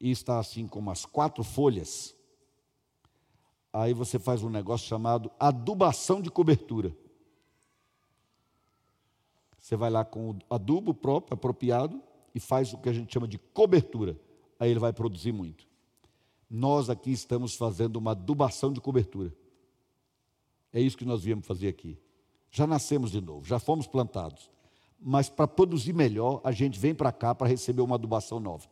e 0.00 0.10
está 0.10 0.38
assim 0.38 0.66
com 0.66 0.88
as 0.90 1.04
quatro 1.04 1.44
folhas, 1.44 2.16
aí 3.70 3.92
você 3.92 4.18
faz 4.18 4.42
um 4.42 4.48
negócio 4.48 4.88
chamado 4.88 5.30
adubação 5.38 6.22
de 6.22 6.30
cobertura. 6.30 6.96
Você 9.58 9.76
vai 9.76 9.90
lá 9.90 10.04
com 10.04 10.30
o 10.30 10.38
adubo 10.48 10.94
próprio, 10.94 11.34
apropriado, 11.34 12.02
e 12.34 12.40
faz 12.40 12.72
o 12.72 12.78
que 12.78 12.88
a 12.88 12.92
gente 12.92 13.12
chama 13.12 13.28
de 13.28 13.38
cobertura. 13.38 14.18
Aí 14.58 14.70
ele 14.70 14.80
vai 14.80 14.92
produzir 14.92 15.32
muito. 15.32 15.66
Nós 16.48 16.90
aqui 16.90 17.12
estamos 17.12 17.54
fazendo 17.54 17.96
uma 17.96 18.10
adubação 18.12 18.72
de 18.72 18.80
cobertura. 18.80 19.34
É 20.72 20.80
isso 20.80 20.96
que 20.96 21.04
nós 21.04 21.22
viemos 21.22 21.46
fazer 21.46 21.68
aqui. 21.68 21.98
Já 22.50 22.66
nascemos 22.66 23.10
de 23.10 23.20
novo, 23.20 23.46
já 23.46 23.58
fomos 23.58 23.86
plantados. 23.86 24.50
Mas 25.00 25.28
para 25.28 25.48
produzir 25.48 25.92
melhor, 25.92 26.40
a 26.44 26.52
gente 26.52 26.78
vem 26.78 26.94
para 26.94 27.12
cá 27.12 27.34
para 27.34 27.48
receber 27.48 27.80
uma 27.80 27.94
adubação 27.94 28.38
nova. 28.38 28.68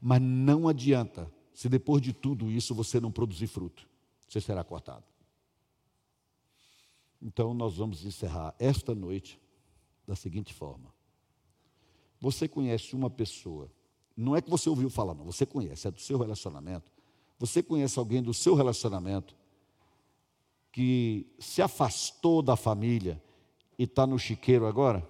Mas 0.00 0.20
não 0.20 0.68
adianta 0.68 1.30
se 1.54 1.68
depois 1.68 2.02
de 2.02 2.12
tudo 2.12 2.50
isso 2.50 2.74
você 2.74 3.00
não 3.00 3.10
produzir 3.10 3.46
fruto. 3.46 3.88
Você 4.28 4.40
será 4.40 4.62
cortado. 4.62 5.04
Então 7.20 7.54
nós 7.54 7.76
vamos 7.76 8.04
encerrar 8.04 8.54
esta 8.58 8.94
noite 8.94 9.40
da 10.06 10.16
seguinte 10.16 10.52
forma. 10.52 10.92
Você 12.22 12.46
conhece 12.46 12.94
uma 12.94 13.10
pessoa 13.10 13.68
Não 14.16 14.36
é 14.36 14.40
que 14.40 14.48
você 14.48 14.68
ouviu 14.68 14.88
falar, 14.88 15.14
não. 15.14 15.24
Você 15.24 15.44
conhece, 15.44 15.88
é 15.88 15.90
do 15.90 16.00
seu 16.00 16.18
relacionamento. 16.18 16.92
Você 17.38 17.62
conhece 17.62 17.98
alguém 17.98 18.22
do 18.22 18.32
seu 18.32 18.54
relacionamento 18.54 19.34
que 20.70 21.26
se 21.38 21.62
afastou 21.62 22.42
da 22.42 22.54
família 22.54 23.20
e 23.78 23.84
está 23.84 24.06
no 24.06 24.18
chiqueiro 24.18 24.66
agora? 24.66 25.06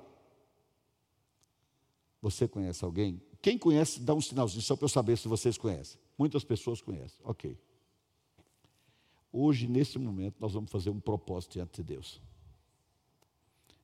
Você 2.23 2.47
conhece 2.47 2.85
alguém? 2.85 3.21
Quem 3.43 3.59
conhece, 3.59 4.01
dá 4.01 4.15
um 4.15 4.21
sinalzinho 4.21 4.63
só 4.63 4.77
para 4.77 4.85
eu 4.85 4.89
saber 4.89 5.19
se 5.19 5.27
vocês 5.27 5.59
conhecem. 5.59 6.01
Muitas 6.17 6.45
pessoas 6.45 6.81
conhecem. 6.81 7.19
Ok. 7.25 7.59
Hoje, 9.33 9.67
nesse 9.67 9.99
momento, 9.99 10.37
nós 10.39 10.53
vamos 10.53 10.71
fazer 10.71 10.91
um 10.91 11.01
propósito 11.01 11.55
diante 11.55 11.83
de 11.83 11.83
Deus. 11.83 12.23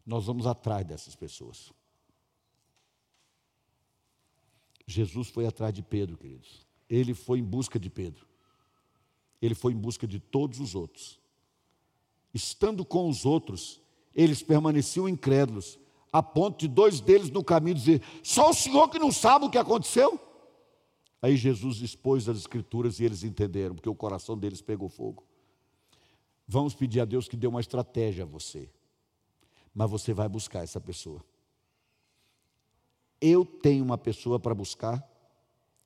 Nós 0.07 0.27
vamos 0.27 0.47
atrás 0.47 0.87
dessas 0.87 1.17
pessoas. 1.17 1.73
Jesus 4.91 5.29
foi 5.29 5.45
atrás 5.45 5.73
de 5.75 5.83
Pedro, 5.83 6.17
queridos. 6.17 6.67
Ele 6.89 7.13
foi 7.13 7.41
em 7.41 7.45
busca 7.45 7.79
de 7.79 7.91
Pedro. 7.91 8.27
Ele 9.41 9.55
foi 9.55 9.75
em 9.75 9.77
busca 9.77 10.07
de 10.07 10.19
todos 10.19 10.59
os 10.61 10.75
outros. 10.75 11.21
Estando 12.33 12.87
com 12.87 13.07
os 13.07 13.27
outros, 13.27 13.83
eles 14.15 14.43
permaneciam 14.43 15.07
incrédulos, 15.07 15.79
a 16.11 16.23
ponto 16.23 16.59
de 16.59 16.67
dois 16.67 17.01
deles 17.01 17.29
no 17.31 17.45
caminho 17.45 17.77
dizer: 17.77 18.03
Só 18.23 18.49
o 18.49 18.55
senhor 18.55 18.89
que 18.89 18.99
não 18.99 19.13
sabe 19.13 19.45
o 19.45 19.51
que 19.51 19.59
aconteceu? 19.59 20.19
Aí 21.21 21.37
Jesus 21.37 21.83
expôs 21.83 22.27
as 22.27 22.39
Escrituras 22.39 22.99
e 22.99 23.05
eles 23.05 23.23
entenderam, 23.23 23.75
porque 23.75 23.91
o 23.91 23.95
coração 23.95 24.39
deles 24.39 24.63
pegou 24.63 24.89
fogo. 24.89 25.23
Vamos 26.47 26.75
pedir 26.75 27.01
a 27.01 27.05
Deus 27.05 27.29
que 27.29 27.37
dê 27.37 27.47
uma 27.47 27.61
estratégia 27.61 28.25
a 28.25 28.27
você, 28.27 28.71
mas 29.75 29.91
você 29.91 30.15
vai 30.15 30.31
buscar 30.31 30.63
essa 30.63 30.81
pessoa. 30.81 31.23
Eu 33.21 33.45
tenho 33.45 33.85
uma 33.85 33.99
pessoa 33.99 34.39
para 34.39 34.55
buscar, 34.55 35.07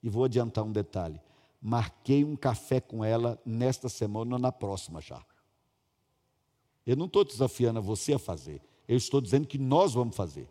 e 0.03 0.09
vou 0.09 0.25
adiantar 0.25 0.65
um 0.65 0.73
detalhe: 0.73 1.21
marquei 1.61 2.25
um 2.25 2.37
café 2.37 2.81
com 2.81 3.05
ela 3.05 3.41
nesta 3.45 3.89
semana 3.89 4.35
ou 4.35 4.39
na 4.39 4.53
próxima 4.53 5.01
já. 5.01 5.25
Eu 6.85 6.97
não 6.97 7.07
estou 7.07 7.25
desafiando 7.25 7.81
você 7.81 8.15
a 8.15 8.19
fazer, 8.19 8.61
eu 8.89 8.97
estou 8.97 9.21
dizendo 9.21 9.47
que 9.47 9.59
nós 9.59 9.95
vamos 9.95 10.17
fazer. 10.17 10.49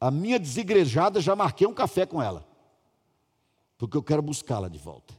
A 0.00 0.10
minha 0.10 0.38
desigrejada 0.38 1.20
já 1.20 1.36
marquei 1.36 1.66
um 1.66 1.74
café 1.74 2.06
com 2.06 2.22
ela, 2.22 2.46
porque 3.76 3.96
eu 3.96 4.02
quero 4.02 4.22
buscá-la 4.22 4.68
de 4.68 4.78
volta. 4.78 5.14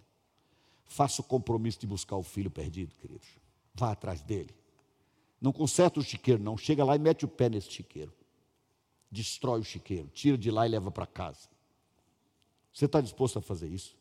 Faça 0.85 1.21
o 1.21 1.23
compromisso 1.23 1.79
de 1.79 1.87
buscar 1.87 2.17
o 2.17 2.23
filho 2.23 2.51
perdido, 2.51 2.93
queridos. 2.95 3.27
Vá 3.73 3.91
atrás 3.91 4.21
dele. 4.21 4.53
Não 5.39 5.53
conserta 5.53 5.99
o 5.99 6.03
chiqueiro, 6.03 6.43
não. 6.43 6.57
Chega 6.57 6.83
lá 6.83 6.95
e 6.95 6.99
mete 6.99 7.23
o 7.23 7.27
pé 7.27 7.47
nesse 7.47 7.71
chiqueiro. 7.71 8.13
Destrói 9.11 9.59
o 9.59 9.63
chiqueiro, 9.63 10.07
tira 10.13 10.37
de 10.37 10.49
lá 10.49 10.65
e 10.65 10.69
leva 10.69 10.89
para 10.89 11.05
casa. 11.05 11.49
Você 12.73 12.85
está 12.85 13.01
disposto 13.01 13.39
a 13.39 13.41
fazer 13.41 13.67
isso? 13.67 13.97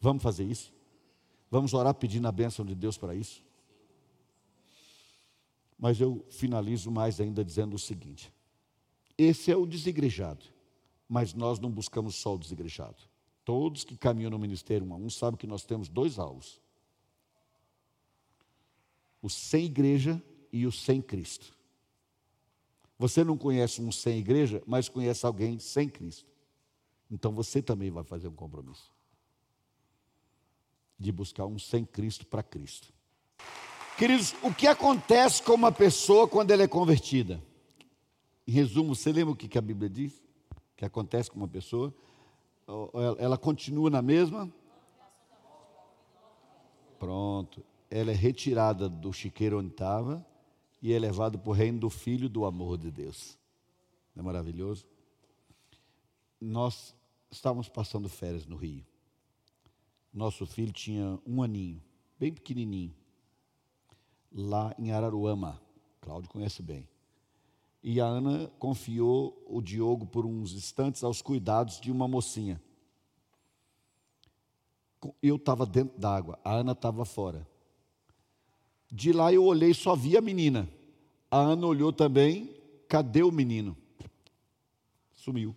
Vamos 0.00 0.22
fazer 0.22 0.44
isso? 0.44 0.72
Vamos 1.50 1.74
orar 1.74 1.94
pedindo 1.94 2.28
a 2.28 2.32
bênção 2.32 2.64
de 2.64 2.74
Deus 2.74 2.96
para 2.96 3.14
isso? 3.14 3.42
Mas 5.78 6.00
eu 6.00 6.24
finalizo 6.30 6.90
mais 6.90 7.20
ainda 7.20 7.44
dizendo 7.44 7.74
o 7.74 7.78
seguinte: 7.78 8.32
esse 9.16 9.50
é 9.50 9.56
o 9.56 9.66
desigrejado, 9.66 10.44
mas 11.08 11.34
nós 11.34 11.58
não 11.58 11.70
buscamos 11.70 12.14
só 12.14 12.34
o 12.34 12.38
desigrejado. 12.38 12.96
Todos 13.44 13.82
que 13.82 13.96
caminham 13.96 14.30
no 14.30 14.38
ministério 14.38 14.86
um 14.86 14.92
a 14.92 14.96
um 14.96 15.10
sabem 15.10 15.36
que 15.36 15.46
nós 15.46 15.64
temos 15.64 15.88
dois 15.88 16.18
alvos: 16.18 16.60
o 19.20 19.28
sem 19.28 19.64
igreja 19.64 20.22
e 20.52 20.66
o 20.66 20.70
sem 20.70 21.02
Cristo. 21.02 21.57
Você 22.98 23.22
não 23.22 23.38
conhece 23.38 23.80
um 23.80 23.92
sem 23.92 24.18
igreja, 24.18 24.62
mas 24.66 24.88
conhece 24.88 25.24
alguém 25.24 25.58
sem 25.58 25.88
Cristo. 25.88 26.26
Então 27.10 27.32
você 27.32 27.62
também 27.62 27.90
vai 27.90 28.02
fazer 28.02 28.28
um 28.28 28.34
compromisso 28.34 28.92
de 30.98 31.12
buscar 31.12 31.46
um 31.46 31.58
sem 31.58 31.84
Cristo 31.84 32.26
para 32.26 32.42
Cristo. 32.42 32.92
Queridos, 33.96 34.34
o 34.42 34.52
que 34.52 34.66
acontece 34.66 35.42
com 35.42 35.54
uma 35.54 35.70
pessoa 35.70 36.26
quando 36.26 36.50
ela 36.50 36.64
é 36.64 36.68
convertida? 36.68 37.40
Em 38.46 38.50
resumo, 38.50 38.94
você 38.96 39.12
lembra 39.12 39.32
o 39.32 39.36
que 39.36 39.56
a 39.56 39.60
Bíblia 39.62 39.88
diz? 39.88 40.20
Que 40.76 40.84
acontece 40.84 41.30
com 41.30 41.36
uma 41.36 41.48
pessoa? 41.48 41.94
Ela 43.18 43.38
continua 43.38 43.88
na 43.90 44.02
mesma? 44.02 44.52
Pronto. 46.98 47.64
Ela 47.88 48.10
é 48.10 48.14
retirada 48.14 48.88
do 48.88 49.12
chiqueiro 49.12 49.60
onde 49.60 49.70
estava 49.70 50.26
e 50.80 50.92
é 50.92 50.98
levada 50.98 51.36
para 51.36 51.50
o 51.50 51.52
reino 51.52 51.80
do 51.80 51.90
Filho 51.90 52.28
do 52.28 52.44
amor 52.44 52.78
de 52.78 52.90
Deus. 52.90 53.38
Não 54.14 54.22
é 54.22 54.26
maravilhoso? 54.26 54.86
Nós 56.40 56.94
estávamos 57.30 57.68
passando 57.68 58.08
férias 58.08 58.46
no 58.46 58.56
Rio. 58.56 58.84
Nosso 60.12 60.46
filho 60.46 60.72
tinha 60.72 61.18
um 61.26 61.42
aninho, 61.42 61.82
bem 62.18 62.32
pequenininho 62.32 62.94
lá 64.32 64.74
em 64.78 64.92
Araruama. 64.92 65.60
Cláudio 66.00 66.30
conhece 66.30 66.62
bem. 66.62 66.88
E 67.82 68.00
a 68.00 68.06
Ana 68.06 68.48
confiou 68.58 69.42
o 69.46 69.60
Diogo 69.60 70.06
por 70.06 70.26
uns 70.26 70.52
instantes 70.52 71.04
aos 71.04 71.22
cuidados 71.22 71.80
de 71.80 71.90
uma 71.90 72.08
mocinha. 72.08 72.60
Eu 75.22 75.36
estava 75.36 75.64
dentro 75.64 75.98
d'água, 75.98 76.38
a 76.44 76.54
Ana 76.54 76.72
estava 76.72 77.04
fora. 77.04 77.46
De 78.90 79.12
lá 79.12 79.32
eu 79.32 79.44
olhei, 79.44 79.74
só 79.74 79.94
vi 79.94 80.16
a 80.16 80.20
menina. 80.20 80.68
A 81.30 81.38
Ana 81.38 81.66
olhou 81.66 81.92
também, 81.92 82.54
cadê 82.88 83.22
o 83.22 83.30
menino? 83.30 83.76
Sumiu. 85.12 85.54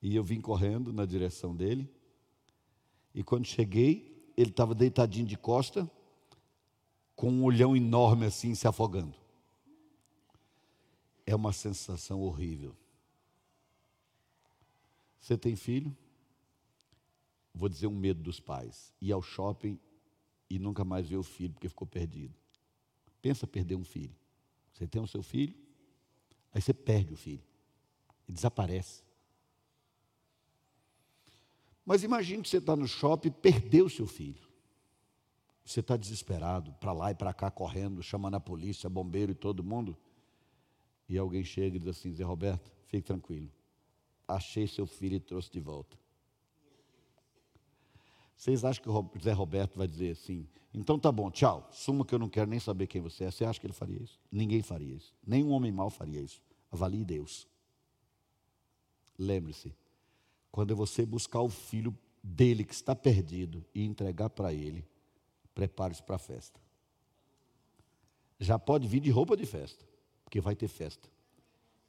E 0.00 0.14
eu 0.14 0.22
vim 0.22 0.40
correndo 0.40 0.92
na 0.92 1.04
direção 1.04 1.54
dele. 1.54 1.90
E 3.12 3.24
quando 3.24 3.46
cheguei, 3.46 4.32
ele 4.36 4.50
estava 4.50 4.74
deitadinho 4.74 5.26
de 5.26 5.36
costa, 5.36 5.90
com 7.16 7.30
um 7.30 7.42
olhão 7.42 7.76
enorme 7.76 8.26
assim 8.26 8.54
se 8.54 8.68
afogando. 8.68 9.16
É 11.26 11.34
uma 11.34 11.52
sensação 11.52 12.22
horrível. 12.22 12.76
Você 15.18 15.36
tem 15.36 15.56
filho? 15.56 15.94
Vou 17.52 17.68
dizer 17.68 17.88
um 17.88 17.94
medo 17.94 18.22
dos 18.22 18.38
pais. 18.38 18.92
Ir 19.00 19.10
ao 19.10 19.20
shopping 19.20 19.78
e 20.48 20.58
nunca 20.58 20.84
mais 20.84 21.08
ver 21.08 21.16
o 21.16 21.22
filho 21.22 21.52
porque 21.52 21.68
ficou 21.68 21.86
perdido. 21.86 22.34
Pensa 23.20 23.46
perder 23.46 23.74
um 23.74 23.84
filho. 23.84 24.14
Você 24.72 24.86
tem 24.86 25.02
o 25.02 25.06
seu 25.06 25.22
filho, 25.22 25.54
aí 26.52 26.62
você 26.62 26.72
perde 26.72 27.12
o 27.12 27.16
filho. 27.16 27.42
E 28.26 28.32
desaparece. 28.32 29.02
Mas 31.84 32.04
imagine 32.04 32.42
que 32.42 32.48
você 32.48 32.58
está 32.58 32.76
no 32.76 32.86
shopping 32.86 33.28
e 33.28 33.30
perdeu 33.30 33.86
o 33.86 33.90
seu 33.90 34.06
filho. 34.06 34.46
Você 35.64 35.80
está 35.80 35.96
desesperado, 35.96 36.72
para 36.74 36.92
lá 36.92 37.10
e 37.10 37.14
para 37.14 37.32
cá 37.34 37.50
correndo, 37.50 38.02
chamando 38.02 38.34
a 38.36 38.40
polícia, 38.40 38.88
bombeiro 38.88 39.32
e 39.32 39.34
todo 39.34 39.64
mundo. 39.64 39.96
E 41.08 41.18
alguém 41.18 41.44
chega 41.44 41.76
e 41.76 41.80
diz 41.80 41.88
assim: 41.88 42.12
Zé 42.12 42.24
Roberto, 42.24 42.70
fique 42.86 43.06
tranquilo. 43.06 43.50
Achei 44.26 44.66
seu 44.66 44.86
filho 44.86 45.16
e 45.16 45.20
trouxe 45.20 45.50
de 45.50 45.60
volta. 45.60 45.96
Vocês 48.38 48.64
acham 48.64 48.80
que 48.80 48.88
o 48.88 49.20
Zé 49.20 49.32
Roberto 49.32 49.76
vai 49.76 49.88
dizer 49.88 50.12
assim: 50.12 50.46
então 50.72 50.96
tá 50.96 51.10
bom, 51.10 51.28
tchau, 51.28 51.68
suma 51.72 52.04
que 52.04 52.14
eu 52.14 52.20
não 52.20 52.28
quero 52.28 52.48
nem 52.48 52.60
saber 52.60 52.86
quem 52.86 53.02
você 53.02 53.24
é. 53.24 53.30
Você 53.32 53.44
acha 53.44 53.58
que 53.58 53.66
ele 53.66 53.72
faria 53.72 54.00
isso? 54.00 54.16
Ninguém 54.30 54.62
faria 54.62 54.94
isso. 54.94 55.12
Nenhum 55.26 55.50
homem 55.50 55.72
mau 55.72 55.90
faria 55.90 56.20
isso. 56.20 56.40
Avalie 56.70 57.04
Deus. 57.04 57.48
Lembre-se, 59.18 59.74
quando 60.52 60.76
você 60.76 61.04
buscar 61.04 61.40
o 61.40 61.48
filho 61.48 61.92
dele 62.22 62.62
que 62.62 62.72
está 62.72 62.94
perdido 62.94 63.64
e 63.74 63.84
entregar 63.84 64.30
para 64.30 64.52
ele, 64.52 64.86
prepare-se 65.52 66.02
para 66.04 66.14
a 66.14 66.20
festa. 66.20 66.60
Já 68.38 68.56
pode 68.56 68.86
vir 68.86 69.00
de 69.00 69.10
roupa 69.10 69.36
de 69.36 69.46
festa, 69.46 69.84
porque 70.22 70.40
vai 70.40 70.54
ter 70.54 70.68
festa. 70.68 71.08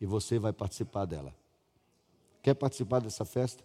E 0.02 0.06
você 0.08 0.40
vai 0.40 0.52
participar 0.52 1.06
dela. 1.06 1.36
Quer 2.42 2.56
participar 2.56 3.02
dessa 3.02 3.24
festa? 3.24 3.64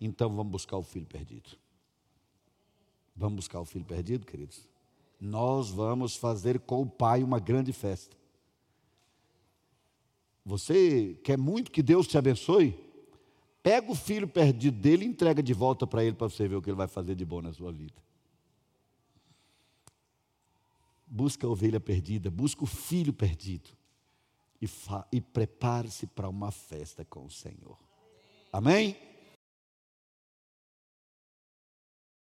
Então 0.00 0.34
vamos 0.34 0.50
buscar 0.50 0.76
o 0.76 0.82
filho 0.82 1.06
perdido. 1.06 1.62
Vamos 3.16 3.36
buscar 3.36 3.60
o 3.60 3.64
filho 3.64 3.84
perdido, 3.84 4.26
queridos? 4.26 4.68
Nós 5.20 5.70
vamos 5.70 6.16
fazer 6.16 6.60
com 6.60 6.82
o 6.82 6.86
pai 6.86 7.22
uma 7.22 7.38
grande 7.38 7.72
festa. 7.72 8.16
Você 10.44 11.18
quer 11.22 11.38
muito 11.38 11.70
que 11.70 11.82
Deus 11.82 12.06
te 12.06 12.18
abençoe? 12.18 12.78
Pega 13.62 13.90
o 13.90 13.94
filho 13.94 14.28
perdido 14.28 14.78
dele 14.78 15.04
e 15.04 15.08
entrega 15.08 15.42
de 15.42 15.54
volta 15.54 15.86
para 15.86 16.04
ele 16.04 16.14
para 16.14 16.28
você 16.28 16.46
ver 16.46 16.56
o 16.56 16.62
que 16.62 16.68
ele 16.68 16.76
vai 16.76 16.88
fazer 16.88 17.14
de 17.14 17.24
bom 17.24 17.40
na 17.40 17.52
sua 17.52 17.72
vida 17.72 18.04
busca 21.14 21.46
a 21.46 21.50
ovelha 21.50 21.78
perdida, 21.78 22.28
busca 22.28 22.64
o 22.64 22.66
filho 22.66 23.12
perdido 23.12 23.70
e, 24.60 24.68
e 25.12 25.20
prepare-se 25.20 26.08
para 26.08 26.28
uma 26.28 26.50
festa 26.50 27.04
com 27.04 27.24
o 27.24 27.30
Senhor. 27.30 27.78
Amém? 28.52 28.96